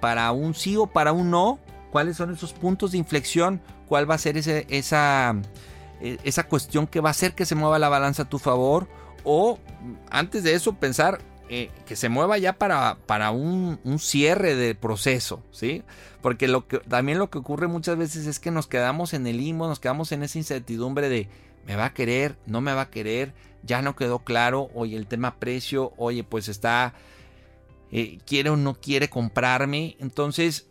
para 0.00 0.30
un 0.32 0.54
sí 0.54 0.76
o 0.76 0.86
para 0.86 1.12
un 1.12 1.30
no. 1.30 1.58
¿Cuáles 1.90 2.16
son 2.16 2.32
esos 2.32 2.52
puntos 2.52 2.92
de 2.92 2.98
inflexión? 2.98 3.60
¿Cuál 3.86 4.10
va 4.10 4.14
a 4.14 4.18
ser 4.18 4.38
ese, 4.38 4.66
esa, 4.70 5.36
e, 6.00 6.18
esa 6.24 6.44
cuestión 6.44 6.86
que 6.86 7.00
va 7.00 7.10
a 7.10 7.12
hacer 7.12 7.34
que 7.34 7.44
se 7.44 7.54
mueva 7.54 7.78
la 7.78 7.90
balanza 7.90 8.22
a 8.22 8.28
tu 8.28 8.38
favor? 8.38 8.88
O 9.24 9.58
antes 10.10 10.42
de 10.42 10.54
eso 10.54 10.72
pensar 10.74 11.20
eh, 11.54 11.70
que 11.84 11.96
se 11.96 12.08
mueva 12.08 12.38
ya 12.38 12.54
para, 12.54 12.96
para 13.04 13.30
un, 13.30 13.78
cierre 13.98 14.54
de 14.54 14.74
proceso, 14.74 15.42
¿sí? 15.50 15.82
Porque 16.22 16.48
lo 16.48 16.66
que, 16.66 16.78
también 16.78 17.18
lo 17.18 17.28
que 17.28 17.36
ocurre 17.36 17.66
muchas 17.66 17.98
veces 17.98 18.26
es 18.26 18.38
que 18.38 18.50
nos 18.50 18.66
quedamos 18.66 19.12
en 19.12 19.26
el 19.26 19.36
limbo, 19.36 19.68
nos 19.68 19.78
quedamos 19.78 20.12
en 20.12 20.22
esa 20.22 20.38
incertidumbre 20.38 21.10
de 21.10 21.28
me 21.66 21.76
va 21.76 21.84
a 21.84 21.92
querer, 21.92 22.38
no 22.46 22.62
me 22.62 22.72
va 22.72 22.82
a 22.82 22.90
querer, 22.90 23.34
ya 23.62 23.82
no 23.82 23.96
quedó 23.96 24.20
claro, 24.20 24.70
oye, 24.74 24.96
el 24.96 25.06
tema 25.06 25.36
precio, 25.38 25.92
oye, 25.96 26.24
pues 26.24 26.48
está, 26.48 26.94
eh, 27.90 28.18
quiere 28.26 28.50
o 28.50 28.56
no 28.56 28.74
quiere 28.74 29.08
comprarme, 29.08 29.96
entonces 30.00 30.66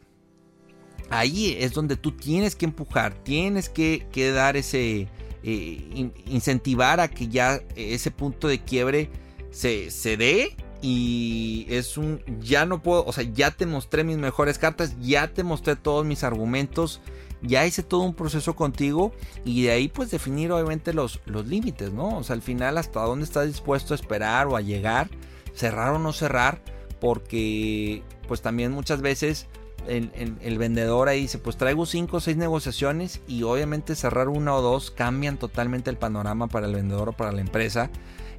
ahí 1.09 1.55
es 1.59 1.73
donde 1.73 1.97
tú 1.97 2.11
tienes 2.13 2.55
que 2.55 2.65
empujar, 2.65 3.13
tienes 3.13 3.69
que, 3.69 4.31
dar 4.33 4.57
ese, 4.57 5.07
eh, 5.43 6.11
incentivar 6.25 6.99
a 6.99 7.09
que 7.09 7.27
ya 7.27 7.61
ese 7.75 8.11
punto 8.11 8.47
de 8.47 8.59
quiebre 8.59 9.09
se, 9.51 9.91
se 9.91 10.17
dé. 10.17 10.55
Y 10.83 11.67
es 11.69 11.95
un 11.95 12.23
ya 12.39 12.65
no 12.65 12.81
puedo, 12.81 13.05
o 13.05 13.13
sea, 13.13 13.23
ya 13.23 13.51
te 13.51 13.67
mostré 13.67 14.03
mis 14.03 14.17
mejores 14.17 14.57
cartas, 14.57 14.95
ya 14.99 15.27
te 15.27 15.43
mostré 15.43 15.75
todos 15.75 16.07
mis 16.07 16.23
argumentos, 16.23 17.01
ya 17.41 17.65
hice 17.65 17.83
todo 17.83 18.01
un 18.01 18.13
proceso 18.13 18.55
contigo 18.55 19.11
y 19.45 19.63
de 19.63 19.71
ahí 19.71 19.87
pues 19.87 20.11
definir 20.11 20.51
obviamente 20.51 20.93
los, 20.93 21.19
los 21.25 21.47
límites, 21.47 21.91
¿no? 21.91 22.17
O 22.17 22.23
sea, 22.23 22.35
al 22.35 22.41
final 22.41 22.77
hasta 22.77 23.01
dónde 23.01 23.25
estás 23.25 23.47
dispuesto 23.47 23.93
a 23.93 23.95
esperar 23.95 24.47
o 24.47 24.55
a 24.55 24.61
llegar, 24.61 25.09
cerrar 25.53 25.93
o 25.93 25.99
no 25.99 26.13
cerrar, 26.13 26.61
porque 26.99 28.03
pues 28.27 28.41
también 28.41 28.71
muchas 28.71 29.01
veces 29.01 29.47
el, 29.87 30.11
el 30.41 30.57
vendedor 30.59 31.09
ahí 31.09 31.21
dice, 31.21 31.39
pues 31.39 31.57
traigo 31.57 31.85
5 31.85 32.17
o 32.17 32.19
6 32.19 32.37
negociaciones 32.37 33.21
y 33.27 33.43
obviamente 33.43 33.95
cerrar 33.95 34.29
una 34.29 34.55
o 34.55 34.61
dos 34.61 34.91
cambian 34.91 35.37
totalmente 35.37 35.89
el 35.89 35.97
panorama 35.97 36.47
para 36.47 36.67
el 36.67 36.75
vendedor 36.75 37.09
o 37.09 37.13
para 37.13 37.31
la 37.31 37.41
empresa. 37.41 37.89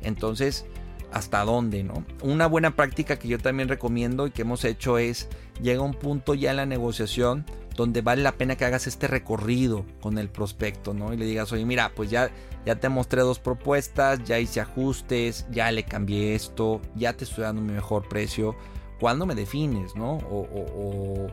Entonces, 0.02 0.66
hasta 1.12 1.44
dónde, 1.44 1.84
¿no? 1.84 2.04
Una 2.22 2.46
buena 2.46 2.74
práctica 2.74 3.18
que 3.18 3.28
yo 3.28 3.38
también 3.38 3.68
recomiendo 3.68 4.26
y 4.26 4.30
que 4.30 4.42
hemos 4.42 4.64
hecho 4.64 4.98
es, 4.98 5.28
llega 5.60 5.82
un 5.82 5.94
punto 5.94 6.34
ya 6.34 6.50
en 6.50 6.56
la 6.56 6.66
negociación 6.66 7.44
donde 7.76 8.02
vale 8.02 8.22
la 8.22 8.32
pena 8.32 8.56
que 8.56 8.64
hagas 8.64 8.86
este 8.86 9.06
recorrido 9.06 9.84
con 10.00 10.18
el 10.18 10.28
prospecto, 10.28 10.94
¿no? 10.94 11.12
Y 11.12 11.16
le 11.16 11.24
digas, 11.24 11.52
oye, 11.52 11.64
mira, 11.64 11.92
pues 11.94 12.10
ya, 12.10 12.30
ya 12.66 12.76
te 12.76 12.88
mostré 12.88 13.22
dos 13.22 13.38
propuestas, 13.38 14.22
ya 14.24 14.38
hice 14.38 14.60
ajustes, 14.60 15.46
ya 15.50 15.70
le 15.70 15.84
cambié 15.84 16.34
esto, 16.34 16.80
ya 16.94 17.14
te 17.14 17.24
estoy 17.24 17.44
dando 17.44 17.62
mi 17.62 17.72
mejor 17.72 18.08
precio. 18.08 18.56
¿Cuándo 19.00 19.26
me 19.26 19.34
defines, 19.34 19.96
no? 19.96 20.18
O, 20.30 21.28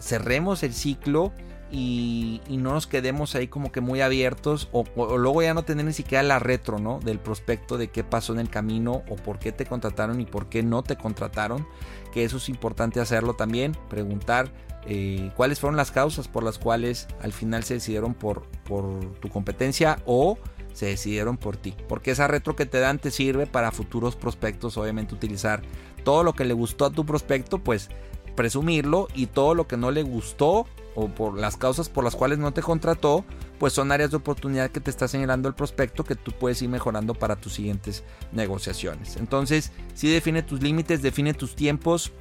cerremos 0.00 0.62
el 0.62 0.72
ciclo 0.72 1.32
y, 1.72 2.40
no 2.48 2.72
nos 2.72 2.86
quedemos 2.86 3.34
ahí 3.34 3.48
como 3.48 3.72
que 3.72 3.80
muy 3.80 4.00
abiertos 4.00 4.68
o, 4.72 4.84
luego 5.16 5.42
ya 5.42 5.54
no 5.54 5.62
tener 5.62 5.84
ni 5.84 5.92
siquiera 5.92 6.22
la 6.22 6.38
retro, 6.38 6.78
¿no? 6.78 6.98
Del 7.00 7.18
prospecto 7.18 7.78
de 7.78 7.88
qué 7.88 8.04
pasó 8.04 8.32
en 8.32 8.40
el 8.40 8.50
camino 8.50 9.02
o 9.08 9.16
por 9.16 9.38
qué 9.38 9.52
te 9.52 9.66
contrataron 9.66 10.20
y 10.20 10.26
por 10.26 10.48
qué 10.48 10.62
no 10.62 10.82
te 10.82 10.96
contrataron, 10.96 11.66
que 12.12 12.24
eso 12.24 12.38
es 12.38 12.48
importante 12.48 13.00
hacerlo 13.00 13.34
también, 13.34 13.76
preguntar 13.88 14.52
eh, 14.86 15.30
cuáles 15.36 15.60
fueron 15.60 15.76
las 15.76 15.90
causas 15.90 16.28
por 16.28 16.42
las 16.42 16.58
cuales 16.58 17.06
al 17.22 17.32
final 17.32 17.64
se 17.64 17.74
decidieron 17.74 18.14
por, 18.14 18.42
por 18.64 18.98
tu 19.20 19.28
competencia 19.28 19.98
o 20.06 20.38
se 20.72 20.86
decidieron 20.86 21.36
por 21.36 21.56
ti, 21.56 21.74
porque 21.88 22.12
esa 22.12 22.28
retro 22.28 22.56
que 22.56 22.66
te 22.66 22.78
dan 22.78 22.98
te 22.98 23.10
sirve 23.10 23.46
para 23.46 23.72
futuros 23.72 24.16
prospectos, 24.16 24.76
obviamente 24.76 25.14
utilizar 25.14 25.62
todo 26.04 26.24
lo 26.24 26.32
que 26.32 26.44
le 26.44 26.54
gustó 26.54 26.86
a 26.86 26.90
tu 26.90 27.04
prospecto, 27.04 27.58
pues 27.58 27.90
presumirlo 28.34 29.08
y 29.14 29.26
todo 29.26 29.54
lo 29.54 29.66
que 29.66 29.76
no 29.76 29.90
le 29.90 30.02
gustó 30.02 30.66
o 30.94 31.08
por 31.08 31.38
las 31.38 31.56
causas 31.56 31.88
por 31.88 32.04
las 32.04 32.16
cuales 32.16 32.38
no 32.38 32.52
te 32.52 32.62
contrató, 32.62 33.24
pues 33.58 33.72
son 33.72 33.92
áreas 33.92 34.10
de 34.10 34.16
oportunidad 34.16 34.70
que 34.70 34.80
te 34.80 34.90
está 34.90 35.08
señalando 35.08 35.48
el 35.48 35.54
prospecto 35.54 36.04
que 36.04 36.16
tú 36.16 36.32
puedes 36.32 36.60
ir 36.62 36.68
mejorando 36.68 37.14
para 37.14 37.36
tus 37.36 37.54
siguientes 37.54 38.04
negociaciones. 38.32 39.16
Entonces, 39.16 39.72
si 39.94 40.10
define 40.10 40.42
tus 40.42 40.62
límites, 40.62 41.02
define 41.02 41.34
tus 41.34 41.54
tiempos, 41.54 42.12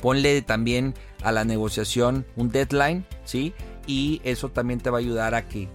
ponle 0.00 0.42
también 0.42 0.94
a 1.22 1.32
la 1.32 1.44
negociación 1.44 2.26
un 2.36 2.50
deadline, 2.50 3.06
¿sí? 3.24 3.54
Y 3.86 4.20
eso 4.24 4.50
también 4.50 4.80
te 4.80 4.90
va 4.90 4.98
a 4.98 5.00
ayudar 5.00 5.34
a 5.34 5.48
que 5.48 5.68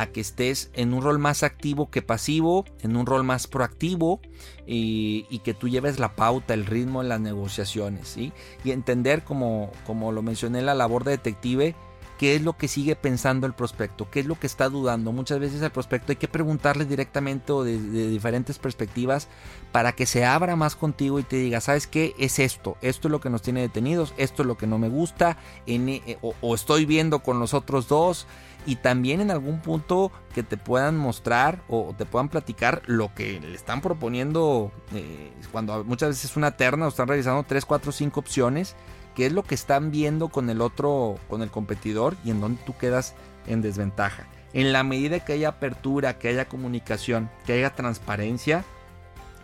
a 0.00 0.06
que 0.06 0.22
estés 0.22 0.70
en 0.72 0.94
un 0.94 1.02
rol 1.02 1.18
más 1.18 1.42
activo 1.42 1.90
que 1.90 2.00
pasivo, 2.00 2.64
en 2.80 2.96
un 2.96 3.04
rol 3.04 3.22
más 3.22 3.46
proactivo 3.46 4.22
y, 4.66 5.40
que 5.44 5.52
tú 5.52 5.68
lleves 5.68 5.98
la 5.98 6.16
pauta, 6.16 6.54
el 6.54 6.64
ritmo 6.64 7.02
en 7.02 7.10
las 7.10 7.20
negociaciones, 7.20 8.08
¿sí? 8.08 8.32
Y 8.64 8.70
entender, 8.70 9.24
como, 9.24 9.70
lo 9.86 10.22
mencioné, 10.22 10.62
la 10.62 10.74
labor 10.74 11.04
de 11.04 11.12
detective, 11.12 11.74
qué 12.18 12.34
es 12.34 12.40
lo 12.40 12.56
que 12.56 12.66
sigue 12.66 12.96
pensando 12.96 13.46
el 13.46 13.52
prospecto, 13.52 14.10
qué 14.10 14.20
es 14.20 14.26
lo 14.26 14.40
que 14.40 14.46
está 14.46 14.70
dudando. 14.70 15.12
Muchas 15.12 15.38
veces 15.38 15.60
al 15.60 15.72
prospecto 15.72 16.12
hay 16.12 16.16
que 16.16 16.28
preguntarle 16.28 16.86
directamente 16.86 17.52
o 17.52 17.62
de, 17.62 17.76
diferentes 18.08 18.58
perspectivas 18.58 19.28
para 19.70 19.92
que 19.92 20.06
se 20.06 20.24
abra 20.24 20.56
más 20.56 20.76
contigo 20.76 21.18
y 21.18 21.24
te 21.24 21.36
diga, 21.36 21.60
¿sabes 21.60 21.86
qué? 21.86 22.14
Es 22.18 22.38
esto, 22.38 22.78
esto 22.80 23.08
es 23.08 23.12
lo 23.12 23.20
que 23.20 23.28
nos 23.28 23.42
tiene 23.42 23.60
detenidos, 23.60 24.14
esto 24.16 24.42
es 24.42 24.46
lo 24.46 24.56
que 24.56 24.66
no 24.66 24.78
me 24.78 24.88
gusta, 24.88 25.36
eh, 25.66 26.16
o 26.22 26.54
estoy 26.54 26.86
viendo 26.86 27.18
con 27.18 27.38
los 27.38 27.52
otros 27.52 27.86
dos 27.86 28.26
y 28.66 28.76
también 28.76 29.20
en 29.20 29.30
algún 29.30 29.60
punto 29.60 30.12
que 30.34 30.42
te 30.42 30.56
puedan 30.56 30.96
mostrar 30.96 31.62
o 31.68 31.94
te 31.96 32.04
puedan 32.06 32.28
platicar 32.28 32.82
lo 32.86 33.14
que 33.14 33.40
le 33.40 33.54
están 33.54 33.80
proponiendo 33.80 34.70
eh, 34.94 35.32
cuando 35.50 35.84
muchas 35.84 36.10
veces 36.10 36.30
es 36.30 36.36
una 36.36 36.52
terna 36.52 36.86
o 36.86 36.88
están 36.88 37.08
realizando 37.08 37.42
3, 37.42 37.64
4, 37.64 37.92
5 37.92 38.20
opciones, 38.20 38.76
qué 39.14 39.26
es 39.26 39.32
lo 39.32 39.42
que 39.42 39.54
están 39.54 39.90
viendo 39.90 40.28
con 40.28 40.50
el 40.50 40.60
otro, 40.60 41.18
con 41.28 41.42
el 41.42 41.50
competidor 41.50 42.16
y 42.24 42.30
en 42.30 42.40
donde 42.40 42.62
tú 42.64 42.76
quedas 42.76 43.14
en 43.46 43.62
desventaja. 43.62 44.26
En 44.52 44.72
la 44.72 44.82
medida 44.82 45.20
que 45.20 45.32
haya 45.34 45.48
apertura, 45.48 46.18
que 46.18 46.28
haya 46.28 46.48
comunicación, 46.48 47.30
que 47.46 47.54
haya 47.54 47.74
transparencia, 47.74 48.64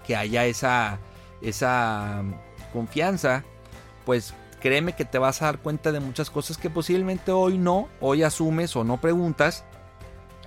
que 0.06 0.16
haya 0.16 0.46
esa, 0.46 0.98
esa 1.40 2.22
confianza, 2.72 3.44
pues 4.04 4.34
créeme 4.60 4.94
que 4.94 5.04
te 5.04 5.18
vas 5.18 5.42
a 5.42 5.46
dar 5.46 5.58
cuenta 5.58 5.92
de 5.92 6.00
muchas 6.00 6.30
cosas 6.30 6.58
que 6.58 6.70
posiblemente 6.70 7.32
hoy 7.32 7.58
no, 7.58 7.88
hoy 8.00 8.22
asumes 8.22 8.76
o 8.76 8.84
no 8.84 9.00
preguntas. 9.00 9.64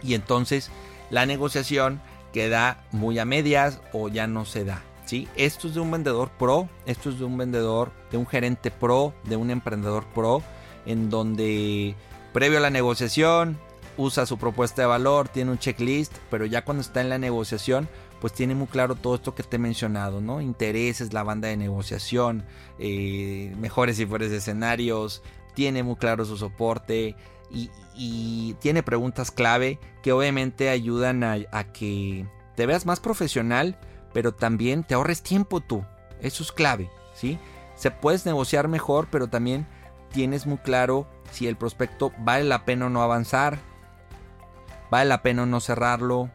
Y 0.01 0.13
entonces 0.13 0.71
la 1.09 1.25
negociación 1.25 2.01
queda 2.33 2.83
muy 2.91 3.19
a 3.19 3.25
medias 3.25 3.81
o 3.93 4.09
ya 4.09 4.27
no 4.27 4.45
se 4.45 4.65
da. 4.65 4.81
¿sí? 5.05 5.27
Esto 5.35 5.67
es 5.67 5.73
de 5.73 5.79
un 5.79 5.91
vendedor 5.91 6.29
pro, 6.37 6.69
esto 6.85 7.09
es 7.09 7.19
de 7.19 7.25
un 7.25 7.37
vendedor, 7.37 7.91
de 8.11 8.17
un 8.17 8.27
gerente 8.27 8.71
pro, 8.71 9.13
de 9.25 9.35
un 9.35 9.49
emprendedor 9.49 10.05
pro, 10.13 10.43
en 10.85 11.09
donde 11.09 11.95
previo 12.33 12.59
a 12.59 12.61
la 12.61 12.69
negociación 12.69 13.57
usa 13.97 14.25
su 14.25 14.37
propuesta 14.37 14.83
de 14.83 14.87
valor, 14.87 15.27
tiene 15.27 15.51
un 15.51 15.59
checklist, 15.59 16.15
pero 16.29 16.45
ya 16.45 16.63
cuando 16.63 16.81
está 16.81 17.01
en 17.01 17.09
la 17.09 17.17
negociación 17.17 17.89
pues 18.19 18.33
tiene 18.33 18.55
muy 18.55 18.67
claro 18.67 18.95
todo 18.95 19.15
esto 19.15 19.33
que 19.33 19.43
te 19.43 19.55
he 19.55 19.59
mencionado, 19.59 20.21
¿no? 20.21 20.41
Intereses, 20.41 21.13
la 21.13 21.23
banda 21.23 21.47
de 21.47 21.57
negociación, 21.57 22.43
eh, 22.77 23.53
mejores 23.57 23.99
y 23.99 24.05
peores 24.05 24.31
escenarios, 24.31 25.23
tiene 25.53 25.83
muy 25.83 25.95
claro 25.95 26.25
su 26.25 26.37
soporte 26.37 27.15
y, 27.51 27.69
tiene 28.61 28.83
preguntas 28.83 29.31
clave 29.31 29.79
que 30.01 30.13
obviamente 30.13 30.69
ayudan 30.69 31.23
a, 31.23 31.63
que 31.73 32.25
te 32.55 32.65
veas 32.65 32.85
más 32.85 33.01
profesional, 33.01 33.77
pero 34.13 34.33
también 34.33 34.83
te 34.83 34.93
ahorres 34.93 35.21
tiempo 35.21 35.59
tú. 35.59 35.83
Eso 36.21 36.43
es 36.43 36.53
clave, 36.53 36.89
¿sí? 37.13 37.37
Se 37.75 37.91
puedes 37.91 38.25
negociar 38.25 38.69
mejor, 38.69 39.07
pero 39.11 39.27
también 39.27 39.67
tienes 40.11 40.45
muy 40.45 40.57
claro 40.59 41.07
si 41.31 41.47
el 41.47 41.57
prospecto 41.57 42.13
vale 42.19 42.45
la 42.45 42.63
pena 42.63 42.85
o 42.85 42.89
no 42.89 43.01
avanzar, 43.01 43.59
vale 44.89 45.09
la 45.09 45.21
pena 45.21 45.43
o 45.43 45.45
no 45.45 45.59
cerrarlo, 45.59 46.29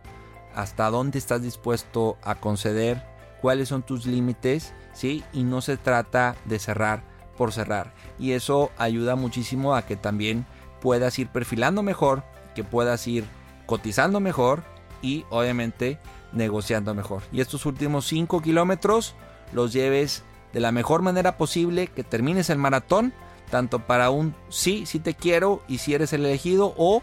hasta 0.55 0.91
dónde 0.91 1.19
estás 1.19 1.43
dispuesto 1.43 2.17
a 2.23 2.37
conceder, 2.37 3.03
cuáles 3.41 3.69
son 3.69 3.83
tus 3.83 4.07
límites, 4.07 4.73
¿sí? 4.93 5.25
Y 5.33 5.43
no 5.43 5.61
se 5.61 5.77
trata 5.77 6.37
de 6.45 6.59
cerrar 6.59 7.03
por 7.37 7.53
cerrar. 7.53 7.93
Y 8.19 8.33
eso 8.33 8.71
ayuda 8.79 9.17
muchísimo 9.17 9.75
a 9.75 9.83
que 9.87 9.97
también 9.97 10.47
puedas 10.81 11.19
ir 11.19 11.29
perfilando 11.29 11.83
mejor, 11.83 12.25
que 12.55 12.65
puedas 12.65 13.07
ir 13.07 13.25
cotizando 13.67 14.21
mejor 14.21 14.63
y 15.03 15.25
obviamente 15.31 15.99
negociando 16.33 16.95
mejor. 16.95 17.23
Y 17.33 17.41
estos 17.41 17.67
últimos 17.67 18.07
5 18.07 18.41
kilómetros 18.43 19.15
los 19.53 19.73
lleves 19.73 20.23
de 20.53 20.61
la 20.61 20.73
mejor 20.73 21.03
manera 21.03 21.37
posible, 21.37 21.89
que 21.89 22.05
termines 22.05 22.49
el 22.51 22.59
maratón, 22.59 23.13
tanto 23.51 23.81
para 23.81 24.11
un 24.11 24.35
sí, 24.49 24.87
sí 24.87 25.01
te 25.01 25.15
quiero 25.15 25.63
y 25.69 25.79
si 25.79 25.95
eres 25.95 26.13
el 26.13 26.25
elegido 26.25 26.75
o 26.77 27.03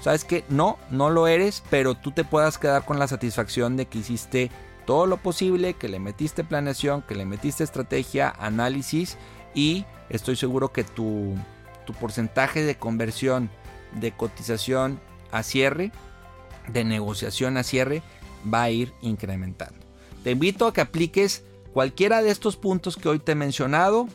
sabes 0.00 0.24
que 0.24 0.44
no, 0.48 0.78
no 0.90 1.10
lo 1.10 1.26
eres, 1.26 1.62
pero 1.70 1.94
tú 1.94 2.12
te 2.12 2.24
puedas 2.24 2.58
quedar 2.58 2.84
con 2.84 2.98
la 2.98 3.08
satisfacción 3.08 3.76
de 3.76 3.86
que 3.86 3.98
hiciste 3.98 4.50
todo 4.86 5.06
lo 5.06 5.18
posible, 5.18 5.74
que 5.74 5.88
le 5.88 5.98
metiste 5.98 6.44
planeación, 6.44 7.02
que 7.02 7.14
le 7.14 7.24
metiste 7.24 7.64
estrategia, 7.64 8.34
análisis 8.38 9.18
y 9.54 9.84
estoy 10.08 10.36
seguro 10.36 10.72
que 10.72 10.84
tu, 10.84 11.34
tu 11.86 11.92
porcentaje 11.94 12.62
de 12.62 12.76
conversión 12.76 13.50
de 14.00 14.12
cotización 14.12 15.00
a 15.30 15.42
cierre, 15.42 15.92
de 16.68 16.84
negociación 16.84 17.56
a 17.56 17.62
cierre, 17.62 18.02
va 18.52 18.62
a 18.62 18.70
ir 18.70 18.92
incrementando. 19.00 19.78
Te 20.22 20.32
invito 20.32 20.66
a 20.66 20.72
que 20.72 20.80
apliques 20.80 21.44
cualquiera 21.72 22.22
de 22.22 22.30
estos 22.30 22.56
puntos 22.56 22.96
que 22.96 23.08
hoy 23.08 23.18
te 23.18 23.32
he 23.32 23.36
mencionado, 23.36 24.08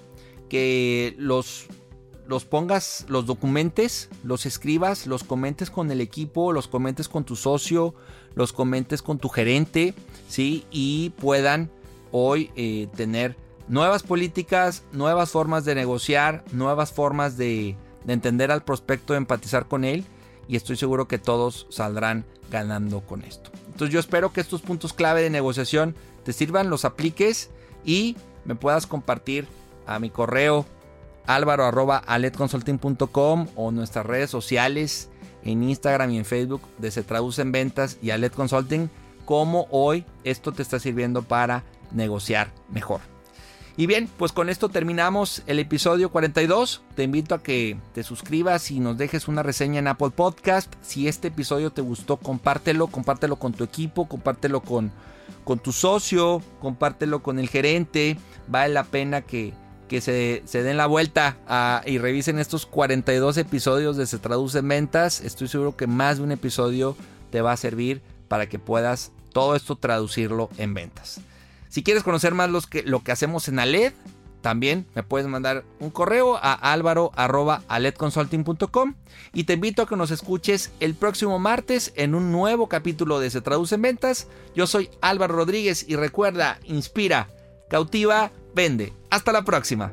que 0.49 1.15
los, 1.17 1.67
los 2.27 2.45
pongas, 2.45 3.05
los 3.07 3.25
documentes, 3.25 4.09
los 4.23 4.45
escribas, 4.45 5.07
los 5.07 5.23
comentes 5.23 5.69
con 5.69 5.91
el 5.91 6.01
equipo, 6.01 6.51
los 6.51 6.67
comentes 6.67 7.07
con 7.07 7.23
tu 7.23 7.35
socio, 7.35 7.93
los 8.33 8.53
comentes 8.53 9.01
con 9.01 9.19
tu 9.19 9.29
gerente, 9.29 9.93
¿sí? 10.27 10.65
Y 10.71 11.11
puedan 11.11 11.69
hoy 12.11 12.51
eh, 12.55 12.87
tener 12.95 13.35
nuevas 13.67 14.03
políticas, 14.03 14.83
nuevas 14.91 15.31
formas 15.31 15.65
de 15.65 15.75
negociar, 15.75 16.43
nuevas 16.51 16.91
formas 16.91 17.37
de, 17.37 17.75
de 18.03 18.13
entender 18.13 18.51
al 18.51 18.63
prospecto, 18.63 19.15
empatizar 19.15 19.67
con 19.67 19.83
él 19.83 20.05
y 20.47 20.55
estoy 20.55 20.77
seguro 20.77 21.07
que 21.07 21.17
todos 21.17 21.67
saldrán 21.69 22.25
ganando 22.51 23.01
con 23.01 23.23
esto. 23.23 23.51
Entonces 23.67 23.93
yo 23.93 23.99
espero 23.99 24.31
que 24.31 24.41
estos 24.41 24.61
puntos 24.61 24.93
clave 24.93 25.21
de 25.21 25.29
negociación 25.29 25.95
te 26.23 26.33
sirvan, 26.33 26.69
los 26.69 26.85
apliques 26.85 27.49
y 27.83 28.15
me 28.45 28.55
puedas 28.55 28.87
compartir 28.87 29.47
a 29.85 29.99
mi 29.99 30.09
correo 30.09 30.65
álvaro.aletconsulting.com 31.27 33.47
o 33.55 33.71
nuestras 33.71 34.05
redes 34.05 34.29
sociales 34.29 35.09
en 35.43 35.63
Instagram 35.63 36.11
y 36.11 36.17
en 36.17 36.25
Facebook 36.25 36.61
de 36.77 36.91
Se 36.91 37.03
Traduce 37.03 37.41
en 37.41 37.51
Ventas 37.51 37.97
y 38.01 38.09
Alet 38.09 38.33
Consulting, 38.33 38.89
cómo 39.25 39.67
hoy 39.71 40.05
esto 40.23 40.51
te 40.51 40.61
está 40.61 40.79
sirviendo 40.79 41.23
para 41.23 41.63
negociar 41.91 42.51
mejor. 42.69 43.01
Y 43.77 43.87
bien, 43.87 44.09
pues 44.17 44.31
con 44.31 44.49
esto 44.49 44.69
terminamos 44.69 45.43
el 45.47 45.59
episodio 45.59 46.09
42. 46.09 46.81
Te 46.95 47.03
invito 47.03 47.35
a 47.35 47.43
que 47.43 47.77
te 47.93 48.03
suscribas 48.03 48.71
y 48.71 48.79
nos 48.79 48.97
dejes 48.97 49.27
una 49.27 49.43
reseña 49.43 49.79
en 49.79 49.89
Apple 49.89 50.11
Podcast. 50.11 50.73
Si 50.81 51.09
este 51.09 51.27
episodio 51.27 51.71
te 51.71 51.81
gustó, 51.81 52.15
compártelo, 52.15 52.87
compártelo 52.87 53.35
con 53.35 53.51
tu 53.51 53.65
equipo, 53.65 54.07
compártelo 54.07 54.61
con, 54.61 54.93
con 55.43 55.59
tu 55.59 55.73
socio, 55.73 56.41
compártelo 56.61 57.21
con 57.21 57.37
el 57.37 57.49
gerente. 57.49 58.15
Vale 58.47 58.73
la 58.73 58.85
pena 58.85 59.23
que, 59.23 59.53
que 59.87 60.01
se, 60.01 60.41
se, 60.45 60.63
den 60.63 60.77
la 60.77 60.87
vuelta 60.87 61.83
y 61.85 61.97
revisen 61.97 62.39
estos 62.39 62.65
42 62.65 63.37
episodios 63.37 63.97
de 63.97 64.07
Se 64.07 64.17
Traduce 64.17 64.59
en 64.59 64.67
Ventas. 64.67 65.21
Estoy 65.21 65.47
seguro 65.47 65.75
que 65.75 65.87
más 65.87 66.17
de 66.17 66.23
un 66.23 66.31
episodio 66.31 66.95
te 67.29 67.41
va 67.41 67.51
a 67.51 67.57
servir 67.57 68.01
para 68.27 68.47
que 68.47 68.59
puedas 68.59 69.11
todo 69.33 69.55
esto 69.55 69.75
traducirlo 69.75 70.49
en 70.57 70.73
ventas. 70.73 71.19
Si 71.67 71.83
quieres 71.83 72.03
conocer 72.03 72.33
más 72.33 72.49
los 72.49 72.67
que, 72.67 72.83
lo 72.83 73.03
que 73.03 73.11
hacemos 73.11 73.49
en 73.49 73.59
Aled, 73.59 73.91
también 74.39 74.85
me 74.95 75.03
puedes 75.03 75.27
mandar 75.27 75.65
un 75.79 75.89
correo 75.89 76.37
a 76.37 76.53
alvaro.aledconsulting.com 76.53 78.93
y 79.33 79.43
te 79.43 79.53
invito 79.53 79.81
a 79.81 79.87
que 79.87 79.97
nos 79.97 80.11
escuches 80.11 80.71
el 80.79 80.95
próximo 80.95 81.39
martes 81.39 81.91
en 81.97 82.15
un 82.15 82.31
nuevo 82.31 82.69
capítulo 82.69 83.19
de 83.19 83.29
Se 83.29 83.41
Traduce 83.41 83.75
en 83.75 83.81
Ventas. 83.81 84.29
Yo 84.55 84.67
soy 84.67 84.89
Álvaro 85.01 85.35
Rodríguez 85.35 85.83
y 85.85 85.97
recuerda, 85.97 86.61
inspira, 86.63 87.27
cautiva, 87.69 88.31
vende. 88.55 88.93
Hasta 89.09 89.31
la 89.31 89.43
próxima. 89.43 89.91